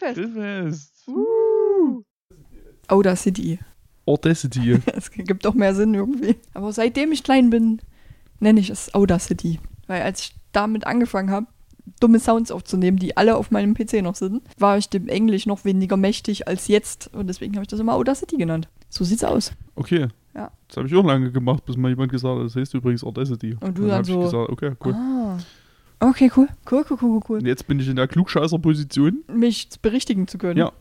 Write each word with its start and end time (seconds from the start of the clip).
Grillfest. 0.00 0.34
Grillfest. 0.34 1.08
Uh. 1.08 2.02
Audacity. 2.88 3.58
Audacity. 4.06 4.78
Es 4.94 5.10
gibt 5.10 5.44
doch 5.44 5.54
mehr 5.54 5.74
Sinn 5.74 5.94
irgendwie. 5.94 6.36
Aber 6.54 6.72
seitdem 6.72 7.12
ich 7.12 7.22
klein 7.22 7.50
bin, 7.50 7.80
nenne 8.40 8.60
ich 8.60 8.70
es 8.70 8.94
Audacity. 8.94 9.60
Weil 9.86 10.02
als 10.02 10.22
ich 10.22 10.34
damit 10.52 10.86
angefangen 10.86 11.30
habe, 11.30 11.46
dumme 12.00 12.18
Sounds 12.18 12.50
aufzunehmen, 12.50 12.98
die 12.98 13.16
alle 13.16 13.36
auf 13.36 13.50
meinem 13.50 13.74
PC 13.74 14.02
noch 14.02 14.14
sind, 14.14 14.42
war 14.58 14.78
ich 14.78 14.88
dem 14.88 15.08
Englisch 15.08 15.46
noch 15.46 15.64
weniger 15.64 15.96
mächtig 15.96 16.48
als 16.48 16.68
jetzt. 16.68 17.14
Und 17.14 17.28
deswegen 17.28 17.54
habe 17.54 17.62
ich 17.62 17.68
das 17.68 17.80
immer 17.80 17.94
Audacity 17.94 18.36
genannt. 18.36 18.68
So 18.88 19.04
sieht's 19.04 19.24
aus. 19.24 19.52
Okay. 19.76 20.08
Ja. 20.34 20.50
Das 20.68 20.76
habe 20.76 20.88
ich 20.88 20.94
auch 20.94 21.04
lange 21.04 21.30
gemacht, 21.30 21.64
bis 21.64 21.76
mal 21.76 21.88
jemand 21.88 22.12
gesagt 22.12 22.38
hat, 22.38 22.44
das 22.44 22.56
heißt 22.56 22.74
übrigens 22.74 23.04
Audacity. 23.04 23.56
Und 23.60 23.76
du 23.76 23.82
dann 23.82 23.88
dann 23.88 23.98
habe 23.98 24.04
so, 24.06 24.18
ich 24.18 24.24
gesagt, 24.24 24.50
okay, 24.50 24.72
cool. 24.84 24.94
Ah. 24.94 25.38
Okay, 26.00 26.30
cool. 26.36 26.48
Cool, 26.70 26.84
cool, 26.90 26.98
cool, 27.02 27.20
cool. 27.28 27.38
Und 27.38 27.46
jetzt 27.46 27.66
bin 27.66 27.78
ich 27.78 27.88
in 27.88 27.96
der 27.96 28.08
Klugscheißer-Position. 28.08 29.24
Mich 29.32 29.68
berichtigen 29.82 30.26
zu 30.26 30.38
können. 30.38 30.58
Ja. 30.58 30.72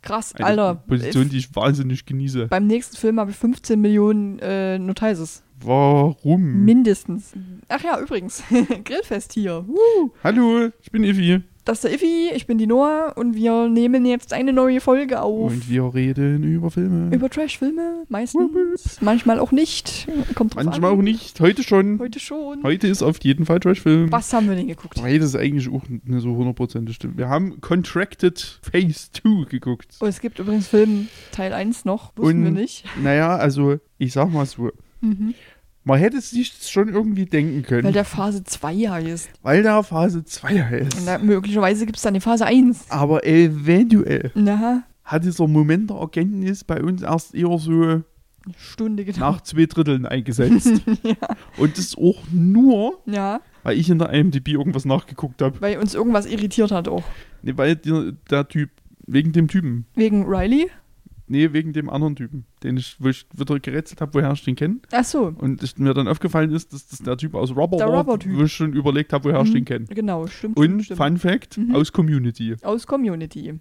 Krass, 0.00 0.34
Eine 0.34 0.46
Alter. 0.46 0.74
Position, 0.86 1.28
die 1.28 1.38
ich 1.38 1.54
wahnsinnig 1.54 2.06
genieße. 2.06 2.48
beim 2.48 2.66
nächsten 2.66 2.96
Film 2.96 3.20
habe 3.20 3.30
ich 3.30 3.36
15 3.36 3.80
Millionen 3.80 4.38
äh, 4.40 4.76
Notices. 4.78 5.44
Warum? 5.60 6.64
Mindestens. 6.64 7.34
Ach 7.68 7.80
ja, 7.84 8.00
übrigens. 8.00 8.42
Grillfest 8.84 9.32
hier. 9.34 9.64
Woo. 9.68 10.10
Hallo, 10.24 10.70
ich 10.80 10.90
bin 10.90 11.04
Ivi. 11.04 11.42
Das 11.64 11.78
ist 11.78 11.84
der 11.84 11.94
Iffi, 11.94 12.30
ich 12.34 12.48
bin 12.48 12.58
die 12.58 12.66
Noah 12.66 13.12
und 13.14 13.36
wir 13.36 13.68
nehmen 13.68 14.04
jetzt 14.04 14.32
eine 14.32 14.52
neue 14.52 14.80
Folge 14.80 15.22
auf. 15.22 15.52
Und 15.52 15.70
wir 15.70 15.94
reden 15.94 16.42
über 16.42 16.72
Filme. 16.72 17.14
Über 17.14 17.30
Trashfilme, 17.30 18.02
meistens. 18.08 19.00
Manchmal 19.00 19.38
auch 19.38 19.52
nicht. 19.52 20.08
Kommt 20.34 20.56
drauf 20.56 20.64
Manchmal 20.64 20.90
an. 20.90 20.98
auch 20.98 21.02
nicht. 21.02 21.38
Heute 21.38 21.62
schon. 21.62 22.00
Heute 22.00 22.18
schon. 22.18 22.64
Heute 22.64 22.88
ist 22.88 23.04
auf 23.04 23.22
jeden 23.22 23.46
Fall 23.46 23.60
Trashfilm. 23.60 24.10
Was 24.10 24.32
haben 24.32 24.48
wir 24.48 24.56
denn 24.56 24.66
geguckt? 24.66 25.00
Weil 25.00 25.20
das 25.20 25.28
ist 25.28 25.36
eigentlich 25.36 25.68
auch 25.72 25.82
eine 26.04 26.20
so 26.20 26.34
hundertprozentige 26.34 26.94
Stimme. 26.94 27.16
Wir 27.16 27.28
haben 27.28 27.60
Contracted 27.60 28.58
Phase 28.62 29.12
2 29.12 29.44
geguckt. 29.48 29.98
Oh, 30.00 30.06
es 30.06 30.20
gibt 30.20 30.40
übrigens 30.40 30.66
Film 30.66 31.06
Teil 31.30 31.52
1 31.52 31.84
noch. 31.84 32.10
Wussten 32.16 32.38
Und- 32.38 32.44
wir 32.44 32.50
nicht. 32.50 32.84
Naja, 33.00 33.36
also 33.36 33.76
ich 33.98 34.12
sag 34.12 34.32
mal 34.32 34.46
so. 34.46 34.72
Mhm. 35.00 35.34
Man 35.84 35.98
hätte 35.98 36.18
es 36.18 36.30
sich 36.30 36.52
schon 36.60 36.88
irgendwie 36.88 37.26
denken 37.26 37.62
können, 37.62 37.84
Weil 37.84 37.92
der 37.92 38.04
Phase 38.04 38.44
2 38.44 38.72
ja 38.72 38.98
ist. 38.98 39.28
weil 39.42 39.62
da 39.62 39.82
Phase 39.82 40.24
2 40.24 40.80
Und 40.80 40.94
ist. 40.94 41.06
da, 41.08 41.18
möglicherweise 41.18 41.86
gibt 41.86 41.96
es 41.96 42.02
dann 42.02 42.14
die 42.14 42.20
Phase 42.20 42.46
1. 42.46 42.90
Aber 42.90 43.26
eventuell 43.26 44.30
Na, 44.34 44.84
hat 45.04 45.24
dieser 45.24 45.48
Moment 45.48 45.90
der 45.90 45.96
Erkenntnis 45.96 46.62
bei 46.62 46.80
uns 46.82 47.02
erst 47.02 47.34
eher 47.34 47.58
so 47.58 48.02
Stunde 48.56 49.04
genau. 49.04 49.18
nach 49.32 49.40
zwei 49.42 49.66
Dritteln 49.66 50.06
eingesetzt. 50.06 50.82
ja. 51.02 51.14
Und 51.58 51.78
das 51.78 51.96
auch 51.96 52.18
nur, 52.32 53.00
ja, 53.06 53.40
weil 53.62 53.78
ich 53.78 53.88
in 53.90 53.98
der 53.98 54.10
IMDb 54.10 54.48
irgendwas 54.48 54.84
nachgeguckt 54.84 55.42
habe. 55.42 55.60
weil 55.60 55.78
uns 55.78 55.94
irgendwas 55.94 56.26
irritiert 56.26 56.70
hat 56.72 56.88
auch. 56.88 57.04
Nee, 57.42 57.52
weil 57.56 57.76
der, 57.76 58.12
der 58.30 58.48
Typ, 58.48 58.70
wegen 59.06 59.32
dem 59.32 59.48
Typen. 59.48 59.86
Wegen 59.94 60.26
Riley? 60.26 60.70
Nee, 61.28 61.52
wegen 61.52 61.72
dem 61.72 61.88
anderen 61.88 62.16
Typen, 62.16 62.44
den 62.62 62.76
ich, 62.76 62.96
wo 62.98 63.08
ich 63.08 63.26
wieder 63.34 63.58
gerätselt 63.60 64.00
habe, 64.00 64.12
woher 64.14 64.32
ich 64.32 64.44
den 64.44 64.56
kenne. 64.56 64.76
Ach 64.90 65.04
so, 65.04 65.32
Und 65.38 65.62
ich, 65.62 65.78
mir 65.78 65.94
dann 65.94 66.08
aufgefallen 66.08 66.50
ist, 66.52 66.72
dass 66.72 66.86
das 66.88 66.98
der 66.98 67.16
Typ 67.16 67.34
aus 67.34 67.54
Rubber 67.56 67.76
Der 67.78 67.86
war, 67.88 67.98
Rubber-Typ. 68.00 68.36
wo 68.36 68.42
ich 68.42 68.52
schon 68.52 68.72
überlegt 68.72 69.12
habe, 69.12 69.24
woher 69.30 69.40
ich 69.42 69.50
Mhm. 69.50 69.54
den 69.54 69.64
kenne. 69.64 69.84
genau, 69.86 70.26
stimmt. 70.26 70.56
Und 70.58 70.82
stimmt. 70.82 70.98
Fun 70.98 71.16
Fact, 71.18 71.58
Mhm. 71.58 71.74
aus 71.74 71.92
Community. 71.92 72.56
Aus 72.62 72.86
Community. 72.86 73.54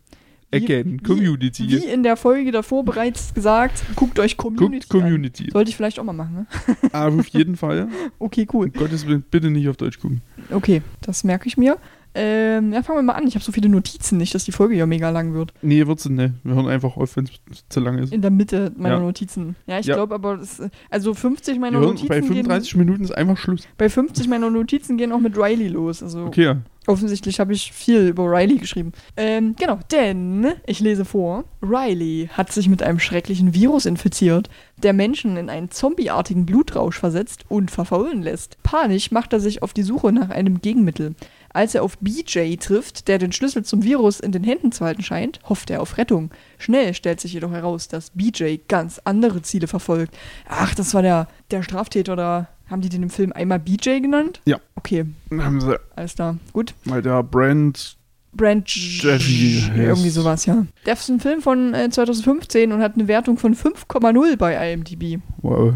Again, 0.53 0.93
wie- 0.99 1.03
Community. 1.03 1.69
Wie 1.69 1.85
in 1.85 2.03
der 2.03 2.17
Folge 2.17 2.51
davor 2.51 2.83
bereits 2.83 3.33
gesagt, 3.33 3.83
guckt 3.95 4.19
euch 4.19 4.35
Community 4.35 4.85
Guckt 4.89 5.03
Community. 5.03 5.43
an. 5.45 5.51
Sollte 5.51 5.69
ich 5.69 5.77
vielleicht 5.77 5.97
auch 5.97 6.03
mal 6.03 6.11
machen, 6.11 6.33
ne? 6.35 6.45
Aber 6.91 7.19
auf 7.21 7.27
jeden 7.27 7.55
Fall, 7.55 7.87
Okay, 8.19 8.45
cool. 8.51 8.65
um 8.65 8.73
Gottes 8.73 9.07
Willen, 9.07 9.23
bitte 9.31 9.49
nicht 9.49 9.69
auf 9.69 9.77
Deutsch 9.77 9.99
gucken. 9.99 10.21
Okay, 10.49 10.81
das 10.99 11.23
merke 11.23 11.47
ich 11.47 11.55
mir. 11.55 11.77
Ähm, 12.13 12.73
ja, 12.73 12.83
fangen 12.83 12.99
wir 12.99 13.03
mal 13.03 13.13
an. 13.13 13.27
Ich 13.27 13.35
habe 13.35 13.43
so 13.45 13.51
viele 13.51 13.69
Notizen, 13.69 14.17
nicht, 14.17 14.35
dass 14.35 14.43
die 14.43 14.51
Folge 14.51 14.75
ja 14.75 14.85
mega 14.85 15.09
lang 15.09 15.33
wird. 15.33 15.53
Nee, 15.61 15.87
wird's 15.87 16.07
nicht. 16.09 16.33
Wir 16.43 16.55
hören 16.55 16.67
einfach 16.67 16.97
auf, 16.97 17.15
wenn 17.15 17.25
es 17.49 17.63
zu 17.69 17.79
lang 17.79 17.97
ist. 17.99 18.11
In 18.13 18.21
der 18.21 18.31
Mitte 18.31 18.71
meiner 18.75 18.95
Ja. 18.95 19.01
Notizen. 19.01 19.55
Ja, 19.65 19.79
ich 19.79 19.85
Ja. 19.85 19.95
glaube 19.95 20.15
aber, 20.15 20.37
das, 20.37 20.61
also 20.89 21.13
50 21.13 21.53
Wir 21.55 21.61
meiner 21.61 21.77
hören, 21.79 21.89
Notizen 21.91 22.07
bei 22.09 22.21
35 22.21 22.75
Minuten 22.75 23.03
ist 23.03 23.11
einfach 23.11 23.37
Schluss. 23.37 23.61
gehen, 23.61 23.71
bei 23.77 23.89
50 23.89 24.27
meiner 24.27 24.49
Notizen 24.49 24.97
gehen 24.97 25.11
auch 25.13 25.19
mit 25.21 25.37
Riley 25.37 25.69
los. 25.69 26.03
Also 26.03 26.25
Okay, 26.25 26.55
offensichtlich 26.87 27.39
habe 27.39 27.53
ich 27.53 27.71
viel 27.71 28.07
über 28.09 28.25
Riley 28.29 28.57
geschrieben. 28.57 28.91
Ähm, 29.15 29.55
genau, 29.57 29.79
denn, 29.91 30.47
ich 30.67 30.81
lese 30.81 31.05
vor, 31.05 31.45
Riley 31.61 32.29
hat 32.33 32.51
sich 32.51 32.67
mit 32.67 32.83
einem 32.83 32.99
schrecklichen 32.99 33.53
Virus 33.53 33.85
infiziert, 33.85 34.49
der 34.83 34.91
Menschen 34.93 35.37
in 35.37 35.49
einen 35.49 35.71
zombieartigen 35.71 36.45
Blutrausch 36.45 36.97
versetzt 36.99 37.45
und 37.47 37.71
verfaulen 37.71 38.21
lässt. 38.21 38.57
Panisch 38.63 39.11
macht 39.11 39.31
er 39.31 39.39
sich 39.39 39.63
auf 39.63 39.73
die 39.73 39.83
Suche 39.83 40.11
nach 40.11 40.29
einem 40.29 40.59
Gegenmittel. 40.61 41.15
Als 41.53 41.75
er 41.75 41.83
auf 41.83 41.97
BJ 41.97 42.55
trifft, 42.55 43.07
der 43.07 43.17
den 43.17 43.31
Schlüssel 43.31 43.63
zum 43.63 43.83
Virus 43.83 44.19
in 44.19 44.31
den 44.31 44.43
Händen 44.43 44.71
zu 44.71 44.85
halten 44.85 45.03
scheint, 45.03 45.39
hofft 45.47 45.69
er 45.69 45.81
auf 45.81 45.97
Rettung. 45.97 46.31
Schnell 46.57 46.93
stellt 46.93 47.19
sich 47.19 47.33
jedoch 47.33 47.51
heraus, 47.51 47.87
dass 47.87 48.11
BJ 48.11 48.57
ganz 48.67 49.01
andere 49.03 49.41
Ziele 49.41 49.67
verfolgt. 49.67 50.17
Ach, 50.47 50.73
das 50.75 50.93
war 50.93 51.01
der, 51.01 51.27
der 51.51 51.63
Straftäter 51.63 52.15
da. 52.15 52.47
Haben 52.69 52.81
die 52.81 52.89
den 52.89 53.03
im 53.03 53.09
Film 53.09 53.33
einmal 53.33 53.59
BJ 53.59 53.99
genannt? 53.99 54.41
Ja. 54.45 54.57
Okay, 54.75 55.05
haben 55.29 55.59
sie, 55.59 55.77
alles 55.95 56.15
klar. 56.15 56.37
Gut. 56.53 56.73
weil 56.85 57.01
der 57.01 57.21
Brand, 57.21 57.97
Brand 58.33 58.69
Jeffy. 58.73 59.69
Irgendwie 59.75 60.09
sowas, 60.09 60.45
ja. 60.45 60.65
Der 60.85 60.93
ist 60.93 61.09
ein 61.09 61.19
Film 61.19 61.41
von 61.41 61.73
äh, 61.73 61.89
2015 61.89 62.71
und 62.71 62.81
hat 62.81 62.95
eine 62.95 63.09
Wertung 63.09 63.37
von 63.37 63.55
5,0 63.55 64.37
bei 64.37 64.71
IMDb. 64.71 65.19
wow, 65.41 65.73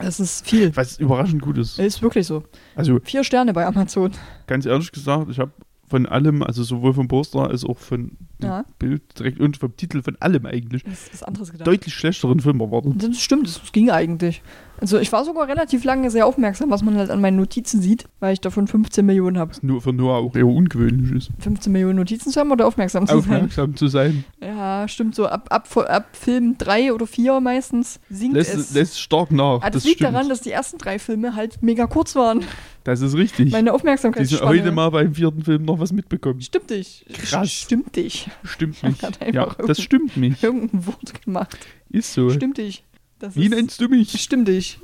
Das 0.00 0.20
ist 0.20 0.46
viel. 0.48 0.74
was 0.76 0.98
überraschend 0.98 1.42
gut 1.42 1.58
ist. 1.58 1.78
Ist 1.78 2.02
wirklich 2.02 2.26
so. 2.26 2.42
Also, 2.74 2.98
Vier 3.04 3.24
Sterne 3.24 3.52
bei 3.52 3.66
Amazon. 3.66 4.12
ganz 4.46 4.66
ehrlich 4.66 4.90
gesagt, 4.92 5.30
ich 5.30 5.38
habe 5.38 5.52
von 5.88 6.06
allem, 6.06 6.42
also 6.44 6.62
sowohl 6.62 6.94
vom 6.94 7.08
Poster 7.08 7.48
als 7.48 7.64
auch 7.64 7.76
von 7.78 8.12
Ja. 8.40 8.64
Bild 8.78 9.02
direkt 9.18 9.40
und 9.40 9.56
vom 9.56 9.76
Titel 9.76 10.02
von 10.02 10.16
allem 10.20 10.46
eigentlich, 10.46 10.84
Das 10.84 11.08
ist 11.08 11.26
anderes 11.26 11.50
gedacht. 11.50 11.66
deutlich 11.66 11.92
schlechteren 11.94 12.38
Film 12.38 12.60
erwartet. 12.60 12.92
Das 13.02 13.20
stimmt, 13.20 13.46
das 13.48 13.72
ging 13.72 13.90
eigentlich. 13.90 14.40
Also 14.80 14.98
ich 14.98 15.12
war 15.12 15.24
sogar 15.24 15.46
relativ 15.46 15.84
lange 15.84 16.10
sehr 16.10 16.26
aufmerksam, 16.26 16.70
was 16.70 16.82
man 16.82 16.96
halt 16.96 17.10
an 17.10 17.20
meinen 17.20 17.36
Notizen 17.36 17.82
sieht, 17.82 18.06
weil 18.18 18.32
ich 18.32 18.40
davon 18.40 18.66
15 18.66 19.04
Millionen 19.04 19.38
habe. 19.38 19.50
Was 19.50 19.62
nur 19.62 19.80
für 19.82 19.92
Noah 19.92 20.18
auch 20.18 20.34
eher 20.34 20.46
ungewöhnlich 20.46 21.12
ist. 21.12 21.30
15 21.40 21.70
Millionen 21.72 21.96
Notizen 21.96 22.30
zu 22.32 22.40
haben 22.40 22.50
oder 22.50 22.66
aufmerksam 22.66 23.06
zu 23.06 23.20
sein? 23.20 23.34
Aufmerksam 23.34 23.76
zu 23.76 23.88
sein. 23.88 24.24
Ja, 24.40 24.88
stimmt 24.88 25.14
so. 25.14 25.26
Ab, 25.26 25.48
ab, 25.50 25.68
ab 25.76 26.06
Film 26.12 26.56
3 26.56 26.92
oder 26.94 27.06
4 27.06 27.40
meistens 27.40 28.00
sinkt 28.08 28.36
Lässt, 28.36 28.54
es. 28.54 28.72
lässt 28.74 29.00
stark 29.00 29.30
nach. 29.30 29.60
ah, 29.62 29.70
das, 29.70 29.72
das 29.72 29.84
liegt 29.84 29.96
stimmt. 29.98 30.14
daran, 30.14 30.28
dass 30.28 30.40
die 30.40 30.50
ersten 30.50 30.78
drei 30.78 30.98
Filme 30.98 31.34
halt 31.36 31.62
mega 31.62 31.86
kurz 31.86 32.16
waren. 32.16 32.42
Das 32.84 33.02
ist 33.02 33.14
richtig. 33.14 33.50
Meine 33.52 33.64
Die 33.64 33.66
sind 33.66 33.68
Aufmerksamkeitsspanne. 33.74 34.50
heute 34.50 34.72
mal 34.72 34.88
beim 34.90 35.14
vierten 35.14 35.42
Film 35.44 35.64
noch 35.66 35.78
was 35.78 35.92
mitbekommen. 35.92 36.40
Stimmt 36.40 36.70
dich. 36.70 37.04
Krass. 37.12 37.52
Stimmt 37.52 37.94
dich. 37.96 38.28
Stimmt 38.44 38.82
mich. 38.82 38.96
Ja, 39.34 39.48
das 39.66 39.82
stimmt 39.82 40.16
mich. 40.16 40.42
Irgendein 40.42 40.86
Wort 40.86 41.22
gemacht. 41.22 41.58
Ist 41.90 42.14
so. 42.14 42.30
Stimmt 42.30 42.56
dich. 42.56 42.84
Das 43.20 43.36
Wie 43.36 43.48
nennst 43.48 43.80
du 43.80 43.88
mich? 43.88 44.20
Stimmt 44.20 44.48
dich. 44.48 44.80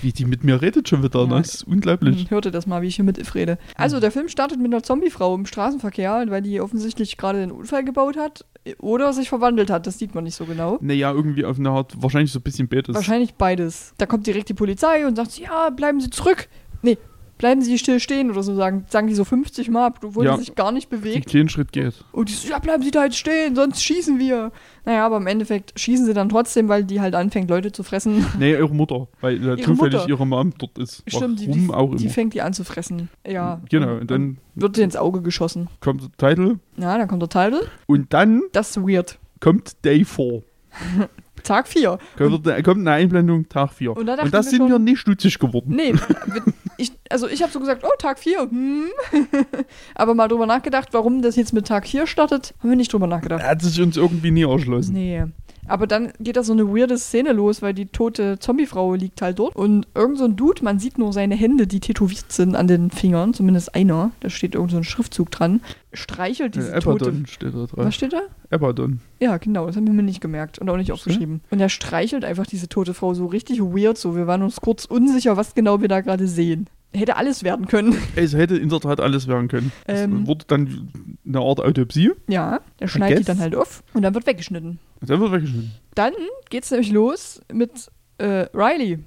Wie 0.00 0.12
die 0.12 0.24
mit 0.26 0.44
mir 0.44 0.62
redet 0.62 0.88
schon 0.88 1.02
wieder, 1.02 1.20
Ja. 1.22 1.26
ne? 1.26 1.36
Das 1.38 1.54
ist 1.54 1.62
unglaublich. 1.64 2.20
Hm, 2.22 2.30
Hörte 2.30 2.50
das 2.52 2.66
mal, 2.68 2.82
wie 2.82 2.86
ich 2.86 2.96
hier 2.96 3.04
mit 3.04 3.18
If 3.18 3.34
rede. 3.34 3.58
Also, 3.76 3.98
der 3.98 4.12
Film 4.12 4.28
startet 4.28 4.58
mit 4.60 4.66
einer 4.72 4.82
Zombiefrau 4.84 5.34
im 5.34 5.46
Straßenverkehr, 5.46 6.24
weil 6.28 6.42
die 6.42 6.60
offensichtlich 6.60 7.16
gerade 7.16 7.40
einen 7.42 7.50
Unfall 7.50 7.84
gebaut 7.84 8.16
hat 8.16 8.44
oder 8.78 9.12
sich 9.12 9.28
verwandelt 9.28 9.70
hat. 9.70 9.86
Das 9.88 9.98
sieht 9.98 10.14
man 10.14 10.22
nicht 10.24 10.36
so 10.36 10.44
genau. 10.44 10.78
Naja, 10.80 11.10
irgendwie 11.12 11.44
auf 11.44 11.58
eine 11.58 11.70
Art, 11.70 12.00
wahrscheinlich 12.00 12.30
so 12.30 12.38
ein 12.38 12.42
bisschen 12.42 12.68
beides. 12.68 12.94
Wahrscheinlich 12.94 13.34
beides. 13.34 13.94
Da 13.98 14.06
kommt 14.06 14.26
direkt 14.28 14.48
die 14.48 14.54
Polizei 14.54 15.04
und 15.06 15.16
sagt, 15.16 15.36
ja, 15.38 15.70
bleiben 15.70 16.00
Sie 16.00 16.10
zurück. 16.10 16.48
Nee, 16.82 16.96
bleiben 17.38 17.62
Sie 17.62 17.78
still 17.78 18.00
stehen 18.00 18.30
oder 18.30 18.42
so, 18.42 18.54
sagen, 18.54 18.84
sagen 18.88 19.06
die 19.06 19.14
so 19.14 19.24
50 19.24 19.70
Mal, 19.70 19.92
obwohl 20.02 20.24
Ja. 20.26 20.34
die 20.36 20.40
sich 20.44 20.54
gar 20.54 20.72
nicht 20.72 20.90
bewegt. 20.90 21.26
kleinen 21.28 21.48
Schritt 21.48 21.72
geht. 21.72 22.04
Und 22.12 22.28
die 22.28 22.34
so, 22.34 22.48
ja, 22.48 22.58
bleiben 22.58 22.82
Sie 22.82 22.90
da 22.90 23.04
jetzt 23.04 23.16
stehen, 23.16 23.54
sonst 23.56 23.82
schießen 23.82 24.18
wir. 24.18 24.52
Naja, 24.84 25.06
aber 25.06 25.18
im 25.18 25.26
Endeffekt 25.26 25.78
schießen 25.78 26.06
sie 26.06 26.14
dann 26.14 26.28
trotzdem, 26.28 26.68
weil 26.68 26.82
die 26.84 27.00
halt 27.00 27.14
anfängt, 27.14 27.48
Leute 27.50 27.72
zu 27.72 27.82
fressen. 27.82 28.24
Nee, 28.38 28.52
ihre 28.52 28.68
Mutter, 28.74 29.08
weil 29.20 29.34
äh, 29.36 29.38
Ihre 29.38 29.56
zufällig 29.58 29.94
Mutter. 30.00 30.08
ihre 30.08 30.26
Mom 30.26 30.52
dort 30.58 30.78
ist. 30.78 31.02
Stimmt, 31.06 31.40
die, 31.40 31.48
Warum 31.48 31.66
die, 31.66 31.72
auch 31.74 31.94
die 31.96 32.04
immer. 32.04 32.12
fängt 32.12 32.34
die 32.34 32.42
an 32.42 32.52
zu 32.54 32.64
fressen. 32.64 33.08
Ja. 33.26 33.60
Genau, 33.70 33.96
und 33.98 34.10
dann 34.10 34.38
wird 34.54 34.76
sie 34.76 34.82
ins 34.82 34.96
Auge 34.96 35.20
geschossen. 35.22 35.68
kommt 35.80 36.02
der 36.02 36.28
Titel 36.30 36.56
Ja, 36.76 36.96
dann 36.98 37.06
kommt 37.06 37.22
der 37.22 37.28
Titel. 37.28 37.66
und 37.86 38.12
dann 38.12 38.42
Das 38.52 38.70
ist 38.76 38.82
weird. 38.82 39.18
kommt 39.40 39.84
Day 39.84 40.04
4. 40.04 40.42
Tag 41.44 41.68
4. 41.68 41.98
Kommt, 42.16 42.44
kommt 42.64 42.80
eine 42.80 42.90
Einblendung, 42.92 43.48
Tag 43.48 43.72
4. 43.72 43.96
Und 43.96 44.06
da 44.06 44.14
Und 44.14 44.34
da 44.34 44.38
wir 44.38 44.42
sind 44.42 44.58
schon- 44.58 44.68
wir 44.70 44.78
nicht 44.78 44.98
stutzig 44.98 45.38
geworden. 45.38 45.74
Nee, 45.76 45.94
ich, 46.78 46.92
also 47.10 47.28
ich 47.28 47.42
habe 47.42 47.52
so 47.52 47.60
gesagt, 47.60 47.84
oh, 47.84 47.90
Tag 47.98 48.18
4. 48.18 48.40
Hm. 48.42 48.84
Aber 49.94 50.14
mal 50.14 50.28
drüber 50.28 50.46
nachgedacht, 50.46 50.88
warum 50.92 51.20
das 51.20 51.36
jetzt 51.36 51.52
mit 51.52 51.66
Tag 51.66 51.86
4 51.86 52.06
startet, 52.06 52.54
haben 52.60 52.70
wir 52.70 52.76
nicht 52.76 52.92
drüber 52.92 53.06
nachgedacht. 53.06 53.42
Er 53.42 53.50
hat 53.50 53.62
sich 53.62 53.80
uns 53.80 53.96
irgendwie 53.96 54.30
nie 54.30 54.44
erschlossen. 54.44 54.94
Nee. 54.94 55.24
Aber 55.68 55.86
dann 55.86 56.12
geht 56.18 56.36
da 56.36 56.42
so 56.42 56.52
eine 56.52 56.66
weirde 56.66 56.98
Szene 56.98 57.32
los, 57.32 57.62
weil 57.62 57.74
die 57.74 57.86
tote 57.86 58.38
Zombiefrau 58.38 58.94
liegt 58.94 59.22
halt 59.22 59.38
dort. 59.38 59.54
Und 59.54 59.86
irgend 59.94 60.18
so 60.18 60.24
ein 60.24 60.36
Dude, 60.36 60.64
man 60.64 60.78
sieht 60.78 60.98
nur 60.98 61.12
seine 61.12 61.34
Hände, 61.34 61.66
die 61.66 61.80
tätowiert 61.80 62.32
sind 62.32 62.56
an 62.56 62.66
den 62.66 62.90
Fingern, 62.90 63.34
zumindest 63.34 63.74
einer, 63.74 64.10
da 64.20 64.30
steht 64.30 64.54
irgend 64.54 64.70
so 64.70 64.78
ein 64.78 64.84
Schriftzug 64.84 65.30
dran, 65.30 65.60
streichelt 65.92 66.54
diese 66.54 66.72
Äh, 66.72 66.80
tote... 66.80 67.06
Abaddon 67.06 67.26
steht 67.26 67.54
da 67.54 67.66
drauf. 67.66 67.70
Was 67.74 67.94
steht 67.94 68.12
da? 68.12 68.22
Abaddon. 68.50 69.00
Ja, 69.20 69.36
genau, 69.36 69.66
das 69.66 69.76
haben 69.76 69.86
wir 69.86 69.94
mir 69.94 70.02
nicht 70.02 70.20
gemerkt 70.20 70.58
und 70.58 70.68
auch 70.70 70.76
nicht 70.76 70.92
aufgeschrieben. 70.92 71.42
Und 71.50 71.60
er 71.60 71.68
streichelt 71.68 72.24
einfach 72.24 72.46
diese 72.46 72.68
tote 72.68 72.94
Frau 72.94 73.14
so 73.14 73.26
richtig 73.26 73.60
weird, 73.60 73.98
so 73.98 74.16
wir 74.16 74.26
waren 74.26 74.42
uns 74.42 74.60
kurz 74.60 74.84
unsicher, 74.84 75.36
was 75.36 75.54
genau 75.54 75.80
wir 75.80 75.88
da 75.88 76.00
gerade 76.00 76.26
sehen. 76.26 76.68
Hätte 76.92 77.16
alles 77.16 77.42
werden 77.44 77.66
können. 77.66 77.96
Es 78.16 78.34
hätte 78.34 78.56
in 78.56 78.68
der 78.68 78.80
Tat 78.80 79.00
alles 79.00 79.26
werden 79.28 79.48
können. 79.48 79.72
Es 79.86 80.00
Ähm. 80.00 80.26
wurde 80.26 80.44
dann 80.48 80.90
eine 81.26 81.40
Art 81.40 81.60
Autopsie. 81.60 82.12
Ja, 82.28 82.60
er 82.78 82.88
schneidet 82.88 83.20
die 83.20 83.24
dann 83.24 83.38
halt 83.38 83.54
auf 83.54 83.82
und 83.94 84.02
dann 84.02 84.14
wird 84.14 84.26
weggeschnitten. 84.26 84.78
Dann 85.00 85.20
wird 85.20 85.32
weggeschnitten. 85.32 85.72
Dann 85.94 86.12
geht's 86.50 86.70
nämlich 86.70 86.90
los 86.90 87.40
mit 87.52 87.90
äh, 88.18 88.46
Riley, 88.54 88.98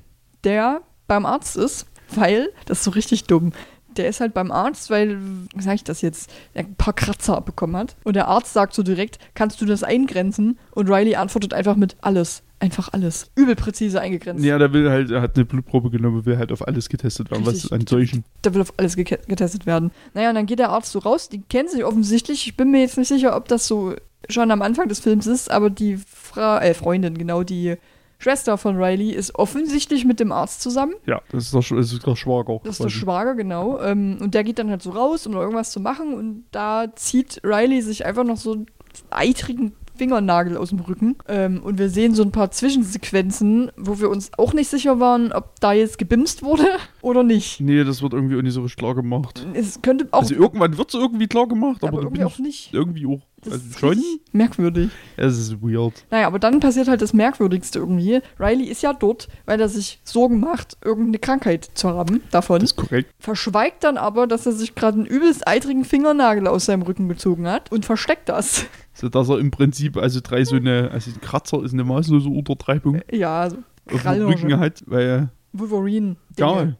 der 0.43 0.81
beim 1.07 1.25
Arzt 1.25 1.57
ist, 1.57 1.85
weil, 2.15 2.49
das 2.65 2.79
ist 2.79 2.83
so 2.85 2.91
richtig 2.91 3.25
dumm, 3.25 3.51
der 3.97 4.07
ist 4.07 4.21
halt 4.21 4.33
beim 4.33 4.51
Arzt, 4.51 4.89
weil, 4.89 5.19
wie 5.53 5.61
sag 5.61 5.75
ich 5.75 5.83
das 5.83 6.01
jetzt, 6.01 6.31
er 6.53 6.63
ein 6.63 6.75
paar 6.75 6.93
Kratzer 6.93 7.35
abbekommen 7.35 7.75
hat. 7.75 7.97
Und 8.05 8.15
der 8.15 8.27
Arzt 8.29 8.53
sagt 8.53 8.73
so 8.73 8.83
direkt, 8.83 9.19
kannst 9.33 9.59
du 9.59 9.65
das 9.65 9.83
eingrenzen? 9.83 10.57
Und 10.71 10.89
Riley 10.89 11.15
antwortet 11.15 11.53
einfach 11.53 11.75
mit 11.75 11.97
alles. 12.01 12.43
Einfach 12.61 12.89
alles. 12.93 13.31
Übel 13.35 13.55
präzise 13.55 13.99
eingegrenzt. 13.99 14.45
Ja, 14.45 14.57
der 14.59 14.71
will 14.71 14.89
halt, 14.89 15.09
er 15.09 15.21
hat 15.21 15.35
eine 15.35 15.45
Blutprobe 15.45 15.89
genommen, 15.89 16.25
will 16.25 16.37
halt 16.37 16.51
auf 16.51 16.65
alles 16.67 16.87
getestet 16.89 17.31
werden, 17.31 17.43
was 17.45 17.55
Richtig. 17.55 17.73
an 17.73 17.87
solchen. 17.87 18.23
Da 18.43 18.53
will 18.53 18.61
auf 18.61 18.71
alles 18.77 18.95
getestet 18.95 19.65
werden. 19.65 19.91
Naja, 20.13 20.29
und 20.29 20.35
dann 20.35 20.45
geht 20.45 20.59
der 20.59 20.69
Arzt 20.69 20.91
so 20.91 20.99
raus, 20.99 21.27
die 21.27 21.41
kennen 21.41 21.67
sich 21.69 21.83
offensichtlich. 21.83 22.45
Ich 22.47 22.55
bin 22.55 22.69
mir 22.71 22.81
jetzt 22.81 22.97
nicht 22.99 23.07
sicher, 23.07 23.35
ob 23.35 23.47
das 23.47 23.67
so 23.67 23.95
schon 24.29 24.51
am 24.51 24.61
Anfang 24.61 24.87
des 24.87 24.99
Films 24.99 25.25
ist, 25.25 25.49
aber 25.49 25.71
die 25.71 25.97
Fra 25.97 26.61
äh, 26.61 26.75
Freundin, 26.75 27.17
genau, 27.17 27.41
die 27.41 27.77
Schwester 28.19 28.55
von 28.59 28.75
Riley 28.77 29.09
ist 29.09 29.33
offensichtlich 29.33 30.05
mit 30.05 30.19
dem 30.19 30.31
Arzt 30.31 30.61
zusammen. 30.61 30.93
Ja, 31.07 31.19
das 31.31 31.45
ist 31.45 31.53
der, 31.55 31.61
Sch- 31.61 31.75
das 31.75 31.91
ist 31.91 32.19
Schwager. 32.19 32.59
Das 32.63 32.75
ist 32.79 32.83
der. 32.83 32.89
Schwager, 32.89 33.33
genau. 33.33 33.81
Ähm, 33.81 34.19
und 34.21 34.35
der 34.35 34.43
geht 34.43 34.59
dann 34.59 34.69
halt 34.69 34.83
so 34.83 34.91
raus, 34.91 35.25
um 35.25 35.33
irgendwas 35.33 35.71
zu 35.71 35.79
machen. 35.79 36.13
Und 36.13 36.43
da 36.51 36.85
zieht 36.95 37.41
Riley 37.43 37.81
sich 37.81 38.05
einfach 38.05 38.23
noch 38.23 38.37
so 38.37 38.53
einen 38.53 38.65
eitrigen 39.09 39.71
Fingernagel 40.01 40.57
aus 40.57 40.69
dem 40.69 40.79
Rücken. 40.79 41.15
Ähm, 41.27 41.61
und 41.61 41.77
wir 41.77 41.87
sehen 41.91 42.15
so 42.15 42.23
ein 42.23 42.31
paar 42.31 42.49
Zwischensequenzen, 42.49 43.71
wo 43.77 43.99
wir 43.99 44.09
uns 44.09 44.31
auch 44.35 44.51
nicht 44.53 44.67
sicher 44.67 44.99
waren, 44.99 45.31
ob 45.31 45.59
da 45.59 45.73
jetzt 45.73 45.99
gebimst 45.99 46.41
wurde 46.41 46.63
oder 47.03 47.21
nicht. 47.21 47.61
Nee, 47.61 47.83
das 47.83 48.01
wird 48.01 48.13
irgendwie 48.13 48.35
auch 48.35 48.41
nicht 48.41 48.53
so 48.53 48.61
richtig 48.63 48.79
klar 48.79 48.95
gemacht. 48.95 49.45
Es 49.53 49.79
könnte 49.83 50.07
auch, 50.09 50.21
Also 50.21 50.33
irgendwann 50.33 50.75
wird 50.75 50.89
es 50.89 50.95
irgendwie 50.95 51.27
klar 51.27 51.47
gemacht, 51.47 51.83
aber, 51.83 51.93
aber 51.99 52.01
irgendwie 52.01 52.23
auch 52.23 52.31
ich 52.33 52.39
nicht. 52.39 52.73
irgendwie 52.73 53.05
auch. 53.05 53.21
Das 53.43 53.53
Also 53.53 53.65
ist 53.69 53.79
schon, 53.79 54.03
merkwürdig. 54.33 54.89
es 55.17 55.37
ist 55.37 55.61
weird. 55.61 56.05
Naja, 56.11 56.27
aber 56.27 56.37
dann 56.39 56.59
passiert 56.59 56.87
halt 56.87 57.01
das 57.01 57.13
Merkwürdigste 57.13 57.79
irgendwie. 57.79 58.19
Riley 58.39 58.65
ist 58.65 58.83
ja 58.83 58.93
dort, 58.93 59.27
weil 59.45 59.59
er 59.59 59.67
sich 59.69 59.99
Sorgen 60.03 60.39
macht, 60.39 60.77
irgendeine 60.83 61.17
Krankheit 61.19 61.69
zu 61.73 61.89
haben 61.89 62.21
davon. 62.31 62.59
Das 62.59 62.71
ist 62.71 62.75
korrekt. 62.77 63.11
verschweigt 63.19 63.83
dann 63.83 63.97
aber, 63.97 64.27
dass 64.27 64.45
er 64.45 64.51
sich 64.51 64.75
gerade 64.75 64.97
einen 64.97 65.05
übelst 65.07 65.47
eitrigen 65.47 65.85
Fingernagel 65.85 66.47
aus 66.47 66.65
seinem 66.65 66.83
Rücken 66.83 67.09
gezogen 67.09 67.47
hat 67.47 67.71
und 67.71 67.85
versteckt 67.85 68.29
das. 68.29 68.65
So 68.93 69.07
dass 69.07 69.29
er 69.29 69.39
im 69.39 69.51
Prinzip 69.51 69.95
also 69.97 70.19
drei 70.21 70.43
so 70.43 70.57
eine, 70.57 70.91
also 70.91 71.09
ein 71.11 71.21
Kratzer 71.21 71.63
ist 71.63 71.71
eine 71.73 71.85
maßlose 71.85 72.27
Untertreibung 72.27 72.99
Ja, 73.09 73.49
so 73.49 73.55
auf 73.89 74.03
dem. 74.03 74.27
Rücken 74.27 74.59
hat, 74.59 74.83
weil 74.85 75.29
Wolverine. 75.53 76.17
ja, 76.37 76.73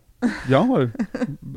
ja, 0.48 0.66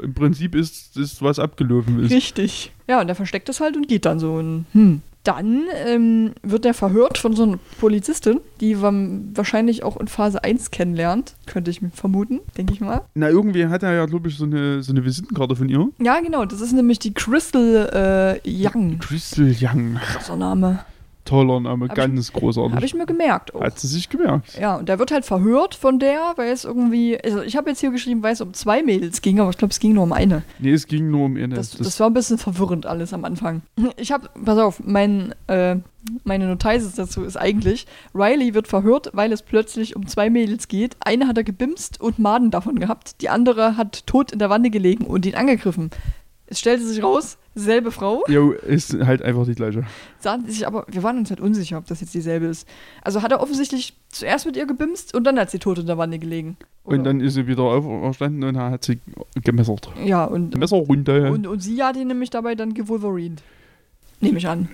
im 0.03 0.15
Prinzip 0.15 0.55
ist, 0.55 0.97
ist 0.97 1.23
was 1.23 1.39
abgelaufen 1.39 2.03
ist. 2.03 2.13
Richtig. 2.13 2.73
Ja, 2.89 3.01
und 3.01 3.09
er 3.09 3.15
versteckt 3.15 3.49
das 3.49 3.61
halt 3.61 3.77
und 3.77 3.89
geht 3.89 4.05
dann 4.05 4.19
so. 4.19 4.35
Und, 4.35 4.67
hm. 4.73 5.03
Dann 5.25 5.63
ähm, 5.87 6.33
wird 6.43 6.67
er 6.67 6.75
verhört 6.75 7.17
von 7.17 7.35
so 7.35 7.45
einer 7.45 7.59
Polizistin, 7.81 8.41
die 8.61 8.75
man 8.75 9.31
wahrscheinlich 9.35 9.83
auch 9.83 9.97
in 9.97 10.07
Phase 10.07 10.45
1 10.45 10.71
kennenlernt. 10.71 11.35
Könnte 11.47 11.71
ich 11.71 11.81
vermuten, 11.95 12.41
denke 12.59 12.75
ich 12.75 12.83
mal. 12.83 13.01
Na, 13.15 13.31
irgendwie 13.31 13.67
hat 13.67 13.83
er 13.83 13.95
ja, 13.95 14.05
glaube 14.05 14.29
ich, 14.29 14.37
so 14.37 14.45
eine, 14.45 14.83
so 14.83 14.93
eine 14.93 15.03
Visitenkarte 15.03 15.57
von 15.57 15.71
ihr. 15.71 15.89
Ja, 15.99 16.21
genau. 16.21 16.45
Das 16.45 16.61
ist 16.61 16.75
nämlich 16.75 16.99
die 16.99 17.15
Crystal 17.15 18.41
äh, 18.45 18.47
Young. 18.47 18.99
Crystal 18.99 19.51
Young. 19.59 19.95
Krasser 19.95 20.37
Name. 20.37 20.85
Toller 21.25 21.61
Name, 21.61 21.87
Hab 21.89 21.97
ich- 21.97 22.05
ganz 22.05 22.33
großartig. 22.33 22.75
Habe 22.75 22.85
ich 22.87 22.95
mir 22.95 23.07
gemerkt. 23.07 23.55
Auch. 23.55 23.63
Hat 23.63 23.79
sie 23.79 23.87
sich 23.87 24.09
gemerkt. 24.11 24.59
Ja, 24.61 24.77
und 24.77 24.89
der 24.89 24.99
wird 24.99 25.11
halt 25.11 25.25
verhört 25.25 25.75
von 25.75 25.99
der, 25.99 26.33
weil 26.37 26.53
es 26.53 26.65
irgendwie. 26.65 27.19
Also, 27.23 27.43
ich 27.43 27.57
habe 27.57 27.71
jetzt 27.71 27.81
hier 27.81 27.91
geschrieben, 27.91 28.23
weil 28.23 28.35
es 28.35 28.41
um 28.41 28.53
zwei 28.53 28.83
Mädels 28.83 29.23
ging, 29.23 29.41
aber 29.41 29.51
ich 29.51 29.57
glaube, 29.57 29.73
es 29.73 29.81
ging 29.81 29.95
nur 29.95 30.03
um 30.05 30.13
eine. 30.13 30.43
Nee, 30.59 30.73
es 30.73 30.87
ging 30.87 31.11
nur 31.11 31.27
um 31.27 31.37
eine. 31.37 31.55
Das, 31.55 31.71
das 31.71 31.99
war 32.01 32.09
ein 32.11 32.15
bisschen 32.15 32.37
verwirrend 32.39 32.87
alles 32.87 33.13
am 33.13 33.25
Anfang. 33.25 33.63
Ich 33.97 34.13
habe, 34.13 34.29
pass 34.45 34.59
auf, 34.59 34.83
mein, 34.85 35.35
äh, 35.47 35.77
meine 36.25 36.47
Notiz 36.47 36.95
dazu 36.95 37.23
ist 37.23 37.37
eigentlich, 37.37 37.87
Riley 38.15 38.53
wird 38.55 38.69
verhört, 38.69 39.11
weil 39.15 39.33
es 39.33 39.41
plötzlich 39.43 39.97
um 39.97 40.07
zwei 40.07 40.29
Mädels 40.31 40.69
geht. 40.69 40.97
Eine 41.01 41.27
hat 41.27 41.39
er 41.39 41.45
gebimst 41.45 42.01
und 42.01 42.19
Maden 42.19 42.51
davon 42.51 42.79
gehabt. 42.79 43.21
Die 43.23 43.29
andere 43.31 43.77
hat 43.79 44.07
tot 44.07 44.33
in 44.33 44.39
der 44.41 44.51
Wanne 44.51 44.69
gelegen 44.71 45.07
und 45.07 45.25
ihn 45.27 45.35
angegriffen. 45.37 45.91
Es 46.47 46.59
stellte 46.61 46.85
sich 46.87 47.03
raus, 47.03 47.39
selbe 47.55 47.91
Frau. 47.91 48.23
Jo, 48.29 48.51
ist 48.53 48.93
halt 49.05 49.23
einfach 49.23 49.47
die 49.47 49.55
gleiche. 49.55 49.85
Sahen 50.21 50.47
sich 50.47 50.67
aber, 50.67 50.85
wir 50.89 51.03
waren 51.03 51.17
uns 51.19 51.31
halt 51.31 51.41
unsicher, 51.41 51.79
ob 51.79 51.87
das 51.87 52.01
jetzt 52.03 52.13
dieselbe 52.13 52.47
ist. 52.47 52.69
Also 53.03 53.23
hat 53.23 53.33
er 53.33 53.41
offensichtlich 53.41 53.95
zuerst 54.11 54.45
mit 54.45 54.57
ihr 54.57 54.67
gebimst 54.67 55.15
und 55.15 55.25
dann 55.25 55.39
hat 55.39 55.51
sie 55.51 55.59
tot 55.59 55.79
in 55.79 55.87
der 55.87 55.97
Wanne 55.97 56.19
gelegen. 56.19 56.57
Oder- 56.85 56.99
Und 56.99 57.05
dann 57.05 57.21
ist 57.21 57.35
sie 57.35 57.47
wieder 57.47 57.63
auferstanden 57.63 58.45
und 58.45 58.59
hat 58.59 58.85
sie 58.85 59.01
gemessert. 59.43 59.91
Ja, 60.05 60.25
und, 60.27 60.57
Messerrunde. 60.59 61.33
und, 61.33 61.47
und 61.47 61.61
sie 61.61 61.83
hat 61.83 61.97
ihn 61.97 62.09
nämlich 62.09 62.29
dabei 62.31 62.55
dann 62.55 62.75
gewolverine. 62.75 63.37
Nehme 64.21 64.39
ich 64.39 64.47
an. 64.47 64.69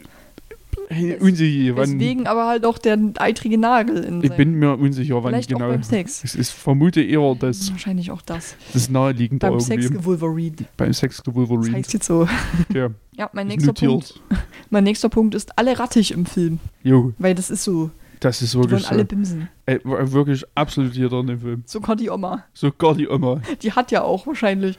Hey, 0.92 1.16
unsicher. 1.20 1.74
Deswegen 1.76 2.26
aber 2.26 2.48
halt 2.48 2.66
auch 2.66 2.76
der 2.76 2.98
eitrige 3.18 3.56
Nagel 3.58 4.02
in 4.02 4.24
Ich 4.24 4.32
bin 4.32 4.54
mir 4.54 4.76
unsicher, 4.76 5.22
wann 5.22 5.32
Vielleicht 5.32 5.48
genau. 5.50 5.66
auch 5.66 5.70
beim 5.70 5.84
Sex. 5.84 6.24
Ich, 6.24 6.36
ich 6.36 6.48
vermute 6.48 7.00
eher, 7.00 7.36
dass 7.38 7.70
Wahrscheinlich 7.70 8.10
auch 8.10 8.22
das. 8.22 8.56
das 8.72 8.90
naheliegend 8.90 9.38
Beim 9.40 9.52
irgendwie. 9.52 9.82
Sex 9.82 9.90
gewolverine. 9.92 10.56
beim 10.76 10.92
Sex 10.92 11.16
Das 11.18 11.24
gewolverine. 11.24 11.76
heißt 11.76 11.92
jetzt 11.92 12.06
so. 12.06 12.26
Ja, 12.74 12.90
Ja, 13.16 13.30
mein 13.32 13.46
nächster, 13.46 13.72
Punkt, 13.72 14.20
mein 14.70 14.82
nächster 14.82 15.08
Punkt 15.08 15.36
ist 15.36 15.56
alle 15.56 15.78
rattig 15.78 16.10
im 16.12 16.26
Film. 16.26 16.58
Jo, 16.82 17.12
Weil 17.18 17.36
das 17.36 17.50
ist 17.50 17.62
so. 17.62 17.90
das 18.18 18.42
ist 18.42 18.54
Die 18.54 18.58
wirklich 18.58 18.88
alle 18.90 19.02
so. 19.02 19.06
bimsen. 19.06 19.48
Ey, 19.66 19.78
war 19.84 20.10
wirklich 20.10 20.44
absolut 20.56 20.94
jeder 20.94 21.20
in 21.20 21.28
dem 21.28 21.40
Film. 21.40 21.62
Sogar 21.66 21.94
die 21.94 22.10
Oma. 22.10 22.42
Sogar 22.52 22.96
die 22.96 23.08
Oma. 23.08 23.40
Die 23.62 23.70
hat 23.72 23.92
ja 23.92 24.02
auch 24.02 24.26
wahrscheinlich. 24.26 24.76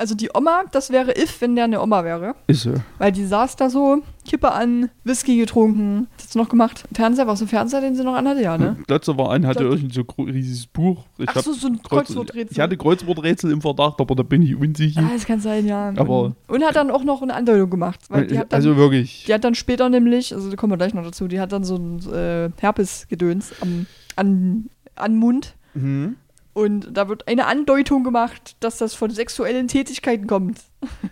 Also 0.00 0.14
die 0.14 0.30
Oma, 0.34 0.62
das 0.72 0.88
wäre 0.90 1.10
if, 1.16 1.40
wenn 1.42 1.54
der 1.56 1.64
eine 1.64 1.80
Oma 1.82 2.02
wäre. 2.04 2.34
Ist 2.46 2.62
so. 2.62 2.72
Weil 2.98 3.12
die 3.12 3.24
saß 3.26 3.56
da 3.56 3.68
so, 3.68 4.02
Kippe 4.26 4.50
an, 4.50 4.88
Whisky 5.04 5.36
getrunken. 5.36 6.08
Was 6.16 6.24
hat 6.24 6.32
sie 6.32 6.38
noch 6.38 6.48
gemacht? 6.48 6.84
Fernseher, 6.94 7.26
war 7.26 7.34
es 7.34 7.42
ein 7.42 7.48
Fernseher, 7.48 7.82
den 7.82 7.94
sie 7.94 8.02
noch 8.02 8.14
anhatte? 8.14 8.40
Ja, 8.42 8.56
ne? 8.56 8.76
Glotzer 8.86 9.18
war 9.18 9.30
an, 9.32 9.46
hatte 9.46 9.60
Glotzer- 9.64 9.72
irgend 9.76 9.92
so 9.94 10.04
gro- 10.04 10.22
riesiges 10.22 10.66
Buch. 10.66 11.04
Ich 11.18 11.28
Ach 11.28 11.42
so, 11.42 11.52
so 11.52 11.66
ein 11.68 11.82
Kreuz- 11.82 12.06
Kreuzworträtsel. 12.06 12.52
Ich 12.52 12.60
hatte 12.60 12.76
Kreuzworträtsel 12.78 13.50
im 13.52 13.60
Verdacht, 13.60 14.00
aber 14.00 14.14
da 14.14 14.22
bin 14.22 14.40
ich 14.42 14.56
unsicher. 14.56 15.02
Ah, 15.04 15.10
das 15.12 15.26
kann 15.26 15.40
sein, 15.40 15.66
ja. 15.66 15.92
Aber- 15.96 16.32
und, 16.48 16.64
hat 16.64 16.76
dann 16.76 16.90
auch 16.90 17.04
noch 17.04 17.20
eine 17.20 17.34
Andeutung 17.34 17.68
gemacht. 17.68 18.00
Hat 18.10 18.30
dann, 18.30 18.44
also 18.50 18.76
wirklich. 18.76 19.24
die 19.26 19.34
hat 19.34 19.44
dann 19.44 19.54
später 19.54 19.88
nämlich, 19.90 20.34
also 20.34 20.48
da 20.48 20.56
kommen 20.56 20.72
wir 20.72 20.78
gleich 20.78 20.94
noch 20.94 21.04
dazu, 21.04 21.28
die 21.28 21.40
hat 21.40 21.52
dann 21.52 21.64
so 21.64 21.76
ein 21.76 22.00
äh, 22.12 22.50
Herpesgedöns 22.58 23.52
am 23.60 23.86
an, 24.16 24.70
an 24.96 25.16
Mund. 25.16 25.54
Mhm. 25.74 26.16
Und 26.52 26.88
da 26.92 27.08
wird 27.08 27.28
eine 27.28 27.46
Andeutung 27.46 28.04
gemacht, 28.04 28.56
dass 28.60 28.78
das 28.78 28.94
von 28.94 29.10
sexuellen 29.10 29.68
Tätigkeiten 29.68 30.26
kommt. 30.26 30.60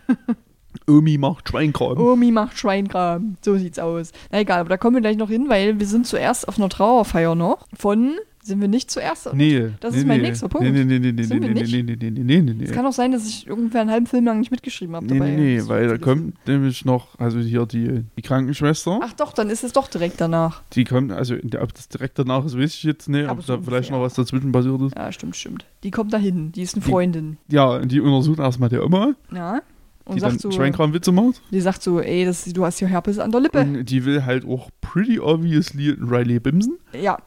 Omi 0.88 1.18
macht 1.18 1.48
Schweinkram. 1.48 1.98
Omi 1.98 2.30
macht 2.30 2.58
Schweinkram. 2.58 3.36
So 3.44 3.56
sieht's 3.56 3.78
aus. 3.78 4.12
Na 4.30 4.40
egal, 4.40 4.60
aber 4.60 4.70
da 4.70 4.76
kommen 4.76 4.96
wir 4.96 5.00
gleich 5.00 5.16
noch 5.16 5.28
hin, 5.28 5.48
weil 5.48 5.78
wir 5.78 5.86
sind 5.86 6.06
zuerst 6.06 6.48
auf 6.48 6.58
einer 6.58 6.68
Trauerfeier 6.68 7.34
noch. 7.34 7.66
Von, 7.76 8.16
sind 8.48 8.60
wir 8.60 8.66
nicht 8.68 8.90
zuerst? 8.90 9.32
Nee. 9.32 9.70
Das 9.80 9.92
nee, 9.94 10.00
ist 10.00 10.06
mein 10.06 10.20
nee. 10.20 10.28
nächster 10.28 10.48
Punkt. 10.48 10.66
Nee, 10.66 10.72
nee, 10.72 10.84
nee, 10.84 10.98
nee, 10.98 11.12
nee, 11.12 11.22
Sind 11.22 11.40
nee, 11.40 11.48
nee, 11.50 11.62
nee, 11.62 11.82
nee, 11.82 11.96
nee, 11.96 12.10
nee, 12.10 12.40
nee, 12.40 12.52
nee. 12.54 12.64
Es 12.64 12.72
kann 12.72 12.84
auch 12.86 12.92
sein, 12.92 13.12
dass 13.12 13.28
ich 13.28 13.50
ungefähr 13.50 13.82
einen 13.82 13.90
halben 13.90 14.06
Film 14.06 14.24
lang 14.24 14.40
nicht 14.40 14.50
mitgeschrieben 14.50 14.96
habe 14.96 15.06
Nee, 15.06 15.18
dabei. 15.18 15.30
nee, 15.30 15.56
nee, 15.60 15.62
weil 15.68 15.86
da 15.88 15.98
kommt 15.98 16.34
nämlich 16.48 16.84
noch, 16.84 17.18
also 17.18 17.38
hier 17.38 17.66
die, 17.66 18.04
die 18.16 18.22
Krankenschwester, 18.22 18.98
Ach 19.02 19.12
doch, 19.12 19.32
dann 19.32 19.50
ist 19.50 19.62
es 19.62 19.72
doch 19.72 19.86
direkt 19.88 20.20
danach. 20.20 20.62
die 20.72 20.84
kommt, 20.84 21.12
also 21.12 21.34
ob 21.60 21.74
das 21.74 21.88
direkt 21.88 22.18
danach 22.18 22.44
ist, 22.44 22.58
weiß 22.58 22.74
ich 22.74 22.82
jetzt 22.82 23.08
nicht, 23.08 23.28
ob 23.28 23.42
so 23.44 23.56
da 23.56 23.62
vielleicht 23.62 23.90
noch 23.92 24.00
was 24.00 24.14
dazwischen 24.14 24.50
passiert 24.50 24.80
ist. 24.82 24.96
Ja, 24.96 25.12
stimmt, 25.12 25.36
stimmt. 25.36 25.64
Die 25.84 25.90
kommt 25.92 26.12
dahin. 26.12 26.50
Die 26.52 26.62
ist 26.62 26.74
eine 26.74 26.84
Die- 26.84 26.90
Freundin. 26.90 27.36
Ja, 27.48 27.66
und 27.76 27.92
die 27.92 28.00
untersucht 28.00 28.38
erstmal 28.40 28.68
die 28.68 28.78
Oma, 28.78 29.14
Ja. 29.32 29.60
Und 30.04 30.14
die 30.14 30.20
sagt 30.20 30.32
dann 30.32 30.38
so, 30.38 30.50
Schweinkram-Witze 30.52 31.12
macht. 31.12 31.42
die 31.50 31.60
sagt 31.60 31.82
so, 31.82 32.00
ey, 32.00 32.24
das, 32.24 32.44
du 32.46 32.64
hast 32.64 32.78
hier 32.78 32.88
Herpes 32.88 33.18
an 33.18 33.30
der 33.30 33.42
Lippe. 33.42 33.60
Und 33.60 33.84
die 33.84 34.06
will 34.06 34.24
halt 34.24 34.46
auch 34.46 34.70
pretty 34.80 35.20
obviously 35.20 35.90
Riley 36.00 36.40
bimsen. 36.40 36.78
ja, 36.98 37.18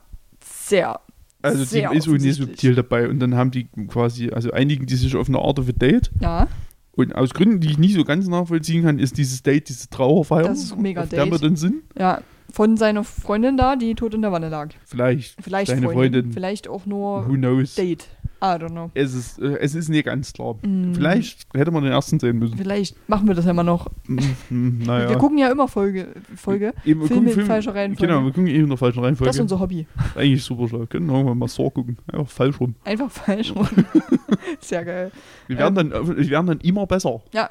sehr. 0.43 0.99
Also 1.41 1.63
sehr 1.63 1.89
die 1.91 1.97
ist 1.97 2.07
offensichtlich. 2.07 2.47
subtil 2.47 2.75
dabei. 2.75 3.07
Und 3.09 3.19
dann 3.19 3.35
haben 3.35 3.51
die 3.51 3.67
quasi, 3.87 4.29
also 4.29 4.51
einigen 4.51 4.85
die 4.85 4.95
sich 4.95 5.15
auf 5.15 5.27
eine 5.27 5.39
Art 5.39 5.59
of 5.59 5.67
a 5.69 5.71
Date. 5.71 6.11
Ja, 6.21 6.47
Und 6.93 7.15
aus 7.15 7.33
Gründen, 7.33 7.59
die 7.61 7.69
ich 7.69 7.77
nicht 7.77 7.95
so 7.95 8.03
ganz 8.03 8.27
nachvollziehen 8.27 8.83
kann, 8.83 8.99
ist 8.99 9.17
dieses 9.17 9.43
Date, 9.43 9.69
diese 9.69 9.89
Trauerfeier. 9.89 10.43
Das 10.43 10.61
ist 10.63 10.77
mega 10.77 11.03
auf 11.03 11.09
der 11.09 11.25
wir 11.25 11.31
Date. 11.31 11.43
dann 11.43 11.55
sind. 11.55 11.83
ja. 11.97 12.21
Von 12.51 12.77
seiner 12.77 13.03
Freundin 13.03 13.57
da, 13.57 13.75
die 13.75 13.95
tot 13.95 14.13
in 14.13 14.21
der 14.21 14.31
Wanne 14.31 14.49
lag. 14.49 14.69
Vielleicht. 14.85 15.35
Vielleicht 15.41 15.69
Seine 15.69 15.87
Freundin, 15.87 16.13
Freundin. 16.13 16.33
Vielleicht 16.33 16.67
auch 16.67 16.85
nur 16.85 17.27
Who 17.27 17.33
knows? 17.33 17.75
Date. 17.75 18.07
I 18.43 18.57
don't 18.57 18.71
know. 18.71 18.89
Es 18.95 19.13
ist, 19.13 19.37
äh, 19.39 19.59
es 19.59 19.75
ist 19.75 19.87
nicht 19.89 20.05
ganz 20.05 20.33
klar. 20.33 20.55
Mm. 20.63 20.95
Vielleicht 20.95 21.45
hätte 21.53 21.69
man 21.69 21.83
den 21.83 21.91
ersten 21.91 22.19
sehen 22.19 22.39
müssen. 22.39 22.57
Vielleicht 22.57 22.97
machen 23.07 23.27
wir 23.27 23.35
das 23.35 23.45
ja 23.45 23.53
mal 23.53 23.61
noch. 23.61 23.87
Hm, 24.07 24.79
naja. 24.79 25.09
Wir 25.09 25.17
gucken 25.17 25.37
ja 25.37 25.51
immer 25.51 25.67
Folge. 25.67 26.07
Folge. 26.35 26.73
Eben, 26.83 27.01
wir 27.01 27.07
Filme 27.07 27.29
in 27.31 27.45
falscher 27.45 27.75
Reihenfolge. 27.75 28.11
Genau, 28.11 28.25
wir 28.25 28.31
gucken 28.31 28.47
eben 28.47 28.63
in 28.63 28.69
der 28.69 28.77
falschen 28.79 29.03
Reihenfolge. 29.03 29.29
Das 29.29 29.35
ist 29.35 29.41
unser 29.41 29.59
Hobby. 29.59 29.85
Eigentlich 30.15 30.43
super 30.43 30.67
schlau. 30.67 30.87
Können 30.87 31.05
wir 31.05 31.35
mal 31.35 31.47
Saw 31.47 31.69
gucken. 31.69 31.97
Einfach 32.11 32.29
falsch 32.29 32.59
rum. 32.59 32.73
Einfach 32.83 33.11
falsch 33.11 33.55
rum. 33.55 33.67
Sehr 34.59 34.85
geil. 34.85 35.11
Wir 35.47 35.57
werden, 35.59 35.77
Ähm. 35.77 35.89
dann, 35.91 36.17
wir 36.17 36.29
werden 36.31 36.47
dann 36.47 36.59
immer 36.61 36.87
besser. 36.87 37.21
Ja, 37.33 37.47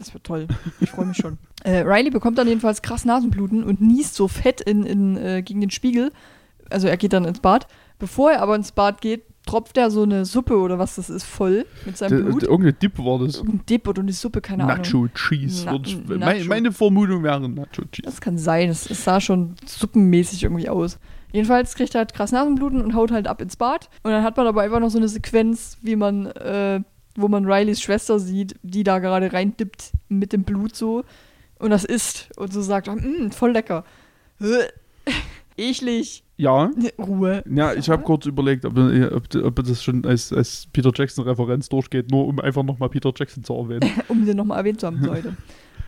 das 0.00 0.12
wird 0.12 0.24
toll. 0.24 0.48
Ich 0.80 0.90
freue 0.90 1.06
mich 1.06 1.16
schon. 1.16 1.38
Äh, 1.62 1.80
Riley 1.80 2.08
bekommt 2.08 2.38
dann 2.38 2.48
jedenfalls 2.48 2.80
krass 2.80 3.04
Nasenbluten 3.04 3.62
und 3.64 3.82
niest 3.82 4.14
so 4.14 4.28
fett 4.28 4.62
in, 4.62 4.84
in, 4.84 5.18
äh, 5.18 5.42
gegen 5.42 5.60
den 5.60 5.68
Spiegel. 5.68 6.10
Also 6.70 6.88
er 6.88 6.96
geht 6.96 7.12
dann 7.12 7.26
ins 7.26 7.40
Bad. 7.40 7.66
Bevor 7.98 8.32
er 8.32 8.40
aber 8.40 8.56
ins 8.56 8.72
Bad 8.72 9.02
geht, 9.02 9.24
tropft 9.44 9.76
er 9.76 9.90
so 9.90 10.04
eine 10.04 10.24
Suppe 10.24 10.56
oder 10.56 10.78
was 10.78 10.94
das 10.94 11.10
ist 11.10 11.24
voll 11.24 11.66
mit 11.84 11.98
seinem 11.98 12.24
Blut. 12.24 12.44
irgendein 12.44 12.78
Dip 12.80 12.98
war 12.98 13.18
das. 13.18 13.36
Irgendein 13.36 13.66
Dip 13.66 13.86
oder 13.88 14.00
eine 14.00 14.12
Suppe, 14.14 14.40
keine 14.40 14.64
Ahnung. 14.64 14.78
Nacho 14.78 15.08
Cheese. 15.08 15.66
Na- 15.66 15.78
ich, 15.84 15.98
Nacho. 15.98 16.18
meine, 16.18 16.44
meine 16.44 16.72
Vermutung 16.72 17.22
wäre 17.22 17.46
Nacho 17.46 17.82
Cheese. 17.92 18.06
Das 18.06 18.22
kann 18.22 18.38
sein. 18.38 18.70
Es, 18.70 18.88
es 18.90 19.04
sah 19.04 19.20
schon 19.20 19.54
suppenmäßig 19.66 20.42
irgendwie 20.44 20.70
aus. 20.70 20.98
Jedenfalls 21.32 21.74
kriegt 21.74 21.94
er 21.94 21.98
halt 21.98 22.14
krass 22.14 22.32
Nasenbluten 22.32 22.80
und 22.80 22.94
haut 22.94 23.10
halt 23.12 23.26
ab 23.28 23.42
ins 23.42 23.56
Bad. 23.56 23.90
Und 24.02 24.12
dann 24.12 24.24
hat 24.24 24.38
man 24.38 24.46
aber 24.46 24.62
einfach 24.62 24.80
noch 24.80 24.88
so 24.90 24.98
eine 24.98 25.08
Sequenz, 25.08 25.76
wie 25.82 25.96
man, 25.96 26.24
äh, 26.26 26.80
wo 27.16 27.28
man 27.28 27.50
Rileys 27.50 27.80
Schwester 27.80 28.18
sieht, 28.18 28.54
die 28.62 28.84
da 28.84 28.98
gerade 28.98 29.32
reindippt 29.32 29.92
mit 30.08 30.32
dem 30.32 30.44
Blut 30.44 30.74
so 30.74 31.04
und 31.58 31.70
das 31.70 31.84
isst 31.84 32.30
und 32.36 32.52
so 32.52 32.62
sagt, 32.62 32.88
mm, 32.88 33.30
voll 33.30 33.52
lecker. 33.52 33.84
Äh, 34.40 34.68
Eklig. 35.56 36.24
Ja. 36.36 36.70
Ruhe. 36.98 37.44
Ja, 37.50 37.74
ich 37.74 37.90
habe 37.90 38.02
kurz 38.02 38.24
überlegt, 38.26 38.64
ob, 38.64 38.76
ob, 38.78 39.34
ob 39.34 39.56
das 39.56 39.82
schon 39.82 40.06
als, 40.06 40.32
als 40.32 40.66
Peter 40.72 40.90
Jackson-Referenz 40.94 41.68
durchgeht, 41.68 42.10
nur 42.10 42.26
um 42.26 42.40
einfach 42.40 42.62
nochmal 42.62 42.88
Peter 42.88 43.12
Jackson 43.14 43.44
zu 43.44 43.54
erwähnen. 43.54 43.90
Um 44.08 44.24
den 44.24 44.36
nochmal 44.36 44.58
erwähnt 44.58 44.80
zu 44.80 44.86
haben 44.86 45.06
heute. 45.08 45.36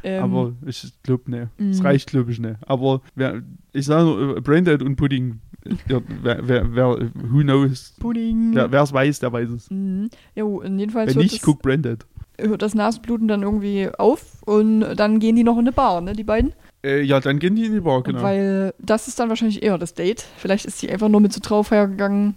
Ähm, 0.05 0.23
Aber 0.25 0.53
ich 0.67 0.93
glaube, 1.03 1.31
ne. 1.31 1.51
Es 1.59 1.79
Mhm. 1.79 1.87
reicht, 1.87 2.11
glaube 2.11 2.33
ich, 2.33 2.39
ne. 2.41 2.57
Aber 2.67 3.01
wer, 3.15 3.43
ich 3.73 3.87
sage 3.87 4.05
nur, 4.05 4.37
äh, 4.37 4.41
Braindead 4.41 4.83
und 4.83 4.97
Pudding, 4.97 5.41
ja, 5.89 6.01
wer, 6.23 6.49
wer, 6.49 6.75
wer, 6.75 6.87
who 7.15 7.41
knows, 7.41 7.95
Pudding. 8.01 8.53
wer 8.55 8.83
es 8.83 8.93
weiß, 8.93 9.21
der 9.21 9.33
weiß 9.33 9.49
es. 9.51 9.71
Mhm. 9.71 10.11
Jo, 10.35 10.63
jedenfalls 10.65 11.15
Wenn 11.15 11.23
nicht, 11.23 11.41
guck 11.43 11.63
Braindead. 11.63 12.05
hört 12.39 12.63
das 12.63 12.75
Nasenbluten 12.75 13.29
dann 13.29 13.43
irgendwie 13.43 13.89
auf 13.99 14.43
und 14.45 14.81
dann 14.81 15.21
gehen 15.21 15.37
die 15.37 15.45
noch 15.45 15.55
in 15.55 15.61
eine 15.61 15.73
Bar, 15.73 16.01
ne, 16.01 16.15
die 16.15 16.25
beiden. 16.25 16.53
Äh, 16.85 17.03
ja, 17.03 17.21
dann 17.21 17.39
gehen 17.39 17.55
die 17.55 17.67
in 17.67 17.73
die 17.75 17.81
Bar, 17.81 18.03
genau. 18.03 18.23
Weil 18.23 18.75
das 18.81 19.07
ist 19.07 19.21
dann 19.21 19.29
wahrscheinlich 19.29 19.63
eher 19.63 19.79
das 19.79 19.95
Date. 19.95 20.25
Vielleicht 20.37 20.65
ist 20.67 20.81
sie 20.81 20.91
einfach 20.91 21.09
nur 21.09 21.21
mit 21.21 21.33
zur 21.33 21.43
Trauerfeier 21.43 21.87
gegangen, 21.87 22.35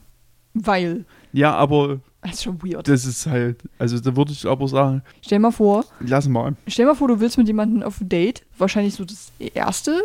weil. 0.54 1.06
ja, 1.34 1.56
aber 1.56 2.00
Das 2.26 2.36
ist 2.36 2.44
schon 2.44 2.62
weird. 2.64 2.88
das 2.88 3.06
ist 3.06 3.26
halt, 3.28 3.58
also 3.78 4.00
da 4.00 4.16
würde 4.16 4.32
ich 4.32 4.46
aber 4.48 4.68
sagen, 4.68 5.02
Stell 5.22 5.40
mal 5.40 5.52
vor, 5.52 5.86
lass 6.00 6.28
mal. 6.28 6.56
stell 6.68 6.86
mal 6.86 6.96
vor, 6.96 7.08
du 7.08 7.20
willst 7.20 7.38
mit 7.38 7.48
jemandem 7.48 7.84
auf 7.84 8.02
ein 8.02 8.10
Date, 8.10 8.44
wahrscheinlich 8.58 8.96
so 8.96 9.06
das 9.06 9.32
erste 9.40 10.00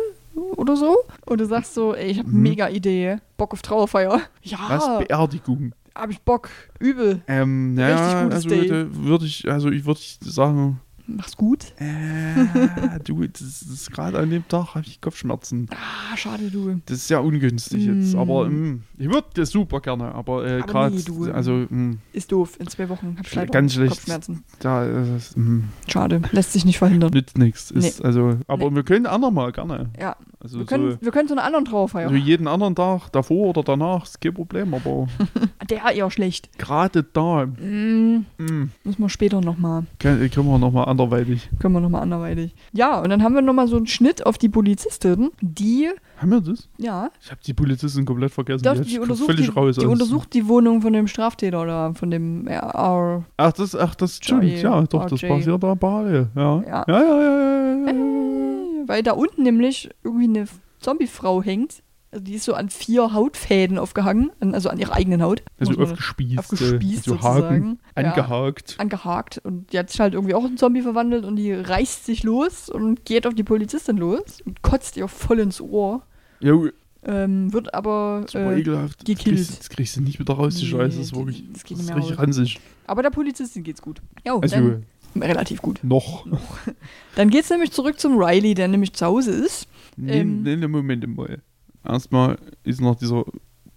oder 0.55 0.75
so, 0.77 0.95
und 1.25 1.41
du 1.41 1.45
sagst 1.45 1.73
so, 1.73 1.93
ey, 1.93 2.11
ich 2.11 2.19
habe 2.19 2.29
Mhm. 2.29 2.41
mega 2.41 2.69
Idee, 2.69 3.17
Bock 3.37 3.53
auf 3.53 3.61
Trauerfeier. 3.61 4.21
Was? 4.43 4.85
Ja, 4.85 4.99
Beerdigung. 4.99 5.73
hab 5.95 6.09
ich 6.09 6.21
Bock, 6.21 6.49
übel, 6.79 7.21
Ähm, 7.27 7.75
Richtig 7.77 8.13
naja, 8.13 8.23
gutes 8.23 8.35
also 8.35 8.49
Date. 8.49 8.69
da 8.71 8.85
würde 8.95 9.25
ich, 9.25 9.49
also 9.51 9.69
ich 9.69 9.85
würde 9.85 9.99
sagen, 10.21 10.79
mach's 11.07 11.35
gut. 11.37 11.73
äh, 11.79 12.99
du, 13.03 13.25
das 13.27 13.41
ist 13.61 13.91
gerade 13.91 14.19
an 14.19 14.29
dem 14.29 14.47
Tag 14.47 14.75
habe 14.75 14.85
ich 14.85 15.01
Kopfschmerzen. 15.01 15.67
Ah, 15.71 16.15
schade, 16.17 16.49
du. 16.51 16.79
Das 16.85 16.97
ist 16.97 17.07
sehr 17.07 17.23
ungünstig 17.23 17.85
jetzt, 17.85 18.13
Mm. 18.13 18.19
aber 18.19 18.49
mm, 18.49 18.81
ich 18.97 19.09
würde 19.09 19.27
das 19.35 19.49
super 19.49 19.79
gerne, 19.79 20.13
aber 20.15 20.45
äh, 20.45 20.57
Aber 20.61 20.67
gerade, 20.71 20.95
nee, 20.95 21.01
du. 21.03 21.31
also 21.31 21.53
mm, 21.69 21.99
Ist 22.13 22.31
doof, 22.31 22.57
in 22.59 22.67
zwei 22.67 22.89
Wochen 22.89 23.15
hab 23.17 23.25
ich 23.27 23.35
leider 23.35 23.51
ganz 23.51 23.73
schlecht. 23.73 23.91
Kopfschmerzen. 23.93 24.43
da 24.59 24.85
ist, 25.15 25.37
mm, 25.37 25.63
Schade, 25.87 26.21
lässt 26.31 26.53
sich 26.53 26.65
nicht 26.65 26.77
verhindern. 26.77 27.11
nützt 27.13 27.37
nichts. 27.37 27.71
Ist, 27.71 28.03
Also, 28.03 28.37
aber 28.47 28.69
Nee. 28.69 28.75
wir 28.77 28.83
können 28.83 29.05
andermal 29.05 29.51
gerne. 29.51 29.89
Ja, 29.99 30.15
Also 30.39 30.59
wir 30.59 30.65
können, 30.65 30.97
wir 31.01 31.11
können 31.11 31.27
zu 31.27 31.33
einer 31.33 31.43
anderen 31.43 31.65
so, 31.65 31.71
Trauerfeier. 31.71 32.09
so 32.09 32.15
jeden 32.15 32.47
anderen 32.47 32.75
Tag, 32.75 33.09
davor 33.11 33.49
oder 33.49 33.63
danach, 33.63 34.03
ist 34.05 34.19
kein 34.21 34.33
Problem, 34.33 34.73
aber 34.73 35.07
Der 35.69 35.91
eher 35.93 36.09
schlecht. 36.11 36.49
gerade 36.57 37.03
da 37.03 37.45
Mm, 37.45 38.25
mm, 38.37 38.71
müssen 38.83 39.01
wir 39.01 39.09
später 39.09 39.41
nochmal. 39.41 39.85
können, 39.99 40.29
können 40.31 40.47
wir 40.47 40.57
nochmal 40.57 40.85
anderweitig. 40.91 41.49
Können 41.59 41.73
wir 41.73 41.81
nochmal 41.81 42.03
anderweitig. 42.03 42.53
Ja, 42.73 42.99
und 43.01 43.09
dann 43.09 43.23
haben 43.23 43.33
wir 43.35 43.41
nochmal 43.41 43.67
so 43.67 43.77
einen 43.77 43.87
Schnitt 43.87 44.25
auf 44.25 44.37
die 44.37 44.49
Polizistin, 44.49 45.31
die, 45.41 45.89
Haben 46.17 46.29
wir 46.31 46.41
das? 46.41 46.69
ja, 46.77 47.09
Ich 47.21 47.31
habe 47.31 47.41
die 47.45 47.53
Polizisten 47.53 48.05
komplett 48.05 48.31
vergessen. 48.31 48.63
doch, 48.63 48.75
die 48.75 48.81
die, 48.83 48.99
untersucht, 48.99 49.25
völlig 49.31 49.45
die, 49.47 49.51
raus 49.51 49.75
die 49.77 49.85
aus- 49.85 49.91
untersucht 49.91 50.33
die 50.33 50.47
Wohnung 50.47 50.81
von 50.81 50.93
dem 50.93 51.07
Straftäter 51.07 51.61
oder 51.61 51.93
von 51.95 52.11
dem 52.11 52.47
R. 52.47 53.23
Ach, 53.37 53.51
das, 53.53 53.75
ach, 53.75 53.95
das 53.95 54.17
stimmt, 54.17 54.43
ja, 54.45 54.81
doch, 54.83 55.05
das 55.05 55.19
passiert 55.21 55.63
da 55.63 55.75
parallel. 55.75 56.27
Ja. 56.35 56.61
Ja. 56.61 56.85
Ja, 56.87 57.01
ja, 57.01 57.01
ja, 57.01 57.31
ja, 57.31 57.75
ja, 57.77 57.85
ja. 57.85 57.89
Äh, 57.91 58.87
weil 58.87 59.03
da 59.03 59.13
unten 59.13 59.43
nämlich 59.43 59.89
irgendwie 60.03 60.25
eine 60.25 60.45
Zombiefrau 60.79 61.41
hängt. 61.43 61.81
Also 62.11 62.23
die 62.25 62.33
ist 62.33 62.43
so 62.43 62.53
an 62.53 62.69
vier 62.69 63.13
Hautfäden 63.13 63.77
aufgehangen, 63.77 64.31
an- 64.41 64.53
also 64.53 64.69
an 64.69 64.77
ihrer 64.79 64.93
eigenen 64.93 65.21
Haut. 65.21 65.43
Also 65.59 65.79
aufgespießt. 65.79 66.39
aufgespießt 66.39 67.07
äh, 67.07 67.09
so 67.09 67.21
Haken, 67.21 67.33
sozusagen. 67.33 67.79
Ja. 67.97 68.03
angehakt. 68.11 68.75
angehakt 68.79 69.37
und 69.43 69.71
die 69.71 69.79
hat 69.79 69.89
sich 69.89 69.99
halt 70.01 70.13
irgendwie 70.13 70.33
auch 70.35 70.43
in 70.45 70.57
Zombie 70.57 70.81
verwandelt 70.81 71.23
und 71.23 71.37
die 71.37 71.53
reißt 71.53 72.05
sich 72.05 72.23
los 72.23 72.69
und 72.69 73.05
geht 73.05 73.25
auf 73.25 73.33
die 73.33 73.43
Polizistin 73.43 73.95
los 73.97 74.41
und 74.45 74.61
kotzt 74.61 74.97
ihr 74.97 75.07
voll 75.07 75.39
ins 75.39 75.61
Ohr. 75.61 76.03
Jo, 76.41 76.67
Ähm, 77.03 77.51
wird 77.53 77.73
aber. 77.73 78.25
Äh, 78.33 78.59
ekelhaft. 78.59 78.99
Das 78.99 79.05
gekillt. 79.05 79.37
kriegst, 79.37 79.59
das 79.59 79.69
kriegst 79.69 79.95
du 79.95 80.01
nicht 80.01 80.19
wieder 80.19 80.33
raus, 80.35 80.55
die 80.55 80.65
Nee, 80.65 80.71
Scheiße. 80.71 80.97
Das 80.97 81.05
ist 81.07 81.15
wirklich 81.15 81.43
das 81.53 81.63
geht 81.63 81.77
das 81.79 81.85
ist 81.85 81.95
richtig 81.95 82.19
ranzig. 82.19 82.59
aber 82.87 83.01
der 83.03 83.09
Polizistin 83.09 83.63
geht's 83.63 83.81
gut. 83.81 84.01
Jo, 84.27 84.39
Also, 84.39 84.55
dann, 84.57 84.85
relativ 85.15 85.61
gut. 85.61 85.79
noch. 85.83 86.27
Dann 87.15 87.29
geht's 87.29 87.49
nämlich 87.49 87.71
zurück 87.71 87.99
zum 87.99 88.17
Riley, 88.21 88.53
der 88.53 88.67
nämlich 88.67 88.93
zu 88.93 89.05
Hause 89.05 89.31
ist. 89.31 89.67
Nee, 89.97 90.19
Ähm. 90.19 90.43
nee, 90.43 90.55
nee, 90.57 90.67
Moment 90.67 91.07
mal. 91.15 91.41
Erstmal 91.83 92.37
ist 92.63 92.81
noch 92.81 92.95
dieser 92.95 93.23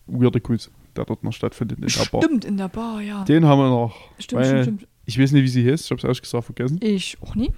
weirde 0.07 0.41
Kuss, 0.41 0.71
der 0.97 1.05
dort 1.05 1.25
noch 1.25 1.33
stattfindet 1.33 1.79
in 1.79 1.87
der 1.87 2.05
Bar. 2.11 2.23
Stimmt, 2.23 2.45
in 2.45 2.57
der 2.57 2.69
Bar, 2.69 3.01
ja. 3.01 3.25
Den 3.25 3.45
haben 3.47 3.59
wir 3.61 3.71
noch. 3.71 3.97
Stimmt, 4.19 4.47
stimmt, 4.47 4.63
stimmt. 4.63 4.89
Ich 5.07 5.19
weiß 5.19 5.33
nicht, 5.33 5.43
wie 5.43 5.49
sie 5.49 5.71
heißt. 5.71 5.85
Ich 5.85 5.91
habe 5.91 5.99
es 5.99 6.05
ehrlich 6.05 6.23
gesagt 6.23 6.45
vergessen. 6.45 6.79
Ich 6.83 7.17
auch 7.21 7.35
nie. 7.35 7.53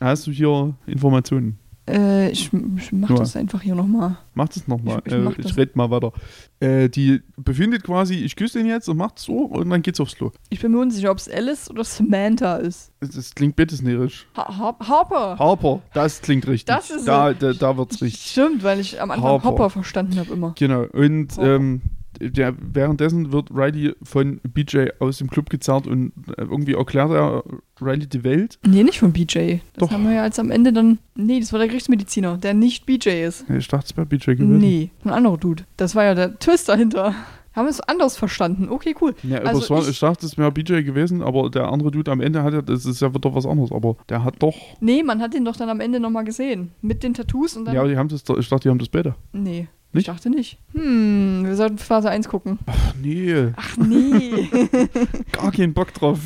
Hast 0.00 0.26
du 0.26 0.30
hier 0.30 0.74
Informationen? 0.86 1.58
Äh, 1.88 2.30
ich, 2.30 2.50
ich 2.76 2.92
mach 2.92 3.08
Nur. 3.10 3.18
das 3.18 3.36
einfach 3.36 3.62
hier 3.62 3.74
nochmal. 3.76 4.18
Mach 4.34 4.48
das 4.48 4.66
nochmal. 4.66 5.00
Ich- 5.04 5.12
Ich, 5.12 5.18
ich 5.18 5.38
äh, 5.38 5.48
ich 5.50 5.56
red 5.56 5.76
mal 5.76 5.88
weiter. 5.90 6.12
Äh, 6.58 6.88
die 6.88 7.22
befindet 7.36 7.84
quasi, 7.84 8.14
ich 8.16 8.34
küsse 8.34 8.58
den 8.58 8.66
jetzt 8.66 8.88
und 8.88 8.96
macht 8.96 9.18
so 9.20 9.34
und 9.44 9.70
dann 9.70 9.82
geht's 9.82 10.00
aufs 10.00 10.16
Klo. 10.16 10.32
Ich 10.50 10.60
bin 10.60 10.72
mir 10.72 10.80
unsicher, 10.80 11.10
ob 11.12 11.18
es 11.18 11.28
Alice 11.28 11.70
oder 11.70 11.84
Samantha 11.84 12.56
ist. 12.56 12.90
Das, 13.00 13.10
das 13.10 13.34
klingt 13.34 13.54
betesnerisch. 13.56 14.26
Ha 14.36 14.58
Har 14.58 14.76
Harper. 14.80 15.38
Harper, 15.38 15.80
das 15.94 16.20
klingt 16.22 16.46
richtig. 16.48 16.66
Das 16.66 16.90
ist 16.90 17.06
da, 17.06 17.32
da, 17.32 17.52
da 17.52 17.76
wird's 17.76 18.02
richtig. 18.02 18.30
Stimmt, 18.32 18.64
weil 18.64 18.80
ich 18.80 19.00
am 19.00 19.10
Anfang 19.12 19.30
Harper. 19.30 19.44
Hopper 19.48 19.70
verstanden 19.70 20.18
habe 20.18 20.32
immer. 20.32 20.54
Genau. 20.58 20.86
Und 20.92 21.28
ähm, 21.38 21.82
der, 22.20 22.54
währenddessen 22.58 23.32
wird 23.32 23.50
Riley 23.50 23.94
von 24.02 24.40
BJ 24.42 24.88
aus 24.98 25.18
dem 25.18 25.28
Club 25.30 25.50
gezerrt 25.50 25.86
und 25.86 26.12
äh, 26.36 26.42
irgendwie 26.42 26.74
erklärt 26.74 27.10
er 27.10 27.42
Riley 27.80 28.06
die 28.06 28.24
Welt. 28.24 28.58
Nee, 28.66 28.82
nicht 28.82 28.98
von 29.00 29.12
BJ. 29.12 29.58
Das 29.74 29.88
Doch. 29.88 29.90
haben 29.90 30.04
wir 30.04 30.12
ja 30.14 30.24
jetzt 30.24 30.38
am 30.40 30.50
Ende 30.50 30.72
dann. 30.72 30.98
Nee, 31.14 31.40
das 31.40 31.52
war 31.52 31.58
der 31.58 31.68
Gerichtsmediziner, 31.68 32.36
der 32.38 32.54
nicht 32.54 32.86
BJ 32.86 33.08
ist. 33.26 33.44
Ich 33.50 33.68
dachte, 33.68 33.86
es 33.90 33.96
wäre 33.96 34.06
BJ 34.06 34.32
gewesen. 34.32 34.58
Nee, 34.58 34.90
ein 35.04 35.10
anderer 35.10 35.36
Dude. 35.38 35.64
Das 35.76 35.94
war 35.94 36.04
ja 36.04 36.14
der 36.14 36.38
Twist 36.38 36.68
dahinter. 36.68 37.14
Haben 37.54 37.64
wir 37.66 37.70
es 37.70 37.80
anders 37.80 38.18
verstanden. 38.18 38.68
Okay, 38.68 38.94
cool. 39.00 39.14
Ja, 39.22 39.38
aber 39.38 39.48
Also 39.48 39.70
war, 39.74 39.80
ich- 39.80 39.88
ich, 39.88 39.98
dachte, 39.98 40.26
es 40.26 40.36
wäre 40.36 40.52
BJ 40.52 40.82
gewesen, 40.82 41.22
aber 41.22 41.48
der 41.48 41.68
andere 41.72 41.90
Dude 41.90 42.10
am 42.12 42.20
Ende 42.20 42.42
hat 42.42 42.52
ja, 42.52 42.60
das 42.60 42.84
ist 42.84 43.00
ja 43.00 43.14
wieder 43.14 43.34
was 43.34 43.46
anderes, 43.46 43.72
aber 43.72 43.96
der 44.10 44.22
hat 44.24 44.34
doch. 44.42 44.54
Nee, 44.80 45.02
man 45.02 45.22
hat 45.22 45.34
ihn 45.34 45.46
doch 45.46 45.56
dann 45.56 45.70
am 45.70 45.80
Ende 45.80 45.98
nochmal 45.98 46.24
gesehen. 46.24 46.72
Mit 46.82 47.02
den 47.02 47.14
Tattoos 47.14 47.56
und 47.56 47.64
dann. 47.64 47.74
Ja, 47.74 47.86
die 47.86 47.96
haben 47.96 48.08
das, 48.10 48.24
ich 48.38 48.48
dachte, 48.50 48.64
die 48.64 48.68
haben 48.68 48.78
das 48.78 48.90
beide. 48.90 49.14
nee. 49.32 49.68
Nicht? 49.96 50.08
Ich 50.08 50.14
dachte 50.14 50.30
nicht. 50.30 50.58
Hm, 50.72 51.42
wir 51.46 51.56
sollten 51.56 51.78
Phase 51.78 52.08
1 52.10 52.28
gucken. 52.28 52.58
Ach 52.66 52.94
nee, 53.02 53.48
Ach 53.56 53.76
nee. 53.76 54.48
gar 55.32 55.50
keinen 55.52 55.74
Bock 55.74 55.92
drauf. 55.94 56.18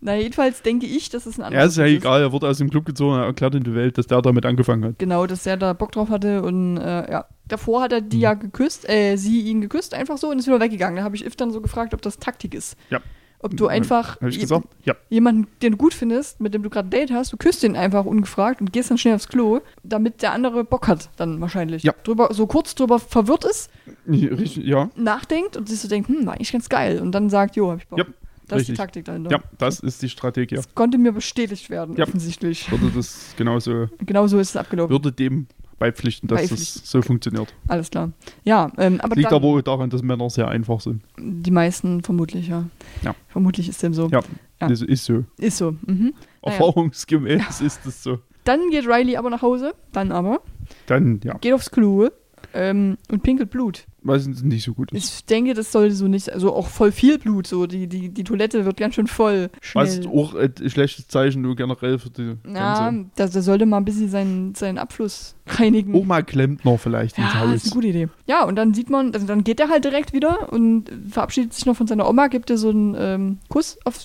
Na, 0.00 0.16
jedenfalls 0.16 0.62
denke 0.62 0.86
ich, 0.86 1.10
dass 1.10 1.26
es 1.26 1.38
ein 1.38 1.44
anderer 1.44 1.60
Ja, 1.62 1.68
ist 1.68 1.76
ja 1.76 1.84
Dude 1.84 1.96
egal, 1.96 2.20
er 2.22 2.32
wurde 2.32 2.48
aus 2.48 2.58
dem 2.58 2.70
Club 2.70 2.84
gezogen, 2.86 3.14
er 3.16 3.26
erklärt 3.26 3.54
in 3.54 3.62
die 3.62 3.74
Welt, 3.74 3.96
dass 3.98 4.08
der 4.08 4.20
damit 4.20 4.44
angefangen 4.44 4.84
hat. 4.84 4.98
Genau, 4.98 5.26
dass 5.26 5.46
er 5.46 5.56
da 5.56 5.72
Bock 5.74 5.92
drauf 5.92 6.08
hatte 6.10 6.42
und 6.42 6.76
äh, 6.78 7.10
ja. 7.10 7.24
Davor 7.48 7.82
hat 7.82 7.92
er 7.92 8.00
die 8.00 8.16
Mhm. 8.16 8.22
ja 8.22 8.34
geküsst, 8.34 8.88
äh, 8.88 9.16
sie 9.16 9.42
ihn 9.42 9.60
geküsst, 9.60 9.94
einfach 9.94 10.16
so 10.16 10.30
und 10.30 10.38
ist 10.38 10.46
wieder 10.46 10.58
weggegangen. 10.60 10.96
Da 10.96 11.02
habe 11.02 11.14
ich 11.16 11.24
If 11.26 11.36
dann 11.36 11.50
so 11.50 11.60
gefragt, 11.60 11.92
ob 11.92 12.00
das 12.00 12.18
Taktik 12.18 12.54
ist. 12.54 12.76
Ja. 12.88 13.00
Ob 13.42 13.56
du 13.56 13.66
einfach? 13.66 14.18
Ja. 14.84 14.94
jemanden, 15.10 15.46
den 15.62 15.72
du 15.72 15.78
gut 15.78 15.94
findest, 15.94 16.40
mit 16.40 16.54
dem 16.54 16.62
du 16.62 16.70
gerade 16.70 16.86
ein 16.88 16.90
Date 16.90 17.10
hast, 17.12 17.32
du 17.32 17.36
küsst 17.36 17.62
ihn 17.64 17.76
einfach 17.76 18.04
ungefragt 18.04 18.60
und 18.60 18.72
gehst 18.72 18.90
dann 18.90 18.98
schnell 18.98 19.14
aufs 19.16 19.28
Klo, 19.28 19.60
damit 19.82 20.22
der 20.22 20.32
andere 20.32 20.64
Bock 20.64 20.86
hat, 20.88 21.10
dann 21.16 21.40
wahrscheinlich. 21.40 21.82
Ja. 21.82 21.92
Drüber, 22.04 22.28
so 22.32 22.46
kurz 22.46 22.74
drüber 22.74 22.98
verwirrt 22.98 23.44
ist, 23.44 23.70
Richtig, 24.08 24.64
ja, 24.64 24.90
nachdenkt 24.96 25.56
und 25.56 25.68
sich 25.68 25.80
so 25.80 25.88
denkt, 25.88 26.08
hm, 26.08 26.24
war 26.26 26.34
eigentlich 26.34 26.52
ganz 26.52 26.68
geil. 26.68 27.00
Und 27.00 27.12
dann 27.12 27.30
sagt, 27.30 27.56
jo, 27.56 27.70
hab 27.72 27.78
ich 27.78 27.88
Bock. 27.88 27.98
Ja, 27.98 28.04
das 28.04 28.12
ist 28.12 28.48
die 28.48 28.72
richtig. 28.72 28.76
Taktik 28.76 29.04
dahinter. 29.06 29.30
ja, 29.30 29.38
das 29.58 29.80
ist 29.80 30.02
die 30.02 30.08
Strategie. 30.08 30.54
Das 30.56 30.74
konnte 30.74 30.98
mir 30.98 31.12
bestätigt 31.12 31.68
werden, 31.70 31.96
Ja. 31.96 32.04
offensichtlich. 32.04 32.70
Würde 32.70 32.90
das 32.94 33.34
genauso, 33.36 33.88
Genau 33.98 34.26
so 34.26 34.38
ist 34.38 34.50
es 34.50 34.56
abgelaufen. 34.56 34.90
würde 34.92 35.10
dem 35.12 35.46
beipflichten, 35.78 36.28
dass 36.28 36.40
Beipflichten. 36.40 36.80
das 36.82 36.90
so 36.90 37.02
funktioniert. 37.02 37.52
Alles 37.68 37.90
klar. 37.90 38.12
Ja, 38.44 38.70
ähm, 38.78 39.00
aber 39.00 39.16
Liegt 39.16 39.32
aber 39.32 39.46
auch 39.48 39.60
daran, 39.62 39.90
dass 39.90 40.02
Männer 40.02 40.30
sehr 40.30 40.48
einfach 40.48 40.80
sind. 40.80 41.02
die 41.18 41.50
meisten 41.50 42.02
vermutlich, 42.02 42.48
ja. 42.48 42.64
Ja. 43.02 43.14
Vermutlich 43.28 43.68
ist 43.68 43.82
dem 43.82 43.94
so. 43.94 44.08
Ja, 44.08 44.20
Ja. 44.60 44.68
das 44.68 44.82
ist 44.82 45.04
so. 45.04 45.24
Ist 45.38 45.58
so. 45.58 45.74
Mhm. 45.86 46.14
Erfahrungsgemäß 46.42 47.60
ist 47.60 47.84
es 47.86 48.02
so. 48.02 48.18
Dann 48.44 48.70
geht 48.70 48.86
Riley 48.86 49.16
aber 49.16 49.30
nach 49.30 49.42
Hause, 49.42 49.74
dann 49.92 50.10
aber, 50.12 50.40
Dann, 50.86 51.20
ja. 51.24 51.34
geht 51.38 51.52
aufs 51.52 51.70
Klo 51.70 52.08
ähm, 52.54 52.96
und 53.10 53.22
pinkelt 53.22 53.50
Blut. 53.50 53.86
Weiß 54.04 54.26
es 54.26 54.42
nicht 54.42 54.64
so 54.64 54.74
gut 54.74 54.90
ist. 54.92 55.14
Ich 55.14 55.24
denke, 55.26 55.54
das 55.54 55.70
sollte 55.70 55.94
so 55.94 56.08
nicht, 56.08 56.32
also 56.32 56.52
auch 56.52 56.66
voll 56.66 56.90
viel 56.90 57.18
Blut, 57.18 57.46
so 57.46 57.66
die, 57.66 57.86
die, 57.86 58.08
die 58.08 58.24
Toilette 58.24 58.64
wird 58.64 58.76
ganz 58.76 58.96
schön 58.96 59.06
voll. 59.06 59.48
Schnell. 59.60 59.84
Was 59.84 60.06
auch 60.06 60.34
ein 60.34 60.70
schlechtes 60.70 61.06
Zeichen 61.06 61.42
nur 61.42 61.54
generell 61.54 61.98
für 62.00 62.10
die 62.10 62.36
ja, 62.52 62.90
ganze. 62.90 63.10
da, 63.14 63.26
da 63.28 63.42
sollte 63.42 63.64
mal 63.64 63.76
ein 63.76 63.84
bisschen 63.84 64.08
seinen, 64.08 64.54
seinen 64.56 64.78
Abfluss 64.78 65.36
reinigen. 65.46 65.94
Auch 65.94 66.04
mal 66.04 66.24
Klempner 66.24 66.78
vielleicht 66.78 67.16
ins 67.16 67.32
Ja, 67.32 67.44
das 67.44 67.54
ist 67.54 67.62
Haus. 67.66 67.72
eine 67.72 67.74
gute 67.74 67.86
Idee. 67.88 68.08
Ja, 68.26 68.44
und 68.44 68.56
dann 68.56 68.74
sieht 68.74 68.90
man, 68.90 69.14
also 69.14 69.26
dann 69.26 69.44
geht 69.44 69.60
er 69.60 69.68
halt 69.68 69.84
direkt 69.84 70.12
wieder 70.12 70.52
und 70.52 70.90
verabschiedet 71.08 71.54
sich 71.54 71.64
noch 71.66 71.76
von 71.76 71.86
seiner 71.86 72.08
Oma, 72.08 72.26
gibt 72.26 72.50
ihr 72.50 72.58
so 72.58 72.70
einen 72.70 72.96
ähm, 72.98 73.38
Kuss 73.48 73.78
auf 73.84 73.98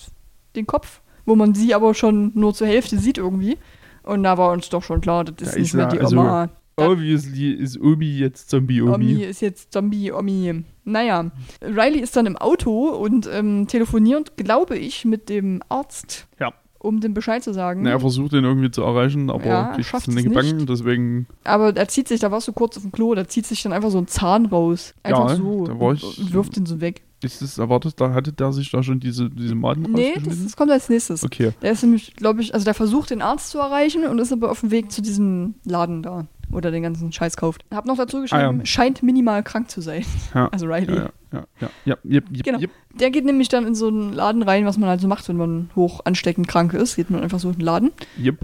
den 0.54 0.66
Kopf, 0.68 1.00
wo 1.26 1.34
man 1.34 1.54
sie 1.54 1.74
aber 1.74 1.92
schon 1.94 2.30
nur 2.34 2.54
zur 2.54 2.68
Hälfte 2.68 2.98
sieht 2.98 3.18
irgendwie. 3.18 3.58
Und 4.04 4.22
da 4.22 4.38
war 4.38 4.52
uns 4.52 4.68
doch 4.70 4.82
schon 4.82 5.00
klar, 5.00 5.24
das 5.24 5.34
ist 5.40 5.52
Da 5.52 5.58
nicht 5.58 5.66
ist 5.66 5.74
mehr 5.74 5.86
die 5.88 6.00
also, 6.00 6.16
Oma. 6.18 6.48
Obviously 6.78 7.52
ist 7.52 7.80
Omi 7.80 8.06
jetzt 8.18 8.50
Zombie-Omi. 8.50 8.94
Omi 8.94 9.24
ist 9.24 9.40
jetzt 9.40 9.72
Zombie-Omi. 9.72 10.64
Naja, 10.84 11.30
Riley 11.62 12.00
ist 12.00 12.16
dann 12.16 12.26
im 12.26 12.36
Auto 12.36 12.88
und 12.90 13.28
ähm, 13.32 13.66
telefoniert, 13.66 14.36
glaube 14.36 14.78
ich, 14.78 15.04
mit 15.04 15.28
dem 15.28 15.62
Arzt, 15.68 16.26
Ja. 16.40 16.52
um 16.78 17.00
dem 17.00 17.12
Bescheid 17.12 17.42
zu 17.44 17.52
sagen. 17.52 17.82
Na, 17.82 17.90
er 17.90 18.00
versucht 18.00 18.32
ihn 18.32 18.44
irgendwie 18.44 18.70
zu 18.70 18.82
erreichen, 18.82 19.28
aber 19.30 19.44
Ja, 19.46 19.64
kriegt 19.74 19.86
schafft 19.88 20.08
es 20.08 20.16
es 20.16 20.22
gebacken, 20.24 20.56
nicht. 20.56 20.68
deswegen 20.68 21.26
Aber 21.44 21.76
er 21.76 21.88
zieht 21.88 22.08
sich, 22.08 22.20
da 22.20 22.30
warst 22.30 22.48
du 22.48 22.52
kurz 22.52 22.76
auf 22.76 22.82
dem 22.84 22.92
Klo, 22.92 23.14
da 23.14 23.28
zieht 23.28 23.44
sich 23.46 23.62
dann 23.62 23.72
einfach 23.74 23.90
so 23.90 23.98
ein 23.98 24.06
Zahn 24.06 24.46
raus. 24.46 24.94
Einfach 25.02 25.28
Ja, 25.30 25.36
so. 25.36 25.66
da 25.66 25.78
war 25.78 25.88
und, 25.88 25.96
ich- 26.02 26.18
und 26.18 26.32
wirft 26.32 26.56
ihn 26.56 26.64
so 26.64 26.80
weg. 26.80 27.02
ist 27.22 27.42
das 27.42 27.58
erwartet, 27.58 28.00
da 28.00 28.14
hatte 28.14 28.32
der 28.32 28.52
sich 28.52 28.70
da 28.70 28.82
schon 28.82 29.00
diese, 29.00 29.28
diese 29.28 29.54
Maden 29.56 29.92
Nee, 29.92 30.14
das, 30.24 30.42
das 30.44 30.56
kommt 30.56 30.70
als 30.70 30.88
nächstes. 30.88 31.22
Okay, 31.24 31.50
Der 31.60 31.72
ist 31.72 31.82
nämlich, 31.82 32.14
glaube 32.14 32.40
ich, 32.40 32.54
also 32.54 32.64
der 32.64 32.74
versucht 32.74 33.10
den 33.10 33.20
Arzt 33.22 33.50
zu 33.50 33.58
erreichen 33.58 34.06
und 34.06 34.18
ist 34.20 34.32
aber 34.32 34.50
auf 34.52 34.60
dem 34.60 34.70
Weg 34.70 34.90
zu 34.92 35.02
diesem 35.02 35.56
Laden 35.64 36.02
da, 36.02 36.26
wo 36.50 36.58
er 36.58 36.70
den 36.70 36.82
ganzen 36.82 37.12
Scheiß 37.12 37.36
kauft. 37.36 37.64
Hab 37.72 37.86
noch 37.86 37.96
dazu 37.96 38.20
geschrieben, 38.20 38.42
Ah, 38.42 38.52
ja. 38.60 38.64
scheint 38.66 39.02
minimal 39.02 39.42
krank 39.42 39.70
zu 39.70 39.80
sein. 39.80 40.04
Ja. 40.34 40.48
Also 40.48 40.66
Riley. 40.66 40.94
ja, 40.96 41.10
ja, 41.32 41.44
ja, 41.60 41.68
ja, 41.84 41.96
ja, 42.04 42.20
Genau. 42.42 42.58
Der 42.94 43.10
geht 43.10 43.24
nämlich 43.24 43.48
dann 43.48 43.66
in 43.66 43.74
so 43.74 43.88
einen 43.88 44.12
Laden 44.12 44.42
rein, 44.42 44.64
was 44.66 44.78
man 44.78 44.88
halt 44.88 45.00
so 45.00 45.08
macht, 45.08 45.28
wenn 45.28 45.36
man 45.36 45.70
hoch 45.76 46.00
ansteckend 46.04 46.48
krank 46.48 46.74
ist. 46.74 46.96
Geht 46.96 47.10
man 47.10 47.22
einfach 47.22 47.38
so 47.38 47.48
in 47.50 47.56
den 47.56 47.60
Laden 47.64 47.90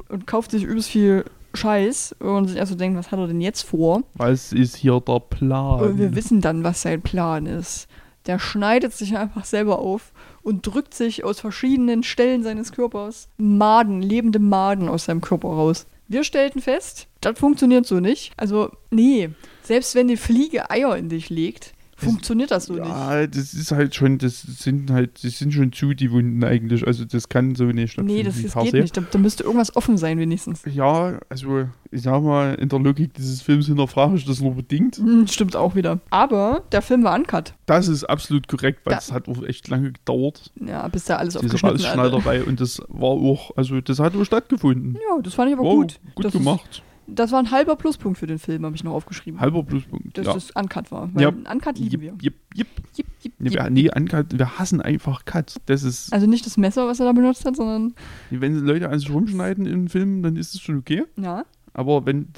und 0.08 0.26
kauft 0.26 0.50
sich 0.50 0.64
übelst 0.64 0.90
viel 0.90 1.24
Scheiß 1.54 2.16
und 2.18 2.48
sich 2.48 2.56
erst 2.56 2.72
so 2.72 2.76
denkt, 2.78 2.98
was 2.98 3.10
hat 3.12 3.18
er 3.18 3.26
denn 3.28 3.40
jetzt 3.40 3.62
vor? 3.62 4.02
was 4.14 4.52
ist 4.52 4.76
hier 4.76 5.00
der 5.00 5.20
Plan? 5.20 5.80
Und 5.80 5.98
wir 5.98 6.14
wissen 6.16 6.40
dann, 6.40 6.64
was 6.64 6.82
sein 6.82 7.00
Plan 7.02 7.46
ist. 7.46 7.86
Der 8.26 8.38
schneidet 8.38 8.92
sich 8.94 9.16
einfach 9.18 9.44
selber 9.44 9.78
auf 9.78 10.12
und 10.42 10.66
drückt 10.66 10.94
sich 10.94 11.24
aus 11.24 11.40
verschiedenen 11.40 12.02
Stellen 12.02 12.42
seines 12.42 12.72
Körpers 12.72 13.28
Maden, 13.36 14.00
lebende 14.02 14.38
Maden 14.38 14.88
aus 14.88 15.04
seinem 15.04 15.20
Körper 15.20 15.48
raus. 15.48 15.86
Wir 16.08 16.24
stellten 16.24 16.60
fest, 16.60 17.08
das 17.20 17.38
funktioniert 17.38 17.86
so 17.86 18.00
nicht. 18.00 18.32
Also, 18.36 18.70
nee, 18.90 19.30
selbst 19.62 19.94
wenn 19.94 20.08
die 20.08 20.16
Fliege 20.16 20.70
Eier 20.70 20.96
in 20.96 21.08
dich 21.08 21.30
legt, 21.30 21.73
funktioniert 22.04 22.50
das 22.50 22.66
so 22.66 22.74
nicht. 22.74 22.86
ja, 22.86 23.26
das 23.26 23.54
ist 23.54 23.72
halt 23.72 23.94
schon, 23.94 24.18
das 24.18 24.42
sind 24.42 24.90
halt, 24.90 25.24
das 25.24 25.38
sind 25.38 25.52
schon 25.52 25.72
zu 25.72 25.94
die 25.94 26.10
Wunden 26.10 26.42
eigentlich. 26.44 26.86
Also 26.86 27.04
das 27.04 27.28
kann 27.28 27.54
so 27.54 27.64
nicht 27.64 27.98
Nee, 27.98 28.22
das, 28.22 28.34
stattfinden, 28.38 28.52
das 28.54 28.64
geht 28.72 28.80
nicht. 28.82 28.96
Da, 28.96 29.02
da 29.10 29.18
müsste 29.18 29.42
irgendwas 29.44 29.74
offen 29.76 29.96
sein, 29.98 30.18
wenigstens. 30.18 30.62
Ja, 30.66 31.18
also 31.28 31.68
ich 31.90 32.02
sag 32.02 32.22
mal, 32.22 32.54
in 32.54 32.68
der 32.68 32.78
Logik 32.78 33.14
dieses 33.14 33.40
Films 33.42 33.66
hinterfrage 33.66 34.16
ich 34.16 34.24
das 34.24 34.40
nur 34.40 34.54
bedingt. 34.54 34.96
Hm, 34.96 35.26
stimmt 35.26 35.56
auch 35.56 35.74
wieder. 35.74 36.00
Aber 36.10 36.62
der 36.72 36.82
Film 36.82 37.04
war 37.04 37.14
uncut. 37.16 37.54
Das 37.66 37.88
ist 37.88 38.04
absolut 38.04 38.48
korrekt, 38.48 38.80
weil 38.84 38.98
es 38.98 39.12
hat 39.12 39.28
auch 39.28 39.42
echt 39.42 39.68
lange 39.68 39.92
gedauert, 39.92 40.52
Ja, 40.64 40.86
bis 40.88 41.04
da 41.04 41.16
alles 41.16 41.34
diese 41.34 41.44
aufgeschnitten 41.54 41.84
hat. 41.86 42.12
Rausschneiderei. 42.12 42.44
Und 42.44 42.60
das 42.60 42.80
war 42.88 43.10
auch, 43.10 43.56
also 43.56 43.80
das 43.80 43.98
hat 44.00 44.14
auch 44.16 44.24
stattgefunden. 44.24 44.94
Ja, 44.94 45.20
das 45.22 45.34
fand 45.34 45.48
ich 45.50 45.54
aber 45.56 45.64
Wow, 45.64 45.74
gut. 45.76 46.00
gut 46.14 46.24
das 46.26 46.32
gemacht. 46.32 46.68
Ist, 46.70 46.82
das 47.06 47.32
war 47.32 47.38
ein 47.38 47.50
halber 47.50 47.76
Pluspunkt 47.76 48.18
für 48.18 48.26
den 48.26 48.38
Film, 48.38 48.64
habe 48.64 48.74
ich 48.76 48.84
noch 48.84 48.92
aufgeschrieben. 48.92 49.40
Halber 49.40 49.62
Pluspunkt. 49.62 50.16
dass 50.16 50.26
ja. 50.26 50.34
das 50.34 50.50
uncut 50.52 50.90
war. 50.90 51.10
Weil 51.14 51.22
Ja. 51.22 51.28
Uncut 51.28 51.78
lieben 51.78 52.02
wir. 52.02 52.14
Jip, 52.20 52.34
jip, 52.54 52.68
jip. 52.96 53.06
Jip, 53.22 53.32
Nee, 53.38 53.50
wir, 53.50 53.70
nee, 53.70 53.90
Uncut, 53.94 54.38
wir 54.38 54.58
hassen 54.58 54.80
einfach 54.80 55.24
Cut. 55.24 55.56
Das 55.66 55.82
ist, 55.82 56.12
Also 56.12 56.26
nicht 56.26 56.46
das 56.46 56.56
Messer, 56.56 56.86
was 56.86 57.00
er 57.00 57.06
da 57.06 57.12
benutzt 57.12 57.44
hat, 57.44 57.56
sondern 57.56 57.94
wenn 58.30 58.54
Leute 58.58 58.88
an 58.90 58.98
sich 58.98 59.10
rumschneiden 59.10 59.66
in 59.66 59.88
Filmen, 59.88 60.22
dann 60.22 60.36
ist 60.36 60.54
es 60.54 60.60
schon 60.60 60.78
okay. 60.78 61.04
ja, 61.16 61.44
Aber 61.72 62.06
wenn 62.06 62.28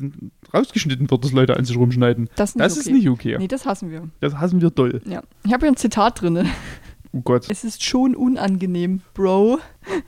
rausgeschnitten 0.55 1.11
wird, 1.11 1.25
dass 1.25 1.33
Leute 1.33 1.57
an 1.57 1.65
sich 1.65 1.77
rumschneiden, 1.77 2.29
das, 2.37 2.51
ist 2.51 2.57
nicht 2.57 2.65
das 2.65 2.73
okay. 2.73 2.81
ist 2.81 2.93
nicht 2.93 3.09
okay. 3.09 3.37
Nee, 3.39 3.49
das 3.49 3.67
hassen 3.67 3.91
wir. 3.91 4.09
Das 4.21 4.35
hassen 4.37 4.61
wir 4.61 4.71
doll. 4.71 5.03
Ja. 5.07 5.23
Ich 5.45 5.53
habe 5.53 5.67
hier 5.67 5.73
ein 5.73 5.77
Zitat 5.77 6.21
drin. 6.23 6.47
Oh 7.13 7.21
Gott, 7.23 7.47
Es 7.49 7.65
ist 7.65 7.83
schon 7.83 8.15
unangenehm, 8.15 9.01
Bro. 9.15 9.59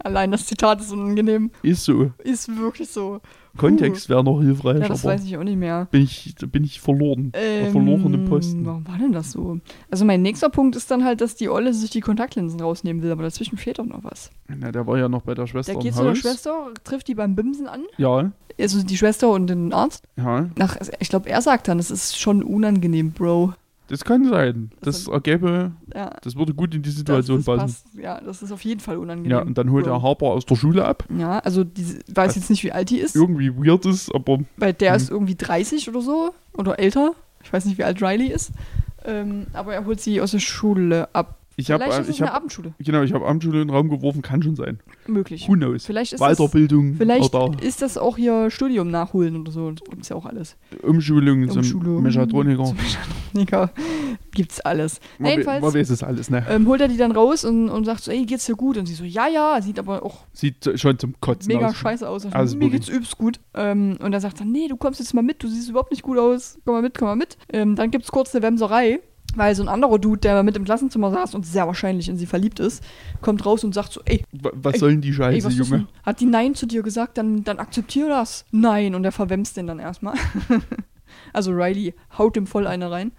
Allein 0.01 0.31
das 0.31 0.45
Zitat 0.47 0.81
ist 0.81 0.93
unangenehm. 0.93 1.51
ist 1.63 1.85
so. 1.85 2.13
Ist 2.19 2.55
wirklich 2.59 2.91
so. 2.91 3.21
Kontext 3.57 4.09
wäre 4.09 4.23
noch 4.23 4.41
hilfreich, 4.41 4.81
Ja, 4.81 4.89
das 4.89 5.05
weiß 5.05 5.25
ich 5.25 5.37
auch 5.37 5.43
nicht 5.45 5.57
mehr. 5.59 5.87
bin 5.91 6.03
ich, 6.03 6.35
da 6.39 6.47
bin 6.47 6.65
ich 6.65 6.81
verloren. 6.81 7.33
Ähm, 7.35 7.73
verlorene 7.73 8.19
Posten. 8.19 8.65
Warum 8.67 8.87
war 8.87 8.99
denn 8.99 9.13
das 9.13 9.33
so? 9.33 9.59
Also 9.91 10.05
mein 10.05 10.23
nächster 10.23 10.49
Punkt 10.51 10.77
ist 10.77 10.91
dann 10.91 11.05
halt, 11.05 11.21
dass 11.21 11.35
die 11.35 11.49
Olle 11.49 11.73
sich 11.75 11.91
die 11.91 12.01
Kontaktlinsen 12.01 12.61
rausnehmen 12.61 13.03
will, 13.03 13.11
aber 13.11 13.23
dazwischen 13.23 13.57
fehlt 13.59 13.79
doch 13.79 13.87
noch 13.87 14.05
was. 14.05 14.31
Na, 14.49 14.71
der 14.73 14.87
war 14.87 14.99
ja 14.99 15.09
noch 15.09 15.23
bei 15.23 15.35
der 15.35 15.47
Schwester 15.47 15.73
Der 15.73 15.81
im 15.81 15.85
geht 15.85 15.95
zu 15.95 16.05
der 16.05 16.15
Schwester, 16.15 16.69
trifft 16.85 17.09
die 17.09 17.15
beim 17.15 17.35
Bimsen 17.35 17.67
an. 17.67 17.83
Ja, 17.97 18.33
Also 18.61 18.83
die 18.83 18.97
Schwester 18.97 19.31
und 19.31 19.49
den 19.49 19.73
Arzt. 19.73 20.05
ja. 20.17 20.49
Ach, 20.61 20.77
ich 21.01 21.09
glaube, 21.09 21.29
er 21.29 21.43
sagt 21.43 21.69
dann, 21.69 21.79
es 21.79 21.91
ist 21.91 22.19
schon 22.19 22.43
unangenehm, 22.43 23.13
Bro. 23.13 23.55
Das 23.89 24.05
kann 24.05 24.25
sein. 24.29 24.71
Das 24.83 25.05
Das 25.05 25.09
ergäbe, 25.13 25.73
Ja, 25.95 26.15
das 26.23 26.37
würde 26.37 26.55
gut 26.55 26.75
in 26.75 26.83
die 26.83 26.91
das, 26.91 26.99
Situation 26.99 27.39
das 27.39 27.47
passen. 27.47 27.61
passt. 27.61 27.87
Ja, 27.97 28.21
das 28.21 28.43
ist 28.43 28.53
auf 28.53 28.63
jeden 28.63 28.81
Fall 28.81 28.99
unangenehm. 28.99 29.31
Ja, 29.31 29.41
und 29.43 29.57
dann 29.59 29.71
holt 29.71 29.87
Bro. 29.87 29.93
er 29.95 30.03
Harper 30.03 30.27
aus 30.27 30.45
der 30.47 30.57
Schule 30.57 30.85
ab. 30.85 31.05
Ja, 31.17 31.39
also 31.41 31.65
die 31.65 31.99
weiß 32.15 32.37
jetzt 32.37 32.51
nicht, 32.51 32.63
wie 32.65 32.73
alt 32.73 32.91
die 32.91 32.99
ist, 32.99 33.17
Irgendwie 33.17 33.51
weird 33.57 33.87
ist, 33.87 34.15
aber 34.15 34.41
weil 34.59 34.75
der 34.75 34.91
Mhm. 34.93 34.97
ist 34.97 35.11
irgendwie 35.11 35.35
30 35.37 35.89
oder 35.89 36.03
so 36.03 36.35
oder 36.55 36.79
älter. 36.79 37.13
Ich 37.43 37.53
weiß 37.53 37.65
nicht, 37.65 37.79
wie 37.79 37.85
alt 37.85 38.03
Riley 38.03 38.27
ist. 38.27 38.53
Ähm, 39.05 39.47
aber 39.55 39.73
er 39.75 39.87
holt 39.87 40.01
sie 40.01 40.21
aus 40.21 40.33
der 40.33 40.41
Schule 40.41 41.09
ab. 41.15 41.38
Ich 41.59 41.73
habe 41.73 41.85
ist 41.87 41.99
es 41.99 42.09
ich 42.09 42.23
hab, 42.23 42.35
Abendschule. 42.35 42.73
genau, 42.79 43.03
ich 43.03 43.13
habe 43.13 43.27
Abendschule 43.27 43.61
in 43.61 43.67
den 43.67 43.75
Raum 43.75 43.89
geworfen, 43.89 44.23
kann 44.23 44.43
schon 44.45 44.55
sein. 44.55 44.79
Möglich. 45.09 45.49
Who 45.49 45.55
knows? 45.55 45.85
Vielleicht 45.87 46.13
ist 46.13 46.21
das, 46.21 46.39
Weiterbildung 46.39 46.95
vielleicht 46.95 47.35
oder 47.35 47.61
ist 47.61 47.83
das 47.83 47.99
auch 47.99 48.17
hier 48.17 48.49
Studium 48.51 48.93
nachholen 48.93 49.37
oder 49.41 49.51
so. 49.51 49.73
Das 49.73 49.83
gibt's 49.91 50.09
ja 50.09 50.15
auch 50.15 50.25
alles. 50.25 50.57
Umschulung 50.83 51.49
zum 51.49 51.59
Umschulung. 51.59 52.03
Mechatroniker. 52.03 52.65
Zum 52.65 52.77
Mechatroniker. 52.77 53.71
Gibt's 54.31 54.61
alles. 54.61 55.01
Man, 55.19 55.33
jedenfalls 55.33 55.63
man 55.63 55.75
weiß 55.75 55.91
es 55.91 56.05
alles, 56.05 56.31
ne? 56.31 56.47
ähm, 56.49 56.69
holt 56.69 56.81
er 56.81 56.87
die 56.87 56.97
dann 56.97 57.11
raus 57.11 57.45
und, 57.45 57.69
und 57.69 57.85
sagt 57.85 58.05
so, 58.05 58.13
ey, 58.13 58.25
geht's 58.25 58.47
dir 58.47 58.55
gut? 58.55 58.77
Und 58.77 58.87
sie 58.87 58.95
so, 58.95 59.03
ja, 59.03 59.27
ja. 59.27 59.61
Sieht 59.61 59.81
aber 59.81 60.05
auch 60.05 60.27
Sieht 60.33 60.79
schon 60.79 60.97
zum 60.99 61.15
Kotzen 61.21 61.53
mega 61.53 61.67
aus. 61.69 61.77
scheiße 61.77 62.09
aus. 62.09 62.25
Also 62.27 62.57
mir 62.57 62.71
geht's 62.71 62.89
übelst 62.89 63.19
gut. 63.19 63.41
Ähm, 63.55 63.99
und 64.01 64.13
er 64.13 64.21
sagt 64.21 64.41
dann, 64.41 64.53
nee, 64.53 64.69
du 64.69 64.77
kommst 64.77 65.01
jetzt 65.01 65.13
mal 65.13 65.23
mit, 65.23 65.43
du 65.43 65.49
siehst 65.49 65.69
überhaupt 65.71 65.91
nicht 65.91 66.03
gut 66.03 66.19
aus. 66.19 66.59
Komm 66.65 66.75
mal 66.75 66.83
mit, 66.83 66.97
komm 66.97 67.09
mal 67.09 67.17
mit. 67.17 67.37
Ähm, 67.53 67.75
dann 67.75 67.91
gibt's 67.91 68.13
kurz 68.13 68.33
eine 68.33 68.45
Wemserei, 68.45 69.01
weil 69.39 69.55
so 69.55 69.63
ein 69.63 69.69
anderer 69.69 69.99
Dude, 69.99 70.21
der 70.21 70.43
mit 70.43 70.57
im 70.57 70.65
Klassenzimmer 70.65 71.11
saß 71.11 71.35
und 71.35 71.47
sehr 71.47 71.67
wahrscheinlich 71.67 72.09
in 72.09 72.17
sie 72.17 72.27
verliebt 72.27 72.61
ist, 72.61 72.83
kommt 73.23 73.47
raus 73.47 73.65
und 73.65 73.73
sagt 73.75 73.93
so, 73.93 74.01
ey, 74.05 74.25
Wa- 74.33 74.51
Was 74.55 74.75
Ey, 74.75 74.79
soll 74.81 74.91
denn 74.91 75.01
die 75.01 75.09
ey 75.09 75.15
Scheiße, 75.15 75.47
was 75.47 75.55
ist 75.55 75.71
Junge? 75.71 75.87
Hat 76.03 76.21
die 76.21 76.27
Nein 76.27 76.55
zu 76.55 76.67
dir 76.67 76.83
gesagt, 76.83 77.17
dann, 77.19 77.45
dann 77.45 77.59
akzeptier 77.59 78.09
das. 78.09 78.45
Nein. 78.51 78.95
Und 78.95 79.05
er 79.05 79.13
verwemst 79.13 79.57
den 79.57 79.67
dann 79.67 79.79
erstmal. 79.79 80.15
also 81.33 81.53
Riley 81.53 81.95
haut 82.17 82.37
ihm 82.37 82.47
voll 82.47 82.67
eine 82.67 82.91
rein. 82.91 83.13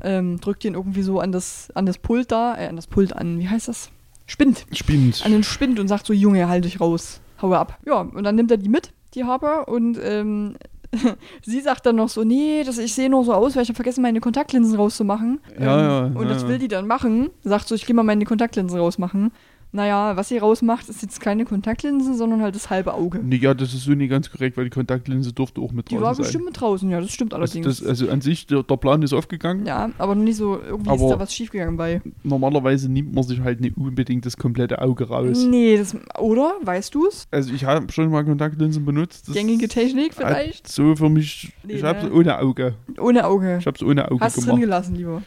Ähm, 0.00 0.40
drückt 0.40 0.64
ihn 0.64 0.74
irgendwie 0.74 1.02
so 1.02 1.20
an 1.20 1.32
das, 1.32 1.70
an 1.74 1.84
das 1.86 1.98
Pult 1.98 2.30
da, 2.30 2.56
äh, 2.56 2.68
an 2.68 2.76
das 2.76 2.86
Pult 2.86 3.12
an, 3.14 3.38
wie 3.38 3.48
heißt 3.48 3.68
das? 3.68 3.90
Spind. 4.26 4.66
Spinnt. 4.72 5.22
An 5.24 5.32
den 5.32 5.42
Spind 5.42 5.80
und 5.80 5.88
sagt 5.88 6.06
so, 6.06 6.12
Junge, 6.12 6.48
halt 6.48 6.64
dich 6.64 6.80
raus. 6.80 7.20
Hau 7.42 7.52
ab. 7.54 7.78
Ja, 7.86 8.00
und 8.02 8.22
dann 8.24 8.34
nimmt 8.36 8.50
er 8.50 8.58
die 8.58 8.68
mit, 8.68 8.92
die 9.14 9.24
Harper, 9.24 9.68
und 9.68 9.98
ähm, 10.02 10.56
sie 11.44 11.60
sagt 11.60 11.86
dann 11.86 11.96
noch 11.96 12.08
so, 12.08 12.24
nee, 12.24 12.62
das, 12.64 12.78
ich 12.78 12.94
sehe 12.94 13.10
nur 13.10 13.24
so 13.24 13.32
aus, 13.34 13.56
weil 13.56 13.62
ich 13.62 13.68
habe 13.68 13.76
vergessen, 13.76 14.02
meine 14.02 14.20
Kontaktlinsen 14.20 14.76
rauszumachen. 14.76 15.40
Ja, 15.58 15.80
ja, 15.80 16.04
Und 16.06 16.22
ja, 16.22 16.28
das 16.28 16.46
will 16.48 16.58
die 16.58 16.68
dann 16.68 16.86
machen. 16.86 17.30
Sagt 17.44 17.68
so, 17.68 17.74
ich 17.74 17.86
gehe 17.86 17.94
mal 17.94 18.02
meine 18.02 18.24
Kontaktlinsen 18.24 18.78
rausmachen. 18.78 19.32
Naja, 19.70 20.16
was 20.16 20.28
sie 20.30 20.38
rausmacht, 20.38 20.88
ist 20.88 21.02
jetzt 21.02 21.20
keine 21.20 21.44
Kontaktlinsen, 21.44 22.14
sondern 22.16 22.40
halt 22.40 22.54
das 22.54 22.70
halbe 22.70 22.94
Auge. 22.94 23.18
Nee, 23.22 23.36
ja, 23.36 23.52
das 23.52 23.74
ist 23.74 23.84
so 23.84 23.90
nicht 23.92 24.08
ganz 24.08 24.30
korrekt, 24.30 24.56
weil 24.56 24.64
die 24.64 24.70
Kontaktlinse 24.70 25.34
durfte 25.34 25.60
auch 25.60 25.72
mit 25.72 25.90
Die 25.90 25.94
draußen 25.96 26.04
war 26.06 26.14
sein. 26.14 26.22
bestimmt 26.24 26.44
mit 26.46 26.58
draußen, 26.58 26.90
ja, 26.90 27.00
das 27.02 27.10
stimmt 27.12 27.34
Also, 27.34 27.42
allerdings. 27.58 27.78
das, 27.80 27.86
also 27.86 28.08
an 28.08 28.22
sich, 28.22 28.46
der, 28.46 28.62
der 28.62 28.76
Plan 28.78 29.02
ist 29.02 29.12
aufgegangen. 29.12 29.66
ja, 29.66 29.90
aber 29.98 30.14
noch 30.14 30.22
nicht 30.24 30.36
so, 30.36 30.58
irgendwie 30.58 30.94
ist 30.94 31.02
Aber- 31.02 31.10
da 31.14 31.20
was 31.20 31.34
schiefgegangen 31.34 31.76
bei. 31.76 32.00
Normalerweise 32.22 32.90
nimmt 32.90 33.14
man 33.14 33.24
sich 33.24 33.40
halt 33.40 33.60
nicht 33.60 33.76
unbedingt 33.76 34.24
das 34.24 34.38
komplette 34.38 34.80
Auge 34.80 35.06
raus. 35.08 35.44
Nee, 35.44 35.76
das, 35.76 35.94
oder? 36.18 36.54
Weißt 36.62 36.94
du's? 36.94 37.26
Also 37.30 37.52
ich 37.52 37.64
habe 37.64 37.92
schon 37.92 38.10
mal 38.10 38.24
Kontaktlinsen 38.24 38.84
benutzt. 38.86 39.30
Gängige 39.32 39.68
Technik 39.68 40.14
vielleicht? 40.14 40.66
So 40.68 40.96
für 40.96 41.10
mich, 41.10 41.52
Nee, 41.62 41.74
ich 41.74 41.82
hab's 41.84 42.04
ne? 42.04 42.12
ohne 42.12 42.38
Auge. 42.38 42.74
Ohne 42.98 43.26
Auge. 43.26 43.58
Ich 43.60 43.66
hab's 43.66 43.82
ohne 43.82 44.10
Auge 44.10 44.24
Hast 44.24 44.36
du 44.38 44.40
drin 44.40 44.48
gemacht. 44.50 44.62
gelassen, 44.62 44.94
lieber. 44.96 45.22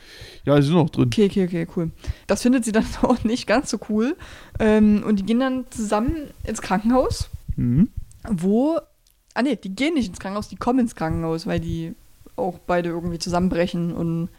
Ja, 0.45 0.57
ist 0.57 0.69
noch 0.69 0.89
drin. 0.89 1.05
Okay, 1.07 1.25
okay, 1.25 1.45
okay, 1.45 1.67
cool. 1.75 1.91
Das 2.27 2.41
findet 2.41 2.65
sie 2.65 2.71
dann 2.71 2.85
auch 3.03 3.23
nicht 3.23 3.47
ganz 3.47 3.69
so 3.69 3.77
cool. 3.89 4.15
Ähm, 4.59 5.03
und 5.05 5.17
die 5.19 5.23
gehen 5.25 5.39
dann 5.39 5.65
zusammen 5.69 6.15
ins 6.45 6.61
Krankenhaus, 6.61 7.29
Mhm. 7.55 7.89
wo. 8.29 8.79
Ah, 9.33 9.41
nee, 9.43 9.55
die 9.55 9.73
gehen 9.73 9.93
nicht 9.93 10.07
ins 10.09 10.19
Krankenhaus, 10.19 10.49
die 10.49 10.55
kommen 10.57 10.79
ins 10.79 10.95
Krankenhaus, 10.95 11.47
weil 11.47 11.59
die 11.59 11.93
auch 12.35 12.57
beide 12.59 12.89
irgendwie 12.89 13.19
zusammenbrechen 13.19 13.93
und 13.93 14.29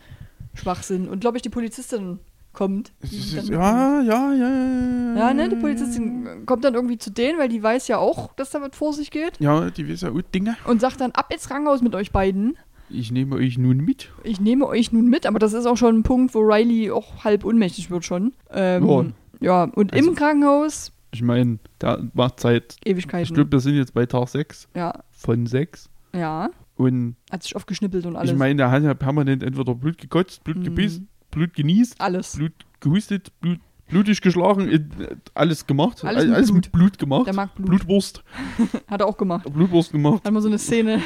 schwach 0.54 0.82
sind. 0.82 1.08
Und 1.08 1.20
glaube 1.20 1.38
ich, 1.38 1.42
die 1.42 1.48
Polizistin 1.48 2.18
kommt. 2.52 2.92
sie 3.00 3.38
Ja, 3.40 4.00
ja, 4.02 4.32
ja, 4.32 4.34
ja. 4.34 5.14
Ja, 5.16 5.34
ne, 5.34 5.48
die 5.48 5.56
Polizistin 5.56 6.44
kommt 6.46 6.64
dann 6.64 6.74
irgendwie 6.74 6.98
zu 6.98 7.10
denen, 7.10 7.38
weil 7.38 7.48
die 7.48 7.62
weiß 7.62 7.88
ja 7.88 7.96
auch, 7.98 8.34
dass 8.34 8.50
da 8.50 8.60
was 8.60 8.76
vor 8.76 8.92
sich 8.92 9.10
geht. 9.10 9.38
Ja, 9.40 9.70
die 9.70 9.88
weiß 9.88 10.02
ja 10.02 10.10
auch 10.10 10.20
Dinge. 10.34 10.56
Und 10.66 10.80
sagt 10.80 11.00
dann, 11.00 11.12
ab 11.12 11.32
ins 11.32 11.48
Krankenhaus 11.48 11.80
mit 11.80 11.94
euch 11.94 12.12
beiden. 12.12 12.56
Ich 12.92 13.10
nehme 13.10 13.36
euch 13.36 13.58
nun 13.58 13.78
mit. 13.78 14.10
Ich 14.22 14.40
nehme 14.40 14.66
euch 14.66 14.92
nun 14.92 15.08
mit, 15.08 15.26
aber 15.26 15.38
das 15.38 15.52
ist 15.52 15.66
auch 15.66 15.76
schon 15.76 15.96
ein 15.98 16.02
Punkt, 16.02 16.34
wo 16.34 16.40
Riley 16.40 16.90
auch 16.90 17.24
halb 17.24 17.44
ohnmächtig 17.44 17.90
wird 17.90 18.04
schon. 18.04 18.32
Ähm, 18.50 18.86
Ja. 18.86 19.04
ja, 19.40 19.62
und 19.64 19.92
Also- 19.92 20.08
im 20.10 20.14
Krankenhaus 20.14 20.92
Ich 21.14 21.22
meine, 21.22 21.58
da 21.78 22.02
macht 22.14 22.40
seit, 22.40 22.76
ich 22.84 22.90
Ewigkeiten. 22.92 23.34
glaube, 23.34 23.52
wir 23.52 23.60
sind 23.60 23.74
jetzt 23.76 23.92
bei 23.94 24.06
Tag 24.06 24.28
6 24.28 24.66
Ja, 24.74 24.92
von 25.10 25.46
6. 25.46 25.90
ja. 26.14 26.50
Und 26.76 27.16
Hat 27.30 27.42
sich 27.42 27.54
aufgeschnippelt 27.54 28.06
und 28.06 28.16
alles. 28.16 28.30
ich 28.32 28.36
meine, 28.36 28.56
der 28.56 28.70
hat 28.70 28.82
ja 28.82 28.94
permanent 28.94 29.42
entweder 29.42 29.74
Blut 29.74 29.98
gekotzt, 29.98 30.42
Blut 30.42 30.56
Mhm. 30.58 30.64
gebissen, 30.64 31.08
Blut 31.30 31.52
genießt, 31.54 32.00
alles. 32.00 32.36
Blut 32.36 32.52
gehustet, 32.80 33.30
Blut, 33.40 33.58
blutig 33.92 34.20
geschlagen, 34.20 34.68
äh, 34.68 34.80
alles 35.34 35.66
gemacht. 35.66 36.02
Alles 36.04 36.22
All- 36.22 36.26
mit 36.28 36.36
alles 36.36 36.50
Blut. 36.50 36.64
mit 36.64 36.72
Blut 36.72 36.98
gemacht. 36.98 37.26
Der 37.26 37.34
mag 37.34 37.54
Blut. 37.54 37.68
Blutwurst. 37.68 38.24
Hat 38.88 39.00
er 39.00 39.06
auch 39.06 39.16
gemacht. 39.16 39.52
Blutwurst 39.52 39.92
gemacht. 39.92 40.24
Hat 40.24 40.32
man 40.32 40.42
so 40.42 40.48
eine 40.48 40.58
Szene. 40.58 41.00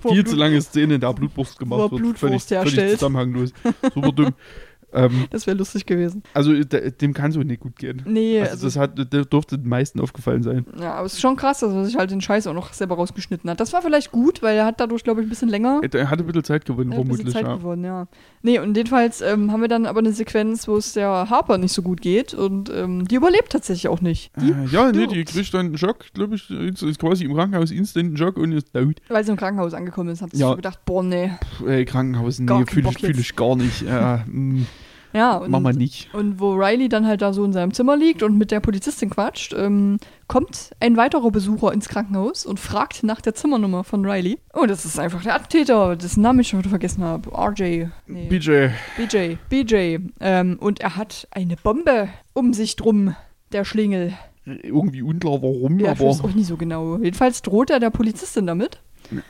wo 0.00 0.08
Viel 0.12 0.24
zu 0.24 0.36
lange 0.36 0.60
Szene, 0.62 0.94
in 0.94 1.00
der 1.00 1.12
Blutwurst 1.12 1.56
Wo 1.56 1.64
gemacht 1.64 1.90
wird. 1.90 2.00
Blutwurst 2.02 2.20
völlig, 2.20 2.42
völlig 2.44 2.60
herstellt. 2.76 2.98
zusammenhanglos. 2.98 3.52
Super 3.94 4.12
dumm. 4.12 4.34
ähm, 4.92 5.26
Das 5.30 5.46
wäre 5.46 5.56
lustig 5.56 5.86
gewesen. 5.86 6.22
also 6.34 6.52
de, 6.52 6.90
dem 6.90 7.14
kann 7.14 7.32
so 7.32 7.40
nicht 7.40 7.60
gut 7.60 7.76
gehen. 7.76 8.02
Nee, 8.06 8.40
Also, 8.40 8.52
also, 8.52 8.66
das 8.66 8.76
hat, 8.76 9.12
der 9.12 9.24
durfte 9.24 9.58
den 9.58 9.68
meisten 9.68 10.00
aufgefallen 10.00 10.42
sein. 10.42 10.66
ja, 10.80 10.94
aber 10.94 11.06
es 11.06 11.14
ist 11.14 11.20
schon 11.20 11.36
krass, 11.36 11.60
dass 11.60 11.72
er 11.72 11.84
sich 11.84 11.96
halt 11.96 12.10
den 12.10 12.20
Scheiß 12.20 12.46
auch 12.46 12.54
noch 12.54 12.72
selber 12.72 12.94
rausgeschnitten 12.96 13.48
hat. 13.50 13.60
Das 13.60 13.72
war 13.72 13.82
vielleicht 13.82 14.12
gut, 14.12 14.42
weil 14.42 14.56
er 14.56 14.66
hat 14.66 14.80
dadurch, 14.80 15.04
glaube 15.04 15.20
ich, 15.20 15.26
ein 15.26 15.30
bisschen 15.30 15.48
länger 15.48 15.80
Er 15.90 16.10
hat 16.10 16.18
ein 16.20 16.26
bisschen 16.26 16.44
Zeit 16.44 16.64
gewonnen, 16.64 16.92
Er 16.92 16.98
hat 16.98 17.04
ein 17.04 17.08
bisschen 17.08 17.30
vermutlich. 17.30 17.32
Zeit 17.34 17.44
Ja. 17.44 17.56
gewonnen, 17.56 17.84
ja. 17.84 18.06
Nee, 18.42 18.58
und 18.58 18.76
jedenfalls 18.76 19.20
ähm, 19.20 19.52
haben 19.52 19.60
wir 19.60 19.68
dann 19.68 19.86
aber 19.86 20.00
eine 20.00 20.12
Sequenz, 20.12 20.66
wo 20.68 20.76
es 20.76 20.92
der 20.92 21.08
Harper 21.30 21.58
nicht 21.58 21.72
so 21.72 21.82
gut 21.82 22.00
geht 22.00 22.34
und 22.34 22.70
ähm, 22.70 23.06
die 23.08 23.14
überlebt 23.16 23.50
tatsächlich 23.52 23.88
auch 23.88 24.00
nicht. 24.00 24.30
Die 24.40 24.50
Äh, 24.50 24.66
ja, 24.70 24.90
nee, 24.92 25.06
die 25.06 25.24
kriegt 25.24 25.52
dann 25.54 25.66
einen 25.66 25.78
Schock, 25.78 26.12
glaube 26.14 26.34
ich, 26.34 26.50
ist 26.50 26.98
quasi 26.98 27.24
im 27.24 27.34
Krankenhaus 27.34 27.70
instant 27.70 28.06
einen 28.06 28.16
Schock 28.16 28.36
und 28.36 28.52
ist 28.52 28.72
tot. 28.72 28.96
Weil 29.08 29.24
sie 29.24 29.30
im 29.30 29.36
Krankenhaus 29.36 29.74
angekommen 29.74 30.10
ist, 30.10 30.22
hat 30.22 30.32
sie 30.32 30.38
Ja. 30.40 30.54
gedacht, 30.54 30.84
boah, 30.84 31.02
nee. 31.02 31.30
Puh, 31.58 31.66
ey, 31.66 31.84
Krankenhaus, 31.84 32.38
nee, 32.38 32.64
fühle 32.66 32.88
ich, 32.90 32.98
fühl 32.98 33.18
ich 33.18 33.36
gar 33.36 33.56
nicht. 33.56 33.82
Äh, 33.82 34.18
mh, 34.26 34.66
Ja, 35.12 35.36
und, 35.36 35.50
mach 35.50 35.60
mal 35.60 35.72
nicht. 35.74 36.12
und 36.14 36.40
wo 36.40 36.54
Riley 36.54 36.88
dann 36.88 37.06
halt 37.06 37.20
da 37.22 37.32
so 37.32 37.44
in 37.44 37.52
seinem 37.52 37.72
Zimmer 37.74 37.96
liegt 37.96 38.22
und 38.22 38.38
mit 38.38 38.50
der 38.50 38.60
Polizistin 38.60 39.10
quatscht, 39.10 39.52
ähm, 39.56 39.98
kommt 40.26 40.70
ein 40.80 40.96
weiterer 40.96 41.30
Besucher 41.30 41.72
ins 41.72 41.88
Krankenhaus 41.88 42.46
und 42.46 42.58
fragt 42.58 43.02
nach 43.02 43.20
der 43.20 43.34
Zimmernummer 43.34 43.84
von 43.84 44.04
Riley. 44.06 44.38
Oh, 44.54 44.64
das 44.66 44.84
ist 44.84 44.98
einfach 44.98 45.22
der 45.22 45.34
Attentäter, 45.34 45.96
dessen 45.96 46.22
Namen 46.22 46.40
ich 46.40 46.48
schon 46.48 46.60
wieder 46.60 46.70
vergessen 46.70 47.04
habe. 47.04 47.30
RJ. 47.30 47.86
Nee. 48.06 48.28
BJ, 48.28 48.68
BJ, 48.96 49.34
BJ. 49.48 49.98
Ähm, 50.20 50.56
und 50.60 50.80
er 50.80 50.96
hat 50.96 51.28
eine 51.30 51.56
Bombe 51.56 52.08
um 52.32 52.54
sich 52.54 52.76
drum, 52.76 53.14
der 53.52 53.64
Schlingel. 53.64 54.14
irgendwie 54.46 55.02
unklar 55.02 55.42
warum, 55.42 55.78
Ja, 55.78 55.92
ich 55.92 56.00
aber. 56.00 56.08
weiß 56.10 56.24
auch 56.24 56.32
nicht 56.34 56.46
so 56.46 56.56
genau. 56.56 56.96
Jedenfalls 56.98 57.42
droht 57.42 57.70
er 57.70 57.78
der 57.80 57.90
Polizistin 57.90 58.46
damit 58.46 58.80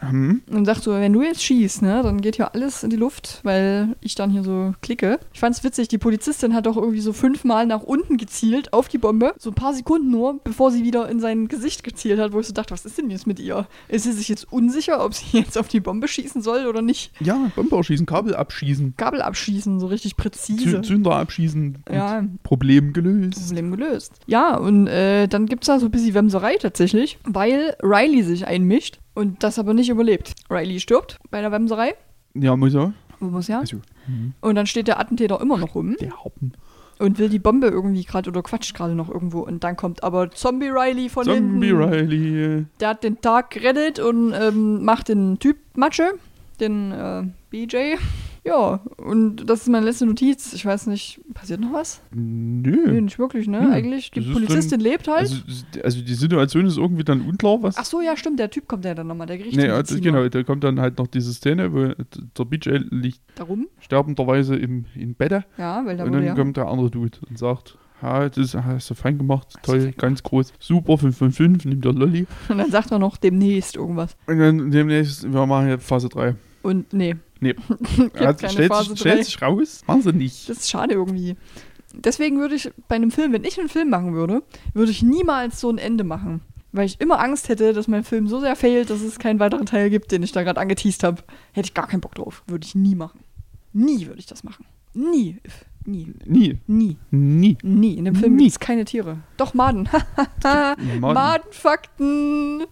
Hm, 0.01 0.43
und 0.51 0.65
sagt 0.65 0.83
so, 0.83 0.93
wenn 0.93 1.13
du 1.13 1.23
jetzt 1.23 1.43
schießt, 1.43 1.83
ne, 1.83 2.03
dann 2.03 2.21
geht 2.21 2.37
hier 2.37 2.55
alles 2.55 2.83
in 2.83 2.91
die 2.91 2.97
Luft, 2.97 3.41
weil 3.43 3.97
ich 4.01 4.15
dann 4.15 4.31
hier 4.31 4.45
so 4.45 4.75
klicke. 4.83 5.19
Ich 5.33 5.41
fand's 5.41 5.65
witzig, 5.65 5.89
die 5.89 5.99
Polizistin 5.99 6.55
hat 6.55 6.67
doch 6.67 6.77
irgendwie 6.77 7.01
so 7.01 7.13
fünfmal 7.13 7.67
nach 7.67 7.83
unten 7.83 8.17
gezielt 8.17 8.73
auf 8.73 8.89
die 8.89 8.99
Bombe. 8.99 9.35
So 9.39 9.51
ein 9.51 9.55
paar 9.55 9.75
Sekunden 9.75 10.11
nur, 10.11 10.41
bevor 10.43 10.71
sie 10.71 10.85
wieder 10.85 11.09
in 11.09 11.21
sein 11.21 11.49
Gesicht 11.49 11.83
gezielt 11.83 12.21
hat, 12.21 12.33
wo 12.33 12.41
ich 12.41 12.47
so 12.47 12.53
dachte, 12.53 12.73
was 12.73 12.85
ist 12.85 12.99
denn 12.99 13.11
jetzt 13.11 13.27
mit 13.27 13.41
ihr? 13.41 13.67
Ist 13.89 14.05
sie 14.05 14.13
sich 14.13 14.29
jetzt 14.29 14.53
unsicher, 14.53 15.05
ob 15.05 15.15
sie 15.15 15.25
jetzt 15.39 15.59
auf 15.59 15.69
die 15.69 15.81
Bombe 15.81 16.09
schießen 16.09 16.43
soll 16.43 16.67
oder 16.67 16.83
nicht? 16.83 17.13
ja, 17.21 17.51
Bombe 17.55 17.77
abschießen, 17.77 18.07
Kabel 18.07 18.35
abschießen, 18.35 18.95
Kabel 18.97 19.23
abschießen, 19.23 19.81
so 19.81 19.87
richtig 19.87 20.17
präzise. 20.17 20.81
Zü 20.81 20.83
Zünder 20.83 21.17
abschießen. 21.17 21.79
Ja, 21.91 22.25
Problem 22.43 22.93
gelöst. 22.93 23.47
Problem 23.47 23.71
gelöst. 23.71 24.15
Ja, 24.27 24.57
und 24.57 24.87
äh, 24.87 25.29
dann 25.29 25.47
gibt's 25.47 25.67
da 25.67 25.79
so 25.79 25.87
ein 25.87 25.91
bisschen 25.91 26.15
Wemserei 26.15 26.57
tatsächlich, 26.57 27.19
weil 27.25 27.77
Riley 27.83 28.23
sich 28.23 28.47
einmischt 28.47 28.99
und 29.15 29.43
das 29.43 29.59
aber 29.59 29.75
nicht 29.75 29.89
überlebt. 29.91 30.35
Riley 30.51 30.81
stirbt 30.81 31.19
bei 31.31 31.41
der 31.41 31.53
Wemserei, 31.53 31.95
Ja, 32.35 32.57
muss 32.57 32.75
er. 32.75 32.93
muss 33.21 33.49
ja. 33.49 33.61
Also, 33.61 33.79
hm, 34.07 34.33
Und 34.41 34.55
dann 34.55 34.67
steht 34.67 34.89
der 34.89 34.99
Attentäter 34.99 35.41
immer 35.41 35.59
noch 35.59 35.75
rum 35.75 35.97
der 36.01 36.25
Happen. 36.25 36.53
und 36.99 37.19
will 37.19 37.29
die 37.29 37.39
Bombe 37.39 37.67
irgendwie 37.69 38.05
gerade 38.05 38.31
oder 38.31 38.43
quatscht 38.43 38.75
gerade 38.75 38.95
noch 38.95 39.09
irgendwo. 39.09 39.41
Und 39.41 39.65
dann 39.65 39.77
kommt 39.77 40.03
aber 40.05 40.31
Zombie 40.31 40.69
Riley 40.69 41.09
von 41.09 41.25
Zombie 41.25 41.67
hinten. 41.69 41.83
Riley. 41.83 42.67
Der 42.81 42.89
hat 42.91 43.03
den 43.05 43.21
Tag 43.21 43.51
gerettet 43.51 43.99
und 43.99 44.33
ähm, 44.33 44.85
macht 44.85 45.09
den 45.09 45.39
Typ 45.39 45.57
Matsche, 45.77 46.13
den 46.61 46.93
äh, 46.93 47.25
BJ. 47.51 47.97
Ja, 48.45 48.81
und 48.97 49.49
das 49.49 49.63
ist 49.63 49.69
meine 49.69 49.87
letzte 49.87 50.05
Notiz. 50.05 50.53
Ich 50.53 50.67
weiß 50.67 50.89
nicht, 50.89 51.21
passiert 51.33 51.61
noch 51.61 51.73
was? 51.73 52.03
Nee, 52.13 52.71
Nö. 52.71 53.01
nicht 53.01 53.19
wirklich, 53.19 53.47
ne? 53.47 53.63
Nö, 53.63 53.71
Eigentlich, 53.71 54.11
die 54.11 54.21
das 54.21 54.33
Polizistin 54.33 54.81
lebt 54.81 55.07
halt. 55.07 55.31
Also, 55.31 55.65
also 55.85 56.03
die 56.03 56.15
Situation 56.15 56.67
ist 56.67 56.77
irgendwie 56.77 57.05
dann 57.05 57.21
unklar, 57.23 57.63
was. 57.63 57.77
Ach 57.77 57.85
so, 57.85 58.01
ja, 58.01 58.17
stimmt, 58.17 58.41
der 58.41 58.51
Typ 58.51 58.67
kommt 58.67 58.85
ja 58.85 58.95
dann 58.95 59.07
nochmal, 59.07 59.29
der 59.29 59.37
nee, 59.37 59.45
Gerichtsmediziner. 59.45 59.77
also, 59.77 60.01
genau, 60.01 60.29
da 60.29 60.43
kommt 60.43 60.65
dann 60.65 60.81
halt 60.81 60.99
noch 60.99 61.07
diese 61.07 61.33
Szene, 61.33 61.73
wo 61.73 61.95
der 61.95 62.45
BJ 62.45 62.71
liegt 62.91 63.21
Darum? 63.37 63.69
sterbenderweise 63.79 64.57
im, 64.57 64.87
im 64.97 65.15
Bett 65.15 65.45
Ja, 65.57 65.87
weil 65.87 65.97
da 65.97 66.05
und 66.05 66.13
dann 66.13 66.25
ja... 66.25 66.35
kommt 66.35 66.57
der 66.57 66.67
andere 66.67 66.91
Dude 66.91 67.19
und 67.29 67.39
sagt, 67.39 67.79
ha, 68.03 68.29
das 68.29 68.55
hast 68.55 68.91
du 68.91 68.95
fein 68.95 69.19
gemacht, 69.19 69.55
toll, 69.63 69.93
ganz 69.97 70.23
groß, 70.23 70.53
super, 70.59 70.99
5 70.99 71.17
von 71.17 71.31
5, 71.31 71.65
nimmt 71.65 71.85
der 71.85 71.93
Lolli. 71.93 72.27
Und 72.49 72.59
dann 72.59 72.71
sagt 72.71 72.91
er 72.91 72.99
noch 72.99 73.17
demnächst 73.17 73.77
irgendwas. 73.77 74.17
Und 74.27 74.39
dann 74.39 74.71
demnächst, 74.73 75.33
wir 75.33 75.47
machen 75.47 75.69
jetzt 75.69 75.87
Phase 75.87 76.09
3. 76.09 76.35
Und 76.63 76.93
nee. 76.93 77.17
Nee. 77.41 77.55
Keine 78.13 78.35
stellt, 78.35 78.75
sich, 78.75 78.99
stellt 78.99 79.19
3. 79.19 79.23
sich 79.23 79.43
raus, 79.43 79.83
machen 79.87 80.03
sie 80.03 80.13
nicht. 80.13 80.49
Das 80.49 80.59
ist 80.59 80.71
schade 80.71 80.95
irgendwie. 80.95 81.37
Deswegen 81.95 82.39
würde 82.39 82.55
ich 82.55 82.71
bei 82.89 82.97
einem 82.97 83.11
Film, 83.11 83.33
wenn 83.33 83.45
ich 83.45 83.59
einen 83.59 83.69
Film 83.69 83.91
machen 83.91 84.15
würde, 84.15 84.43
würde 84.73 84.93
ich 84.93 85.03
niemals 85.03 85.61
so 85.61 85.71
ein 85.71 85.79
Ende 85.79 86.05
machen. 86.05 86.41
Weil 86.75 86.87
ich 86.87 87.01
immer 87.01 87.21
Angst 87.21 87.51
hätte, 87.51 87.75
dass 87.75 87.87
mein 87.87 88.03
Film 88.03 88.29
so 88.29 88.41
sehr 88.41 88.57
fehlt, 88.57 88.89
dass 88.89 89.03
es 89.03 89.19
keinen 89.19 89.41
weiteren 89.41 89.67
Teil 89.67 89.91
gibt, 89.91 90.11
den 90.11 90.23
ich 90.23 90.33
da 90.33 90.43
gerade 90.43 90.61
angeteased 90.61 91.05
habe. 91.05 91.23
Hätte 91.53 91.67
ich 91.67 91.75
gar 91.75 91.87
keinen 91.87 92.01
Bock 92.01 92.15
drauf. 92.15 92.43
Würde 92.47 92.65
ich 92.65 92.75
nie 92.75 92.95
machen. 92.95 93.21
Nie 93.75 94.07
würde 94.07 94.21
ich 94.21 94.27
das 94.27 94.43
machen. 94.43 94.65
Nie. 94.95 95.39
Nie. 95.85 96.07
Nie, 96.27 96.59
Nie. 96.67 96.97
nie. 97.11 97.57
Nie. 97.63 97.95
In 97.95 98.05
dem 98.05 98.15
Film 98.15 98.37
gibt 98.37 98.51
es 98.51 98.61
keine 98.61 98.85
Tiere. 98.85 99.19
Doch, 99.37 99.55
Maden. 99.55 99.89
Madenfakten. 101.01 102.65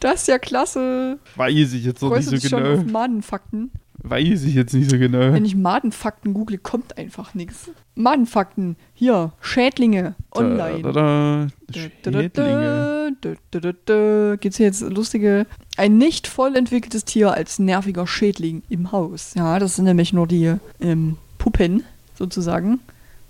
Das 0.00 0.22
ist 0.22 0.28
ja 0.28 0.38
klasse. 0.38 1.18
weiß 1.36 1.72
ich 1.72 1.84
jetzt 1.84 2.02
noch 2.02 2.14
nicht 2.16 2.24
so 2.26 2.36
dich 2.36 2.48
schon 2.48 2.62
auf 2.62 2.80
genau. 2.80 2.92
Madenfakten? 2.92 3.70
Weiß 4.04 4.42
ich 4.42 4.54
jetzt 4.54 4.74
nicht 4.74 4.90
so 4.90 4.98
genau. 4.98 5.32
Wenn 5.32 5.44
ich 5.44 5.54
Madenfakten 5.54 6.34
google, 6.34 6.58
kommt 6.58 6.98
einfach 6.98 7.34
nichts. 7.34 7.70
Madenfakten. 7.94 8.76
Hier. 8.94 9.32
Schädlinge. 9.40 10.16
Online. 10.34 10.82
Da, 10.82 10.92
da, 10.92 11.48
da. 11.72 11.78
Schädlinge. 11.78 12.30
da, 13.20 13.34
da, 13.52 13.60
da, 13.60 13.72
da. 13.84 14.36
Gibt's 14.40 14.56
hier 14.56 14.66
jetzt 14.66 14.80
lustige. 14.80 15.46
Ein 15.76 15.98
nicht 15.98 16.26
voll 16.26 16.56
entwickeltes 16.56 17.04
Tier 17.04 17.32
als 17.32 17.60
nerviger 17.60 18.08
Schädling 18.08 18.62
im 18.68 18.90
Haus. 18.90 19.34
Ja, 19.36 19.60
das 19.60 19.76
sind 19.76 19.84
nämlich 19.84 20.12
nur 20.12 20.26
die 20.26 20.54
ähm, 20.80 21.16
Puppen, 21.38 21.84
sozusagen. 22.22 22.78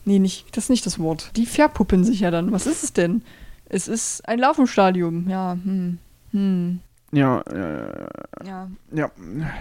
Nee, 0.04 0.18
nicht, 0.18 0.54
das 0.56 0.64
ist 0.64 0.70
nicht 0.70 0.84
das 0.84 0.98
Wort. 0.98 1.30
Die 1.36 1.46
verpuppen 1.46 2.04
sich 2.04 2.20
ja 2.20 2.30
dann. 2.30 2.52
Was 2.52 2.66
ist 2.66 2.82
es 2.84 2.92
denn? 2.92 3.22
Es 3.66 3.88
ist 3.88 4.28
ein 4.28 4.38
Larvenstadium. 4.38 5.28
Ja, 5.30 5.52
hm. 5.62 5.98
Hm. 6.32 6.80
Ja, 7.12 7.40
äh, 7.42 8.06
Ja. 8.46 8.68
ja. 8.92 9.10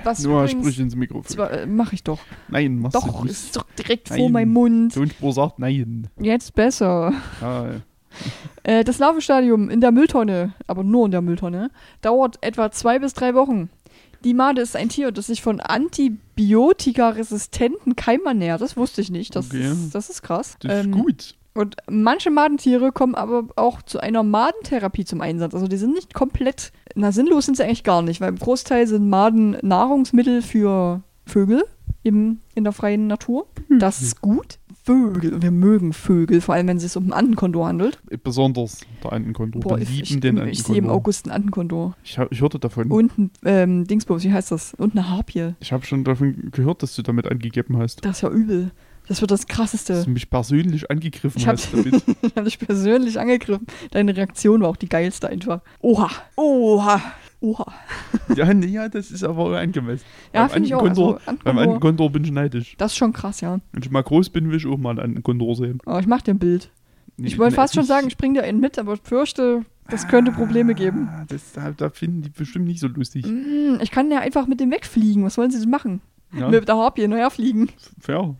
Was 0.03 0.19
Nur 0.23 0.47
sprich 0.47 0.79
ins 0.79 0.95
Mikrofon. 0.95 1.39
Äh, 1.47 1.65
mach 1.65 1.93
ich 1.93 2.03
doch. 2.03 2.19
Nein, 2.49 2.79
machst 2.79 2.95
Doch, 2.95 3.07
du 3.19 3.23
nicht. 3.23 3.31
ist 3.31 3.55
doch 3.55 3.65
direkt 3.77 4.07
vor 4.09 4.17
Nein. 4.17 4.31
meinem 4.31 4.53
Mund. 4.53 4.93
Tonspur 4.93 5.31
sagt 5.33 5.59
nein. 5.59 6.07
Jetzt 6.19 6.53
besser. 6.55 7.13
Ah, 7.41 7.65
Äh, 8.63 8.83
das 8.83 8.99
Larvenstadium 8.99 9.69
in 9.69 9.79
der 9.79 9.91
Mülltonne, 9.93 10.53
aber 10.67 10.83
nur 10.83 11.05
in 11.05 11.11
der 11.11 11.21
Mülltonne, 11.21 11.71
dauert 12.01 12.37
etwa 12.41 12.69
zwei 12.69 12.99
bis 12.99 13.13
drei 13.13 13.33
Wochen. 13.35 13.69
Die 14.23 14.33
Made 14.33 14.61
ist 14.61 14.75
ein 14.75 14.89
Tier, 14.89 15.11
das 15.11 15.27
sich 15.27 15.41
von 15.41 15.59
antibiotikaresistenten 15.59 17.95
Keimen 17.95 18.25
ernährt. 18.27 18.61
Das 18.61 18.77
wusste 18.77 19.01
ich 19.01 19.09
nicht. 19.11 19.35
Das, 19.35 19.47
Okay. 19.47 19.71
ist, 19.71 19.93
das 19.95 20.09
ist 20.09 20.21
krass. 20.21 20.55
das 20.59 20.79
ist 20.79 20.85
Ähm, 20.85 20.91
gut. 20.91 21.35
Und 21.53 21.75
manche 21.89 22.29
Madentiere 22.31 22.91
kommen 22.93 23.15
aber 23.15 23.47
auch 23.57 23.81
zu 23.81 23.99
einer 23.99 24.23
Madentherapie 24.23 25.03
zum 25.03 25.19
Einsatz. 25.21 25.53
Also 25.53 25.67
die 25.67 25.75
sind 25.77 25.93
nicht 25.93 26.13
komplett, 26.13 26.71
na 26.95 27.11
sinnlos 27.11 27.45
sind 27.45 27.57
sie 27.57 27.63
eigentlich 27.63 27.83
gar 27.83 28.01
nicht, 28.01 28.21
weil 28.21 28.29
im 28.29 28.39
Großteil 28.39 28.87
sind 28.87 29.09
Maden 29.09 29.57
Nahrungsmittel 29.61 30.41
für 30.41 31.01
Vögel 31.25 31.65
im, 32.03 32.39
in 32.55 32.63
der 32.63 32.71
freien 32.71 33.07
Natur. 33.07 33.47
Das 33.69 34.01
ist 34.01 34.21
gut. 34.21 34.59
Vögel, 35.13 35.41
wir 35.41 35.51
mögen 35.51 35.93
Vögel, 35.93 36.41
vor 36.41 36.55
allem 36.55 36.67
wenn 36.67 36.77
es 36.77 36.83
sich 36.83 36.95
um 36.97 37.03
einen 37.03 37.13
Antenkondor 37.13 37.67
handelt. 37.67 37.99
Besonders 38.23 38.81
der 39.03 39.13
Antenkondor. 39.13 39.61
Boah, 39.61 39.77
Wir 39.77 39.83
ich, 39.83 40.01
ich, 40.01 40.09
lieben 40.09 40.21
den 40.21 40.47
ich 40.47 40.63
sehe 40.63 40.75
im 40.77 40.85
Antenkondor. 40.85 40.95
August 40.95 41.25
einen 41.25 41.35
Antenkondor. 41.35 41.97
Ich, 42.03 42.17
hab- 42.17 42.31
ich 42.31 42.41
hörte 42.41 42.59
davon. 42.59 42.91
Und 42.91 43.17
ein 43.17 43.31
ähm, 43.45 43.87
Dingsbums, 43.87 44.23
wie 44.23 44.31
heißt 44.33 44.51
das? 44.51 44.73
Und 44.75 44.93
eine 44.97 45.09
Harpie. 45.09 45.53
Ich 45.59 45.71
habe 45.71 45.85
schon 45.85 46.03
davon 46.03 46.49
gehört, 46.51 46.83
dass 46.83 46.95
du 46.95 47.01
damit 47.01 47.27
angegeben 47.27 47.77
hast. 47.77 48.03
Das 48.05 48.17
ist 48.17 48.21
ja 48.21 48.29
übel. 48.29 48.71
Das 49.07 49.19
wird 49.19 49.31
das 49.31 49.41
Dass 49.45 49.47
krasseste. 49.47 50.03
du 50.05 50.09
mich 50.11 50.29
persönlich 50.29 50.89
angegriffen 50.91 51.37
Ich 51.39 51.47
hab- 51.47 51.55
hast 51.57 51.73
damit. 51.73 51.95
Ich 52.21 52.35
habe 52.35 52.43
dich 52.45 52.59
persönlich 52.59 53.19
angegriffen. 53.19 53.65
Deine 53.91 54.15
Reaktion 54.15 54.61
war 54.61 54.69
auch 54.69 54.77
die 54.77 54.87
geilste 54.87 55.27
einfach. 55.27 55.61
Oha. 55.81 56.09
Oha. 56.37 57.01
Oha. 57.41 57.65
ja, 58.35 58.53
nee, 58.53 58.67
ja, 58.67 58.87
das 58.87 59.11
ist 59.11 59.23
aber 59.23 59.59
angemessen. 59.59 60.05
Ja, 60.33 60.41
Beim 60.43 60.49
finde 60.51 60.67
ich 60.67 60.75
auch. 60.75 60.83
Antenkondor- 60.83 61.15
Also, 61.15 61.21
Beim 61.25 61.57
Antenkondor, 61.57 61.61
Antenkondor 61.63 62.09
bin 62.11 62.23
ich 62.23 62.31
neidisch. 62.31 62.75
das 62.77 62.91
ist 62.93 62.97
schon 62.97 63.13
krass, 63.13 63.41
ja. 63.41 63.59
Wenn 63.71 63.83
ich 63.83 63.89
mal 63.91 64.03
groß 64.03 64.29
bin, 64.29 64.49
will 64.49 64.57
ich 64.57 64.67
auch 64.67 64.77
mal 64.77 64.91
einen 64.91 64.99
Antenkondor 64.99 65.55
sehen. 65.55 65.79
Aber 65.85 65.99
ich 65.99 66.07
mach 66.07 66.21
dir 66.21 66.33
ein 66.35 66.39
Bild. 66.39 66.69
Ich 67.17 67.37
wollte 67.37 67.55
fast 67.55 67.75
schon 67.75 67.83
sagen, 67.83 68.07
ich 68.07 68.17
bring 68.17 68.33
dir 68.33 68.43
einen 68.43 68.59
mit, 68.59 68.79
aber 68.79 68.93
ich 68.93 69.01
fürchte, 69.03 69.65
Das 69.89 70.07
könnte 70.07 70.31
Probleme 70.31 70.73
geben. 70.75 71.09
Ah, 71.11 71.25
Das, 71.27 71.51
da, 71.53 71.71
da 71.75 71.89
finden 71.89 72.21
die 72.21 72.29
bestimmt 72.29 72.65
nicht 72.65 72.79
so 72.79 72.87
lustig. 72.87 73.25
Hm, 73.25 73.79
Ich 73.81 73.91
kann 73.91 74.09
ja 74.11 74.19
einfach 74.19 74.47
mit 74.47 74.59
dem 74.59 74.71
wegfliegen. 74.71 75.23
Was 75.25 75.37
wollen 75.37 75.51
Sie 75.51 75.59
denn 75.59 75.69
machen? 75.69 76.01
Ja, 76.33 76.47
Mit 76.49 76.67
der 76.67 76.77
Harpie 76.77 77.01
hinterher 77.01 77.29
fliegen. 77.29 77.69
fair. 77.99 78.35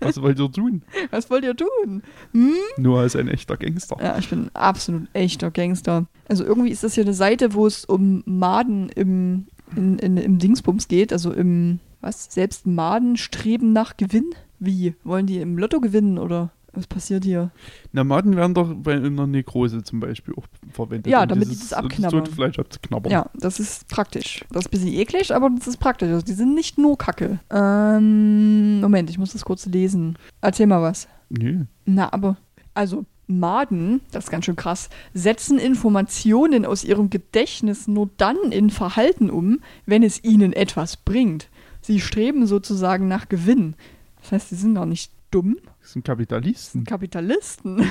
Was 0.00 0.20
wollt 0.20 0.38
ihr 0.40 0.50
tun? 0.50 0.82
Was 1.10 1.30
wollt 1.30 1.44
ihr 1.44 1.54
tun? 1.56 2.02
Hm? 2.32 2.54
Nur 2.76 2.98
als 3.00 3.14
ein 3.14 3.28
echter 3.28 3.56
Gangster. 3.56 3.96
Ja, 4.02 4.18
ich 4.18 4.28
bin 4.28 4.44
ein 4.46 4.50
absolut 4.54 5.06
echter 5.12 5.50
Gangster. 5.50 6.06
Also 6.28 6.44
irgendwie 6.44 6.70
ist 6.70 6.82
das 6.82 6.94
hier 6.94 7.04
eine 7.04 7.14
Seite, 7.14 7.54
wo 7.54 7.66
es 7.66 7.84
um 7.84 8.22
Maden 8.26 8.88
im, 8.88 9.46
in, 9.76 9.98
in, 9.98 10.16
im 10.16 10.38
Dingsbums 10.38 10.88
geht. 10.88 11.12
Also 11.12 11.32
im, 11.32 11.78
was? 12.00 12.26
Selbst 12.32 12.66
Maden 12.66 13.16
streben 13.16 13.72
nach 13.72 13.96
Gewinn? 13.96 14.34
Wie? 14.58 14.94
Wollen 15.04 15.26
die 15.26 15.38
im 15.38 15.56
Lotto 15.58 15.80
gewinnen 15.80 16.18
oder 16.18 16.50
was 16.74 16.86
passiert 16.86 17.24
hier? 17.24 17.50
Na, 17.92 18.04
Maden 18.04 18.36
werden 18.36 18.54
doch 18.54 18.72
bei 18.74 18.94
einer 18.94 19.26
Nekrose 19.26 19.82
zum 19.82 20.00
Beispiel 20.00 20.34
auch 20.36 20.46
verwendet. 20.72 21.06
Ja, 21.10 21.22
um 21.22 21.28
damit 21.28 21.44
die 21.46 21.52
dieses- 21.52 21.70
das 21.70 21.78
um 21.78 21.84
abknabbern. 21.86 22.24
tote 22.24 22.32
Fleisch 22.32 22.58
abzuknabbern. 22.58 23.12
Ja, 23.12 23.30
das 23.34 23.60
ist 23.60 23.88
praktisch. 23.88 24.44
Das 24.50 24.64
ist 24.64 24.68
ein 24.68 24.70
bisschen 24.70 24.92
eklig, 24.92 25.34
aber 25.34 25.50
das 25.50 25.66
ist 25.66 25.78
praktisch. 25.78 26.08
Also 26.10 26.24
die 26.24 26.32
sind 26.32 26.54
nicht 26.54 26.78
nur 26.78 26.96
Kacke. 26.98 27.38
Ähm, 27.50 28.80
Moment, 28.80 29.10
ich 29.10 29.18
muss 29.18 29.32
das 29.32 29.44
kurz 29.44 29.66
lesen. 29.66 30.16
Erzähl 30.40 30.66
mal 30.66 30.82
was. 30.82 31.08
Nee. 31.30 31.60
Na, 31.84 32.12
aber, 32.12 32.36
also, 32.74 33.04
Maden, 33.26 34.02
das 34.10 34.24
ist 34.24 34.30
ganz 34.30 34.44
schön 34.44 34.56
krass, 34.56 34.90
setzen 35.14 35.58
Informationen 35.58 36.66
aus 36.66 36.84
ihrem 36.84 37.08
Gedächtnis 37.08 37.88
nur 37.88 38.10
dann 38.18 38.36
in 38.50 38.68
Verhalten 38.70 39.30
um, 39.30 39.60
wenn 39.86 40.02
es 40.02 40.22
ihnen 40.22 40.52
etwas 40.52 40.96
bringt. 40.98 41.48
Sie 41.80 42.00
streben 42.00 42.46
sozusagen 42.46 43.08
nach 43.08 43.28
Gewinn. 43.28 43.74
Das 44.20 44.32
heißt, 44.32 44.48
sie 44.50 44.56
sind 44.56 44.74
gar 44.74 44.86
nicht 44.86 45.10
dumm, 45.30 45.56
Das 45.84 45.92
sind 45.92 46.02
Kapitalisten. 46.06 46.84
Kapitalisten. 46.84 47.86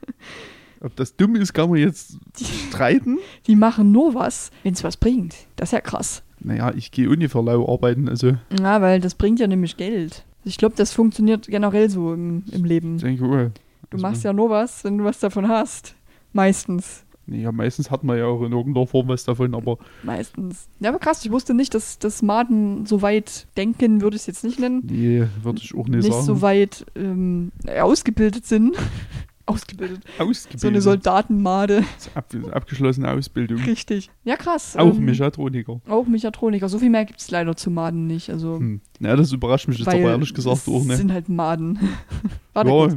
Ob 0.80 0.94
das 0.94 1.16
dumm 1.16 1.34
ist, 1.34 1.52
kann 1.52 1.68
man 1.68 1.80
jetzt 1.80 2.18
streiten. 2.70 3.18
Die 3.48 3.56
machen 3.56 3.90
nur 3.90 4.14
was, 4.14 4.52
wenn 4.62 4.74
es 4.74 4.84
was 4.84 4.96
bringt. 4.96 5.34
Das 5.56 5.70
ist 5.70 5.72
ja 5.72 5.80
krass. 5.80 6.22
Naja, 6.38 6.72
ich 6.72 6.92
gehe 6.92 7.10
ungefähr 7.10 7.42
lau 7.42 7.68
arbeiten, 7.68 8.08
also 8.08 8.34
Ja, 8.56 8.80
weil 8.80 9.00
das 9.00 9.16
bringt 9.16 9.40
ja 9.40 9.48
nämlich 9.48 9.76
Geld. 9.76 10.24
Ich 10.44 10.56
glaube, 10.56 10.76
das 10.76 10.92
funktioniert 10.92 11.48
generell 11.48 11.90
so 11.90 12.14
im, 12.14 12.44
im 12.52 12.64
Leben. 12.64 12.94
ich 12.96 13.02
denke, 13.02 13.24
oh, 13.24 13.50
Du 13.90 13.98
machst 13.98 14.22
ja 14.22 14.32
nur 14.32 14.48
was, 14.50 14.84
wenn 14.84 14.96
du 14.98 15.04
was 15.04 15.18
davon 15.18 15.48
hast. 15.48 15.96
Meistens. 16.32 17.02
Nee, 17.30 17.42
ja, 17.42 17.52
meistens 17.52 17.90
hat 17.92 18.02
man 18.02 18.18
ja 18.18 18.26
auch 18.26 18.42
in 18.42 18.50
irgendeiner 18.52 18.88
Form 18.88 19.06
was 19.06 19.24
davon, 19.24 19.54
aber 19.54 19.78
Meistens. 20.02 20.68
Ja, 20.80 20.88
aber 20.90 20.98
krass, 20.98 21.24
ich 21.24 21.30
wusste 21.30 21.54
nicht, 21.54 21.72
dass, 21.74 22.00
dass 22.00 22.22
Maden 22.22 22.86
so 22.86 23.02
weit 23.02 23.46
denken, 23.56 24.00
würde 24.00 24.16
ich 24.16 24.22
es 24.22 24.26
jetzt 24.26 24.42
nicht 24.42 24.58
nennen. 24.58 24.82
nee, 24.84 25.24
würde 25.42 25.60
ich 25.62 25.72
auch 25.74 25.86
nicht, 25.86 26.02
Nicht 26.02 26.12
sagen. 26.12 26.24
so 26.26 26.42
weit 26.42 26.84
ähm, 26.96 27.52
ausgebildet 27.80 28.46
sind. 28.46 28.76
ausgebildet. 29.46 30.02
Ausgebildet. 30.18 30.60
So 30.60 30.66
eine 30.68 30.80
Soldatenmade. 30.80 31.84
Ab, 32.14 32.34
abgeschlossene 32.50 33.08
Ausbildung. 33.10 33.58
Richtig. 33.62 34.10
Ja, 34.24 34.36
krass. 34.36 34.76
Auch 34.76 34.96
ähm, 34.96 35.04
Mechatroniker. 35.04 35.80
Auch 35.88 36.06
Mechatroniker. 36.06 36.68
So 36.68 36.78
viel 36.80 36.90
mehr 36.90 37.04
gibt 37.04 37.20
es 37.20 37.30
leider 37.30 37.54
zu 37.56 37.70
Maden 37.70 38.06
nicht. 38.08 38.30
Also, 38.30 38.58
Hm. 38.58 38.80
Ja, 38.98 39.14
das 39.14 39.32
überrascht 39.32 39.68
mich 39.68 39.78
jetzt 39.78 39.86
aber 39.88 39.98
ehrlich 39.98 40.34
gesagt 40.34 40.56
es 40.56 40.68
auch, 40.68 40.84
ne? 40.84 40.96
sind 40.96 41.12
halt 41.12 41.28
Maden. 41.28 41.78
Warte 42.54 42.70
ja, 42.70 42.76
kurz. 42.76 42.96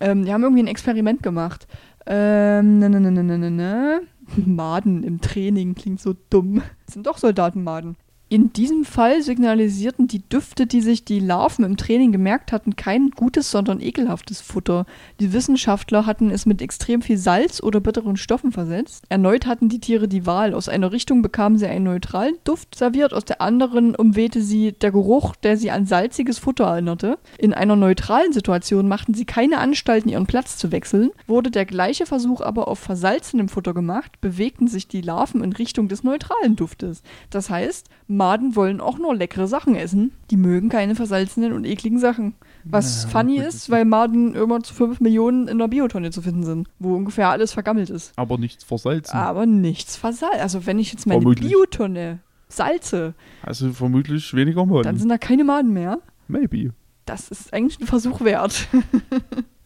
Ähm, 0.00 0.24
die 0.24 0.32
haben 0.32 0.42
irgendwie 0.42 0.62
ein 0.62 0.66
Experiment 0.66 1.22
gemacht. 1.22 1.66
Ähm, 2.06 2.78
ne, 2.78 2.88
ne, 2.88 3.00
ne, 3.00 3.10
ne, 3.10 3.22
ne, 3.22 3.38
ne, 3.38 3.50
ne. 3.50 4.00
Maden 4.46 5.02
im 5.02 5.20
Training 5.20 5.74
klingt 5.74 6.00
so 6.00 6.14
dumm. 6.30 6.62
Das 6.86 6.94
sind 6.94 7.06
doch 7.06 7.18
Soldatenmaden. 7.18 7.96
In 8.28 8.52
diesem 8.52 8.84
Fall 8.84 9.22
signalisierten 9.22 10.08
die 10.08 10.28
Düfte, 10.28 10.66
die 10.66 10.80
sich 10.80 11.04
die 11.04 11.20
Larven 11.20 11.64
im 11.64 11.76
Training 11.76 12.10
gemerkt 12.10 12.50
hatten, 12.50 12.74
kein 12.74 13.10
gutes, 13.10 13.52
sondern 13.52 13.80
ekelhaftes 13.80 14.40
Futter. 14.40 14.84
Die 15.20 15.32
Wissenschaftler 15.32 16.06
hatten 16.06 16.32
es 16.32 16.44
mit 16.44 16.60
extrem 16.60 17.02
viel 17.02 17.18
Salz 17.18 17.62
oder 17.62 17.78
bitteren 17.78 18.16
Stoffen 18.16 18.50
versetzt. 18.50 19.04
Erneut 19.10 19.46
hatten 19.46 19.68
die 19.68 19.78
Tiere 19.78 20.08
die 20.08 20.26
Wahl. 20.26 20.54
Aus 20.54 20.68
einer 20.68 20.90
Richtung 20.90 21.22
bekamen 21.22 21.56
sie 21.56 21.68
einen 21.68 21.84
neutralen 21.84 22.34
Duft 22.42 22.74
serviert, 22.74 23.14
aus 23.14 23.24
der 23.24 23.40
anderen 23.40 23.94
umwehte 23.94 24.42
sie 24.42 24.72
der 24.72 24.90
Geruch, 24.90 25.36
der 25.36 25.56
sie 25.56 25.70
an 25.70 25.86
salziges 25.86 26.40
Futter 26.40 26.64
erinnerte. 26.64 27.18
In 27.38 27.54
einer 27.54 27.76
neutralen 27.76 28.32
Situation 28.32 28.88
machten 28.88 29.14
sie 29.14 29.24
keine 29.24 29.58
Anstalten, 29.58 30.08
ihren 30.08 30.26
Platz 30.26 30.56
zu 30.56 30.72
wechseln. 30.72 31.12
Wurde 31.28 31.52
der 31.52 31.64
gleiche 31.64 32.06
Versuch 32.06 32.40
aber 32.40 32.66
auf 32.66 32.80
versalzenem 32.80 33.48
Futter 33.48 33.72
gemacht, 33.72 34.20
bewegten 34.20 34.66
sich 34.66 34.88
die 34.88 35.00
Larven 35.00 35.44
in 35.44 35.52
Richtung 35.52 35.86
des 35.86 36.02
neutralen 36.02 36.56
Duftes. 36.56 37.04
Das 37.30 37.50
heißt, 37.50 37.88
Maden 38.16 38.56
wollen 38.56 38.80
auch 38.80 38.98
nur 38.98 39.14
leckere 39.14 39.46
Sachen 39.46 39.74
essen. 39.76 40.12
Die 40.30 40.36
mögen 40.36 40.68
keine 40.68 40.94
versalzenen 40.94 41.52
und 41.52 41.64
ekligen 41.64 41.98
Sachen. 41.98 42.34
Was 42.64 43.04
Ja, 43.04 43.08
funny 43.10 43.36
gut, 43.36 43.46
ist, 43.46 43.54
das- 43.54 43.70
weil 43.70 43.84
Maden 43.84 44.34
immer 44.34 44.62
zu 44.62 44.74
5 44.74 45.00
Millionen 45.00 45.46
in 45.48 45.58
der 45.58 45.68
Biotonne 45.68 46.10
zu 46.10 46.22
finden 46.22 46.42
sind, 46.44 46.68
wo 46.78 46.94
ungefähr 46.96 47.28
alles 47.28 47.52
vergammelt 47.52 47.90
ist. 47.90 48.12
aber 48.16 48.38
nichts 48.38 48.64
versalzen. 48.64 49.14
Aber 49.16 49.46
nichts 49.46 49.96
versalzen. 49.96 50.40
Also 50.40 50.66
wenn 50.66 50.78
ich 50.78 50.92
jetzt 50.92 51.06
meine 51.06 51.20
Vermutlich. 51.20 51.50
Biotonne 51.52 52.18
salze, 52.48 53.14
Also 53.42 53.72
vermutlich 53.72 54.32
weniger 54.34 54.60
dann 54.66 54.68
Mann. 54.68 54.98
sind 54.98 55.08
da 55.08 55.18
keine 55.18 55.44
Maden 55.44 55.72
mehr. 55.72 55.98
Maybe. 56.28 56.72
Das 57.04 57.28
ist 57.30 57.52
eigentlich 57.52 57.80
ein 57.80 57.86
Versuch 57.86 58.20
wert. 58.22 58.66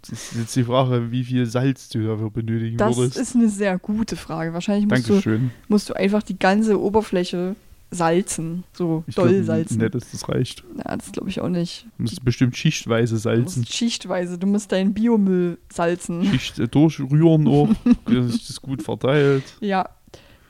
Das 0.02 0.12
ist 0.12 0.34
jetzt 0.34 0.56
die 0.56 0.64
Frage, 0.64 1.10
wie 1.10 1.22
viel 1.24 1.44
Salz 1.44 1.90
du 1.90 2.02
dafür 2.02 2.30
benötigen 2.30 2.78
Das 2.78 2.96
würdest. 2.96 3.18
ist 3.18 3.36
eine 3.36 3.50
sehr 3.50 3.78
gute 3.78 4.16
Frage. 4.16 4.54
Wahrscheinlich 4.54 4.86
musst 4.88 5.26
du, 5.26 5.40
musst 5.68 5.90
du 5.90 5.94
einfach 5.94 6.22
die 6.22 6.38
ganze 6.38 6.80
Oberfläche 6.80 7.54
salzen. 7.90 8.64
So 8.72 9.04
Ich 9.06 9.14
doll 9.14 9.30
glaub, 9.32 9.44
salzen. 9.44 9.78
Nee, 9.78 9.88
dass 9.88 10.10
das 10.12 10.28
reicht. 10.28 10.64
Ja, 10.78 10.96
das 10.96 11.12
glaube 11.12 11.28
ich 11.28 11.40
auch 11.40 11.48
nicht. 11.48 11.86
Du 11.98 12.04
musst 12.04 12.24
bestimmt 12.24 12.56
schichtweise 12.56 13.14
Du 13.14 13.20
salzen. 13.20 13.60
musst 13.62 13.74
schichtweise, 13.74 14.38
du 14.38 14.46
musst 14.46 14.70
deinen 14.72 14.94
Biomüll 14.94 15.58
salzen. 15.72 16.24
Schicht 16.24 16.58
äh, 16.58 16.68
durchrühren 16.68 17.46
auch, 17.48 17.68
dass 18.06 18.32
sich 18.32 18.46
das 18.46 18.62
gut 18.62 18.82
verteilt. 18.82 19.42
Ja, 19.60 19.88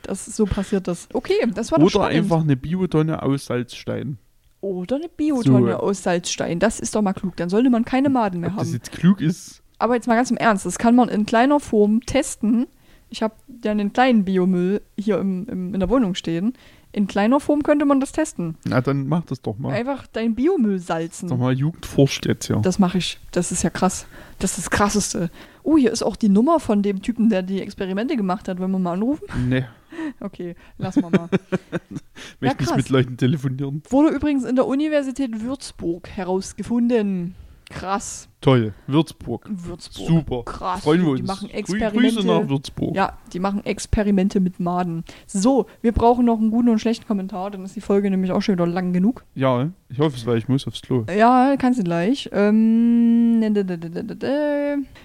das, 0.03 0.25
so 0.25 0.45
passiert 0.45 0.87
das. 0.87 1.07
Okay, 1.13 1.33
das 1.53 1.71
war 1.71 1.79
doch 1.79 1.85
Oder 1.85 1.91
spannend. 2.05 2.17
einfach 2.17 2.41
eine 2.41 2.55
Biotonne 2.57 3.21
aus 3.23 3.45
Salzstein. 3.45 4.17
Oder 4.61 4.97
eine 4.97 5.09
Biotonne 5.09 5.71
So. 5.73 5.77
aus 5.79 6.03
Salzstein. 6.03 6.59
Das 6.59 6.79
ist 6.79 6.93
doch 6.95 7.01
mal 7.01 7.13
klug. 7.13 7.35
Dann 7.37 7.49
sollte 7.49 7.69
man 7.71 7.83
keine 7.85 8.09
Maden 8.09 8.41
mehr 8.41 8.51
Ob 8.51 8.57
das 8.57 8.67
haben. 8.67 8.73
jetzt 8.75 8.91
klug 8.91 9.19
ist, 9.21 9.63
Aber 9.79 9.95
jetzt 9.95 10.07
mal 10.07 10.15
ganz 10.15 10.29
im 10.29 10.37
Ernst, 10.37 10.65
das 10.67 10.77
kann 10.77 10.95
man 10.95 11.09
in 11.09 11.25
kleiner 11.25 11.59
Form 11.59 12.01
testen. 12.05 12.67
Ich 13.09 13.23
habe 13.23 13.33
ja 13.63 13.71
einen 13.71 13.91
kleinen 13.91 14.23
Biomüll 14.23 14.81
hier 14.97 15.17
im, 15.19 15.47
im, 15.47 15.73
in 15.73 15.79
der 15.79 15.89
Wohnung 15.89 16.13
stehen. 16.15 16.53
In 16.93 17.07
kleiner 17.07 17.39
Form 17.39 17.63
könnte 17.63 17.85
man 17.85 17.99
das 17.99 18.11
testen. 18.11 18.57
na 18.65 18.81
dann 18.81 19.07
mach 19.07 19.23
das 19.25 19.41
doch 19.41 19.57
mal. 19.57 19.71
Einfach 19.73 20.07
deinen 20.07 20.35
Biomüll 20.35 20.79
salzen. 20.79 21.29
Doch 21.29 21.37
mal 21.37 21.53
Jugend 21.53 21.85
forscht 21.85 22.25
jetzt 22.25 22.47
ja. 22.49 22.57
Das 22.59 22.79
mache 22.79 22.97
ich. 22.97 23.19
Das 23.31 23.51
ist 23.51 23.63
ja 23.63 23.69
krass. 23.69 24.05
Das 24.39 24.51
ist 24.57 24.65
das 24.65 24.69
Krasseste. 24.71 25.29
Oh, 25.63 25.77
hier 25.77 25.91
ist 25.91 26.03
auch 26.03 26.15
die 26.15 26.29
Nummer 26.29 26.59
von 26.59 26.81
dem 26.81 27.01
Typen, 27.01 27.29
der 27.29 27.43
die 27.43 27.61
Experimente 27.61 28.17
gemacht 28.17 28.47
hat. 28.47 28.59
Wollen 28.59 28.71
wir 28.71 28.79
mal 28.79 28.93
anrufen? 28.93 29.25
Nee, 29.47 29.65
Okay, 30.19 30.55
lassen 30.77 31.01
wir 31.03 31.09
mal. 31.09 31.29
möchte 32.39 32.57
nicht 32.57 32.57
krass. 32.59 32.75
mit 32.77 32.89
Leuten 32.89 33.17
telefonieren. 33.17 33.83
Wurde 33.89 34.09
übrigens 34.15 34.43
in 34.43 34.55
der 34.55 34.65
Universität 34.65 35.41
Würzburg 35.41 36.09
herausgefunden. 36.09 37.35
Krass. 37.71 38.27
Toll, 38.41 38.73
Würzburg. 38.87 39.47
Würzburg. 39.49 40.07
Super. 40.07 40.43
Krass. 40.45 40.81
Freuen 40.83 41.01
wir 41.03 41.09
uns. 41.11 41.19
Die 41.21 41.25
machen 41.27 41.47
Grü- 41.49 41.61
Grüße 41.63 41.77
Experimente. 41.77 42.25
nach 42.25 42.49
Würzburg. 42.49 42.95
Ja, 42.95 43.17
die 43.33 43.39
machen 43.39 43.63
Experimente 43.65 44.39
mit 44.39 44.59
Maden. 44.59 45.03
So, 45.27 45.67
wir 45.81 45.91
brauchen 45.91 46.25
noch 46.25 46.39
einen 46.39 46.49
guten 46.49 46.69
und 46.69 46.79
schlechten 46.79 47.05
Kommentar, 47.07 47.51
dann 47.51 47.63
ist 47.63 47.75
die 47.75 47.81
Folge 47.81 48.09
nämlich 48.09 48.31
auch 48.31 48.41
schon 48.41 48.53
wieder 48.55 48.65
lang 48.65 48.93
genug. 48.93 49.23
Ja, 49.35 49.69
ich 49.89 49.99
hoffe 49.99 50.17
es, 50.17 50.25
weil 50.25 50.37
ich 50.39 50.47
muss 50.47 50.65
aufs 50.67 50.81
Klo. 50.81 51.05
Ja, 51.15 51.55
kannst 51.57 51.79
du 51.79 51.83
gleich. 51.83 52.29
Ähm, 52.33 53.41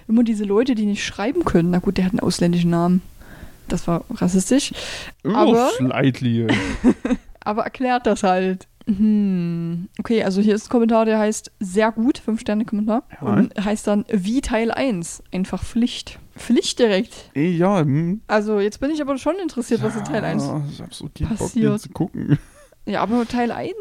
immer 0.07 0.23
diese 0.23 0.43
Leute, 0.43 0.75
die 0.75 0.85
nicht 0.85 1.03
schreiben 1.05 1.45
können. 1.45 1.71
Na 1.71 1.79
gut, 1.79 1.97
der 1.97 2.05
hat 2.05 2.13
einen 2.13 2.19
ausländischen 2.21 2.71
Namen. 2.71 3.01
Das 3.67 3.87
war 3.87 4.03
rassistisch. 4.15 4.71
Aber- 5.23 5.69
Oh, 5.73 5.75
slightly. 5.77 6.47
Aber 7.41 7.63
erklärt 7.63 8.05
das 8.05 8.23
halt. 8.23 8.67
Hm. 8.87 9.89
Okay, 9.99 10.23
also 10.23 10.41
hier 10.41 10.55
ist 10.55 10.67
ein 10.67 10.69
Kommentar, 10.69 11.05
der 11.05 11.19
heißt 11.19 11.51
sehr 11.59 11.91
gut, 11.91 12.21
5-Sterne-Kommentar. 12.25 13.03
Ja. 13.21 13.27
Und 13.27 13.53
heißt 13.63 13.85
dann 13.87 14.05
wie 14.11 14.41
Teil 14.41 14.71
1. 14.71 15.23
Einfach 15.31 15.63
Pflicht. 15.63 16.19
Pflicht 16.35 16.79
direkt. 16.79 17.31
Ja, 17.35 17.79
hm. 17.81 18.21
Also 18.27 18.59
jetzt 18.59 18.79
bin 18.79 18.91
ich 18.91 19.01
aber 19.01 19.17
schon 19.17 19.35
interessiert, 19.41 19.81
was 19.83 19.95
in 19.95 20.03
Teil 20.03 20.23
1 20.23 20.43
Ja, 20.45 20.61
Ich 20.71 20.81
hab 20.81 20.93
so 20.93 21.09
keinen 21.13 21.29
Bock, 21.29 21.37
passiert. 21.39 21.73
den 21.73 21.79
zu 21.79 21.89
gucken. 21.89 22.39
Ja, 22.85 23.01
aber 23.01 23.27
Teil 23.27 23.51
1. 23.51 23.73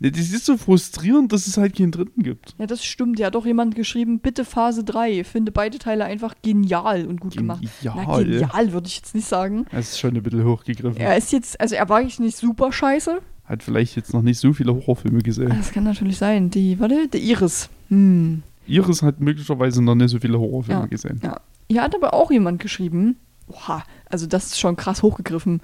Nee, 0.00 0.10
das 0.10 0.32
ist 0.32 0.46
so 0.46 0.56
frustrierend, 0.56 1.32
dass 1.32 1.46
es 1.46 1.56
halt 1.56 1.76
keinen 1.76 1.92
dritten 1.92 2.24
gibt. 2.24 2.56
Ja, 2.58 2.66
das 2.66 2.84
stimmt. 2.84 3.20
Ja, 3.20 3.28
hat 3.28 3.36
doch 3.36 3.46
jemand 3.46 3.76
geschrieben, 3.76 4.18
bitte 4.18 4.44
Phase 4.44 4.82
3. 4.82 5.22
Finde 5.22 5.52
beide 5.52 5.78
Teile 5.78 6.04
einfach 6.04 6.34
genial 6.42 7.06
und 7.06 7.20
gut 7.20 7.36
gemacht. 7.36 7.62
Na, 7.84 7.92
Genial. 7.94 8.24
genial 8.24 8.72
würde 8.72 8.88
ich 8.88 8.96
jetzt 8.96 9.14
nicht 9.14 9.28
sagen. 9.28 9.64
Das 9.70 9.90
ist 9.90 10.00
schon 10.00 10.16
ein 10.16 10.22
bisschen 10.24 10.44
hochgegriffen. 10.44 11.00
Er 11.00 11.16
ist 11.16 11.30
jetzt, 11.30 11.60
also 11.60 11.76
er 11.76 11.88
war 11.88 12.00
jetzt 12.02 12.18
nicht 12.18 12.36
super 12.36 12.72
scheiße. 12.72 13.20
Hat 13.52 13.62
vielleicht 13.62 13.96
jetzt 13.96 14.14
noch 14.14 14.22
nicht 14.22 14.38
so 14.38 14.54
viele 14.54 14.74
Horrorfilme 14.74 15.20
gesehen. 15.20 15.50
Das 15.50 15.72
kann 15.72 15.84
natürlich 15.84 16.16
sein. 16.16 16.48
Die, 16.48 16.80
warte, 16.80 17.06
der 17.06 17.20
Iris. 17.20 17.68
Hm. 17.90 18.42
Iris 18.66 19.02
hat 19.02 19.20
möglicherweise 19.20 19.82
noch 19.82 19.94
nicht 19.94 20.08
so 20.08 20.18
viele 20.18 20.38
Horrorfilme 20.40 20.80
Ja. 20.80 20.86
gesehen. 20.86 21.20
Ja. 21.22 21.38
Hier 21.68 21.82
hat 21.82 21.94
aber 21.94 22.14
auch 22.14 22.30
jemand 22.30 22.60
geschrieben, 22.62 23.16
oha, 23.48 23.84
also 24.08 24.26
das 24.26 24.46
ist 24.46 24.58
schon 24.60 24.76
krass 24.76 25.02
hochgegriffen. 25.02 25.60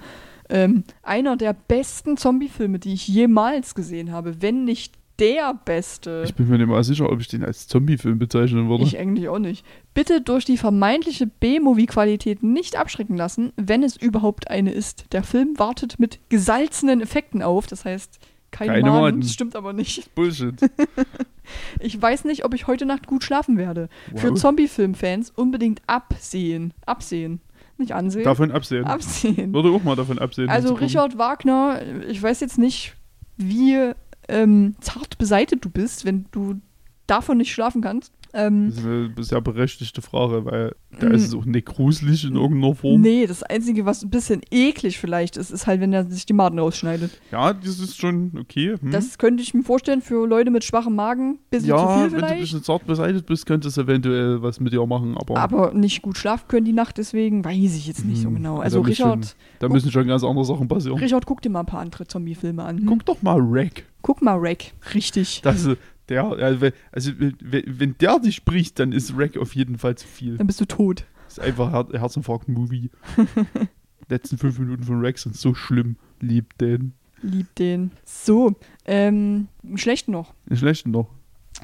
Ähm, 0.49 0.83
einer 1.01 1.35
der 1.35 1.53
besten 1.53 2.15
Zombie-Filme, 2.15 2.77
die 2.77 2.93
ich 2.93 3.07
jemals 3.07 3.73
gesehen 3.73 4.11
habe, 4.11 4.39
wenn 4.43 4.65
nicht 4.65 4.93
der 5.19 5.53
beste. 5.65 6.23
Ich 6.25 6.33
bin 6.35 6.47
mir 6.49 6.57
nicht 6.57 6.67
mal 6.67 6.83
sicher, 6.83 7.09
ob 7.11 7.19
ich 7.19 7.27
den 7.27 7.43
als 7.43 7.67
Zombie-Film 7.67 8.19
bezeichnen 8.19 8.69
würde. 8.69 8.83
Ich 8.83 8.97
eigentlich 8.97 9.27
auch 9.29 9.39
nicht. 9.39 9.65
Bitte 9.93 10.21
durch 10.21 10.45
die 10.45 10.57
vermeintliche 10.57 11.27
B-Movie-Qualität 11.27 12.43
nicht 12.43 12.75
abschrecken 12.77 13.17
lassen, 13.17 13.51
wenn 13.55 13.83
es 13.83 13.95
überhaupt 13.97 14.49
eine 14.49 14.71
ist. 14.71 15.05
Der 15.11 15.23
Film 15.23 15.57
wartet 15.57 15.99
mit 15.99 16.19
gesalzenen 16.29 17.01
Effekten 17.01 17.41
auf, 17.41 17.67
das 17.67 17.85
heißt 17.85 18.19
keine, 18.51 18.73
Keine 18.73 18.89
Maden. 18.89 19.01
Maden. 19.01 19.21
Das 19.21 19.33
stimmt 19.33 19.55
aber 19.55 19.73
nicht. 19.73 20.13
Bullshit. 20.15 20.55
Ich 21.79 21.99
weiß 21.99 22.25
nicht, 22.25 22.45
ob 22.45 22.53
ich 22.53 22.67
heute 22.67 22.85
Nacht 22.85 23.07
gut 23.07 23.23
schlafen 23.23 23.57
werde. 23.57 23.89
Für 24.15 24.29
Wow. 24.31 24.37
Zombie-Film-Fans 24.39 25.31
unbedingt 25.35 25.81
absehen. 25.87 26.75
Absehen. 26.85 27.41
Nicht 27.79 27.93
ansehen. 27.93 28.23
Davon 28.23 28.51
absehen. 28.51 28.85
absehen. 28.85 29.51
Würde 29.51 29.69
auch 29.69 29.83
mal 29.83 29.95
davon 29.95 30.19
absehen. 30.19 30.47
Also. 30.47 30.75
Richard 30.75 31.17
Wagner, 31.17 31.81
ich 32.07 32.21
weiß 32.21 32.39
jetzt 32.41 32.59
nicht, 32.59 32.95
wie 33.37 33.93
ähm, 34.29 34.75
zart 34.79 35.17
beseitet 35.17 35.65
du 35.65 35.69
bist, 35.69 36.05
wenn 36.05 36.25
du 36.31 36.61
davon 37.07 37.37
nicht 37.37 37.51
schlafen 37.51 37.81
kannst. 37.81 38.13
Ähm, 38.33 38.67
Das 38.69 38.77
ist 38.77 38.85
eine 38.85 39.13
sehr 39.19 39.41
berechtigte 39.41 40.01
Frage, 40.01 40.45
weil 40.45 40.75
da 40.99 41.07
Mm. 41.09 41.11
ist 41.13 41.27
es 41.27 41.33
auch 41.33 41.45
nicht 41.45 41.65
gruselig 41.65 42.25
in 42.25 42.35
irgendeiner 42.35 42.75
Form. 42.75 43.01
nee, 43.01 43.25
das 43.25 43.41
Einzige, 43.43 43.85
was 43.85 44.03
ein 44.03 44.09
bisschen 44.09 44.41
eklig 44.51 44.99
vielleicht 44.99 45.37
ist, 45.37 45.49
ist 45.51 45.65
halt, 45.67 45.81
wenn 45.81 45.93
er 45.93 46.05
sich 46.09 46.25
die 46.25 46.33
Maden 46.33 46.59
rausschneidet. 46.59 47.11
Ja, 47.31 47.53
das 47.53 47.79
ist 47.79 47.97
schon 47.99 48.31
okay. 48.39 48.75
Hm? 48.79 48.91
Das 48.91 49.17
könnte 49.17 49.41
ich 49.41 49.53
mir 49.53 49.63
vorstellen 49.63 50.01
für 50.01 50.27
Leute 50.27 50.51
mit 50.51 50.63
schwachem 50.63 50.95
Magen. 50.95 51.39
Bisschen 51.49 51.69
zu 51.69 51.75
ja, 51.75 51.87
viel 51.97 52.03
wenn 52.03 52.09
du 52.11 52.15
ein 52.17 52.19
vielleicht. 52.27 52.41
bisschen 52.41 52.63
zart 52.63 52.85
beseitigt 52.85 53.25
bist, 53.25 53.45
könnte 53.45 53.67
es 53.67 53.77
eventuell 53.77 54.41
was 54.41 54.59
mit 54.59 54.73
dir 54.73 54.85
machen, 54.85 55.17
aber, 55.17 55.37
aber 55.37 55.73
nicht 55.73 56.01
gut 56.01 56.17
schlafen 56.17 56.47
können 56.47 56.65
die 56.65 56.73
Nacht, 56.73 56.97
deswegen 56.97 57.43
weiß 57.43 57.75
ich 57.75 57.87
jetzt 57.87 58.05
nicht 58.05 58.21
so 58.21 58.27
Hm, 58.27 58.35
genau. 58.35 58.57
da 58.57 58.63
Also 58.63 58.79
muss 58.79 58.89
Richard, 58.89 59.25
schon- 59.25 59.33
da 59.59 59.69
müssen 59.69 59.91
schon 59.91 60.07
ganz 60.07 60.23
andere 60.23 60.45
Sachen 60.45 60.67
passieren. 60.67 60.97
Richard, 60.99 61.25
guck 61.25 61.41
dir 61.41 61.49
mal 61.49 61.61
ein 61.61 61.65
paar 61.65 61.81
andere 61.81 62.05
Zombie-Filme 62.07 62.63
an. 62.63 62.77
Hm? 62.79 62.85
Guck 62.85 63.05
doch 63.05 63.21
mal 63.21 63.39
Rack. 63.41 63.83
Guck 64.01 64.21
mal, 64.21 64.37
Rack. 64.39 64.65
Richtig. 64.93 65.41
Das, 65.43 65.65
ist 65.65 65.77
der, 66.09 66.23
also, 66.25 66.61
wenn- 66.61 66.73
also 66.91 67.11
wenn, 67.19 67.95
der 67.99 68.19
dich 68.19 68.35
spricht, 68.35 68.79
dann 68.79 68.91
ist 68.91 69.13
Rack 69.17 69.37
auf 69.37 69.55
jeden 69.55 69.77
Fall 69.77 69.95
zu 69.95 70.07
viel. 70.07 70.37
Dann 70.37 70.47
bist 70.47 70.59
du 70.61 70.65
tot. 70.65 71.05
Das 71.25 71.37
ist 71.37 71.43
einfach 71.43 71.71
Her 71.71 71.87
Herzinfarkt-Movie. 71.99 72.89
Letzten 74.09 74.37
fünf 74.37 74.57
Minuten 74.59 74.83
von 74.83 75.03
Rack 75.05 75.17
sind 75.19 75.35
so 75.35 75.53
schlimm. 75.53 75.95
Lieb 76.19 76.57
den. 76.57 76.93
Lieb 77.21 77.53
den. 77.55 77.91
So, 78.05 78.55
ähm, 78.85 79.47
schlechten 79.75 80.11
noch. 80.11 80.33
Schlechten 80.51 80.91
noch. 80.91 81.09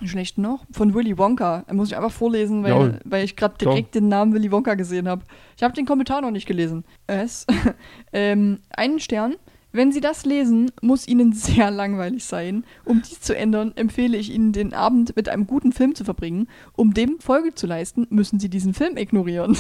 Schlechten 0.04 0.42
noch. 0.42 0.66
Von 0.72 0.94
Willy 0.94 1.18
Wonka. 1.18 1.64
Muss 1.72 1.88
ich 1.90 1.96
einfach 1.98 2.12
vorlesen, 2.12 2.64
weil, 2.64 2.72
Ja. 2.72 3.00
weil 3.06 3.24
ich 3.24 3.36
gerade 3.36 3.56
Klar. 3.58 3.74
direkt 3.74 3.96
den 3.96 4.10
Namen 4.10 4.34
Willy 4.34 4.52
Wonka 4.52 4.76
gesehen 4.76 5.08
habe. 5.08 5.24
Ich 5.56 5.64
habe 5.64 5.74
den 5.74 5.86
Kommentar 5.86 6.22
noch 6.22 6.32
nicht 6.32 6.46
gelesen. 6.46 6.84
Es. 7.08 7.48
ähm, 8.14 8.60
einen 8.70 9.00
Stern. 9.00 9.36
Wenn 9.76 9.92
Sie 9.92 10.00
das 10.00 10.26
lesen, 10.26 10.72
muss 10.82 11.06
Ihnen 11.06 11.34
sehr 11.34 11.70
langweilig 11.70 12.24
sein. 12.24 12.64
Um 12.86 13.02
dies 13.02 13.20
zu 13.20 13.36
ändern, 13.36 13.74
empfehle 13.76 14.16
ich 14.16 14.32
Ihnen, 14.32 14.54
den 14.54 14.74
Abend 14.74 15.18
mit 15.18 15.28
einem 15.28 15.48
guten 15.48 15.74
Film 15.74 15.96
zu 15.96 16.06
verbringen. 16.06 16.48
Um 16.78 16.94
dem 16.94 17.20
Folge 17.20 17.54
zu 17.54 17.68
leisten, 17.68 18.08
müssen 18.10 18.40
Sie 18.40 18.48
diesen 18.50 18.74
Film 18.74 18.96
ignorieren. 18.96 19.58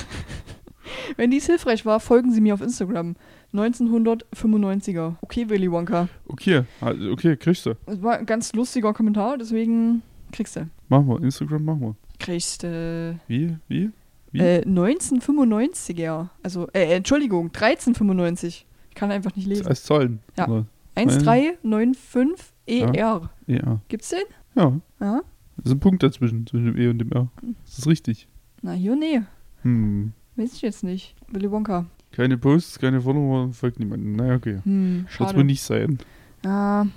Wenn 1.17 1.31
dies 1.31 1.47
hilfreich 1.47 1.85
war, 1.85 1.99
folgen 1.99 2.31
Sie 2.31 2.39
mir 2.39 2.53
auf 2.53 2.61
Instagram. 2.61 3.17
1995er. 3.53 5.15
Okay, 5.19 5.49
Willy 5.49 5.69
Wonka. 5.69 6.07
Okay, 6.29 6.63
also, 6.79 7.11
okay, 7.11 7.35
kriegst 7.35 7.65
du. 7.65 7.73
Das 7.85 8.01
war 8.01 8.17
ein 8.17 8.25
ganz 8.25 8.53
lustiger 8.53 8.93
Kommentar, 8.93 9.37
deswegen 9.37 10.01
kriegst 10.31 10.55
du. 10.55 10.69
Machen 10.87 11.09
wir, 11.09 11.21
Instagram 11.23 11.65
machen 11.65 11.81
wir. 11.81 11.95
Kriegst 12.19 12.63
du. 12.63 13.19
Wie? 13.27 13.57
Wie? 13.67 13.91
Wie? 14.31 14.39
Äh, 14.39 14.61
1995er. 14.61 16.29
Also, 16.41 16.69
äh, 16.71 16.95
Entschuldigung, 16.95 17.47
1395. 17.47 18.65
Ich 18.95 18.99
kann 18.99 19.11
einfach 19.11 19.35
nicht 19.35 19.45
lesen. 19.45 19.67
Als 19.67 19.83
Zahlen. 19.83 20.19
Ja. 20.37 20.47
Oder? 20.47 20.65
1395 20.95 22.45
ER. 22.65 22.93
Ja. 22.93 23.29
E 23.47 23.59
Gibt's 23.89 24.07
den? 24.07 24.23
Ja. 24.55 24.71
Ja. 25.01 25.21
Da 25.57 25.63
ist 25.65 25.71
ein 25.71 25.81
Punkt 25.81 26.01
dazwischen, 26.01 26.47
zwischen 26.47 26.67
dem 26.67 26.77
E 26.77 26.87
und 26.87 26.99
dem 26.99 27.11
R. 27.11 27.27
Das 27.65 27.79
ist 27.79 27.87
richtig. 27.87 28.29
Na, 28.61 28.71
hier, 28.71 28.95
nee. 28.95 29.21
Hm. 29.63 30.13
Weiß 30.37 30.53
ich 30.53 30.61
jetzt 30.61 30.85
nicht. 30.85 31.13
Willy 31.27 31.51
Wonka. 31.51 31.87
Keine 32.13 32.37
Posts, 32.37 32.79
keine 32.79 33.01
Follower, 33.01 33.51
folgt 33.51 33.79
niemandem. 33.79 34.15
Naja, 34.15 34.35
okay. 34.35 34.59
Hm, 34.63 35.05
Wird 35.09 35.19
wohl 35.19 35.27
schade. 35.27 35.43
nicht 35.43 35.61
sein. 35.61 35.97
Ja, 36.45 36.87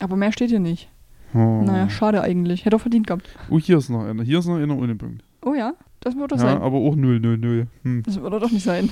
aber 0.00 0.16
mehr 0.16 0.32
steht 0.32 0.50
hier 0.50 0.60
nicht. 0.60 0.90
Oh. 1.32 1.62
Naja, 1.64 1.88
schade 1.88 2.20
eigentlich. 2.20 2.66
Hätte 2.66 2.76
auch 2.76 2.82
verdient 2.82 3.06
gehabt. 3.06 3.30
oh, 3.48 3.58
hier 3.58 3.78
ist 3.78 3.88
noch 3.88 4.04
einer. 4.04 4.22
Hier 4.22 4.40
ist 4.40 4.46
noch 4.46 4.56
einer 4.56 4.76
ohne 4.76 4.96
Punkt. 4.96 5.24
Oh 5.40 5.54
ja, 5.54 5.72
das 6.00 6.14
wird 6.14 6.30
doch 6.30 6.36
ja, 6.36 6.42
sein. 6.42 6.58
aber 6.58 6.76
auch 6.76 6.94
0, 6.94 7.20
0, 7.20 7.38
0. 7.38 7.66
Hm. 7.84 8.02
Das 8.02 8.20
wird 8.20 8.30
doch 8.34 8.50
nicht 8.50 8.64
sein. 8.64 8.90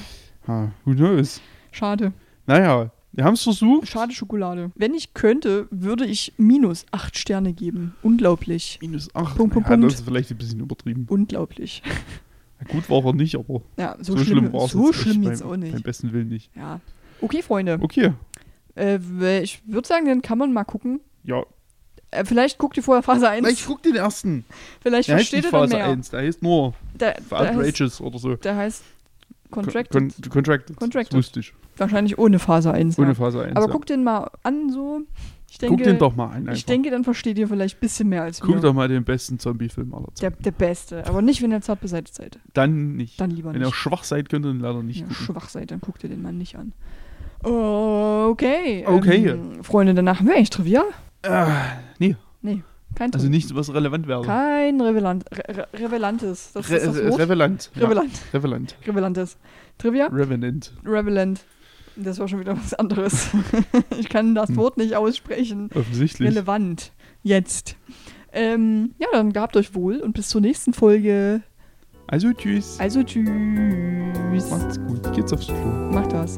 Ha, 0.49 0.73
who 0.87 0.95
knows? 0.95 1.43
Schade. 1.71 2.15
Naja, 2.47 2.91
wir 3.13 3.25
haben 3.25 3.35
es 3.35 3.43
versucht. 3.43 3.89
Schade 3.89 4.13
Schokolade. 4.13 4.71
Wenn 4.75 4.95
ich 4.95 5.15
könnte, 5.15 5.67
würde 5.71 6.05
ich 6.07 6.35
minus 6.37 6.85
8 6.93 7.17
Sterne 7.19 7.53
geben. 7.53 7.95
Unglaublich. 8.03 8.79
Minus 8.83 9.15
8. 9.15 9.37
Punkt, 9.37 9.55
Punkt, 9.55 9.69
ja, 9.69 9.75
Punkt. 9.77 9.87
das 9.93 10.01
ist 10.01 10.05
vielleicht 10.05 10.31
ein 10.31 10.37
bisschen 10.39 10.61
übertrieben. 10.61 11.07
Unglaublich. 11.09 11.83
Na 12.61 12.67
gut 12.73 12.89
war 12.89 13.05
er 13.05 13.13
nicht, 13.15 13.35
aber 13.37 13.63
Ja, 13.79 13.97
so, 14.01 14.17
so, 14.17 14.25
schlimm, 14.25 14.53
war 14.53 14.65
es 14.65 14.73
So 14.73 14.87
jetzt 14.87 15.01
schlimm 15.01 15.23
jetzt 15.25 15.41
beim, 15.41 15.49
auch 15.49 15.51
Beim 15.53 15.61
nicht. 15.61 15.83
besten 15.83 16.13
Willen 16.13 16.29
nicht. 16.29 16.51
Ja. 16.57 16.81
Okay, 17.21 17.43
Freunde. 17.43 17.79
Okay. 17.81 18.13
Äh, 18.77 18.99
ich 19.43 19.63
würde 19.67 19.89
sagen, 19.89 20.07
dann 20.07 20.23
kann 20.23 20.39
man 20.39 20.53
mal 20.53 20.65
gucken. 20.65 21.01
Ja. 21.25 21.43
Äh, 22.11 22.25
vielleicht 22.25 22.59
guckt 22.59 22.77
ihr 22.77 22.83
vorher 22.83 23.03
Phase 23.03 23.29
1. 23.29 23.43
Na, 23.43 23.49
ich 23.51 23.65
guck 23.67 23.83
den 23.83 23.97
ersten. 23.97 24.45
vielleicht 24.81 25.09
Der 25.09 25.17
heißt 25.17 25.31
versteht 25.31 25.45
nicht 25.45 25.53
ihr 25.53 25.59
dann 25.59 25.69
Phase 25.71 25.77
mehr. 25.77 25.87
1, 25.87 26.11
der 26.11 26.21
heißt 26.21 26.43
nur 26.43 26.75
Der, 27.01 27.15
der, 27.31 27.39
heißt, 27.39 27.57
Outrageous 27.59 28.01
oder 28.01 28.19
so. 28.19 28.37
der 28.37 28.57
heißt 28.57 28.85
Contracted. 29.51 29.91
Con 29.93 30.09
con 30.11 30.31
contracted. 30.31 30.77
Contracted. 30.77 31.13
Das 31.13 31.19
wusste 31.19 31.41
ich. 31.41 31.53
Wahrscheinlich 31.79 32.19
ohne 32.19 32.39
Phase 32.39 32.73
1. 32.73 32.99
Ohne 32.99 33.09
ja. 33.09 33.15
Phase 33.15 33.43
1. 33.43 33.57
Aber 33.57 33.67
ja. 33.67 33.73
guck 33.73 33.87
den 33.87 34.05
mal 34.05 34.31
an, 34.43 34.71
so. 34.71 35.03
Ich 35.49 35.59
denke, 35.59 35.77
guck 35.77 35.85
den 35.85 35.99
doch 35.99 36.17
mal 36.17 36.27
an. 36.27 36.33
Einfach. 36.35 36.55
ich 36.55 36.67
denke, 36.67 36.91
dann 36.91 37.05
versteht 37.05 37.39
ihr 37.39 37.49
vielleicht 37.49 37.77
ein 37.77 37.81
bisschen 37.81 38.09
mehr 38.09 38.23
als 38.23 38.41
guck 38.41 38.57
wir. 38.57 38.61
doch 38.61 38.75
mal 38.75 38.89
den 38.89 39.05
besten 39.05 39.39
Zombie-Film 39.39 39.95
aller 39.95 40.09
Der, 40.21 40.31
Zeiten. 40.31 40.43
der 40.43 40.51
beste. 40.51 41.07
Aber 41.07 41.23
nicht, 41.23 41.41
wenn 41.43 41.53
ihr 41.53 41.61
zart 41.61 41.81
beseitigt 41.81 42.15
seid. 42.15 42.39
Dann 42.53 42.97
nicht. 42.97 43.21
Dann 43.21 43.31
lieber 43.31 43.55
Wenn 43.55 43.61
ihr 43.61 43.67
nicht. 43.67 43.77
schwach 43.77 44.05
seid, 44.05 44.29
könnt 44.29 44.45
ihr 44.45 44.51
ihn 44.51 44.61
leider 44.61 44.83
nicht 44.83 45.03
Wenn 45.03 45.11
ihr 45.11 45.15
schwach 45.15 45.49
seid, 45.49 45.71
dann 45.71 45.81
guckt 45.81 46.03
ihr 46.03 46.11
den 46.11 46.21
mal 46.23 46.33
nicht 46.33 46.57
an. 46.57 46.73
Okay. 47.43 48.85
Okay. 48.87 49.29
Ähm, 49.29 49.63
Freunde, 49.63 49.95
danach 49.95 50.25
wäre 50.25 50.39
ich 50.39 50.51
Trivia. 50.51 50.85
Äh, 51.23 51.47
nee, 51.99 52.17
Kein 52.97 53.13
also 53.13 53.29
nichts, 53.29 53.55
was 53.55 53.73
relevant 53.75 54.09
wäre. 54.09 54.23
Kein 54.23 54.81
Revelant, 54.81 55.25
Re 55.31 55.57
Re 55.57 55.69
Revelantes. 55.75 56.53
Das 56.55 56.71
Re 56.71 56.77
ist 56.77 56.87
das 56.87 57.11
Wort. 57.11 57.21
Revelant. 57.21 57.71
Ja. 57.75 57.85
Revelant. 57.85 58.11
Revelant. 58.33 58.77
Revelantes. 58.87 59.37
Trivia? 59.79 60.07
Revenant. 60.07 60.73
Revelant. 60.85 61.45
Das 61.97 62.19
war 62.19 62.29
schon 62.29 62.41
wieder 62.41 62.57
was 62.57 62.75
anderes. 62.75 63.29
ich 63.99 64.09
kann 64.09 64.35
das 64.35 64.51
Hm. 64.51 64.57
Wort 64.57 64.77
nicht 64.77 64.95
aussprechen. 64.97 65.71
Offensichtlich. 65.75 66.29
Relevant. 66.29 66.93
Jetzt. 67.23 67.77
Ähm, 68.33 68.95
ja, 68.99 69.07
dann 69.13 69.33
gehabt 69.33 69.57
euch 69.57 69.75
wohl 69.75 69.97
und 70.01 70.13
bis 70.13 70.29
zur 70.29 70.41
nächsten 70.43 70.73
Folge. 70.75 71.43
Also 72.07 72.33
tschüss. 72.33 72.79
Also 72.79 73.03
tschüss. 73.03 74.51
Macht's 74.51 74.79
gut. 74.87 75.13
Geht's 75.15 75.33
aufs 75.33 75.47
Klo. 75.47 75.57
Macht 75.91 76.13
das. 76.13 76.37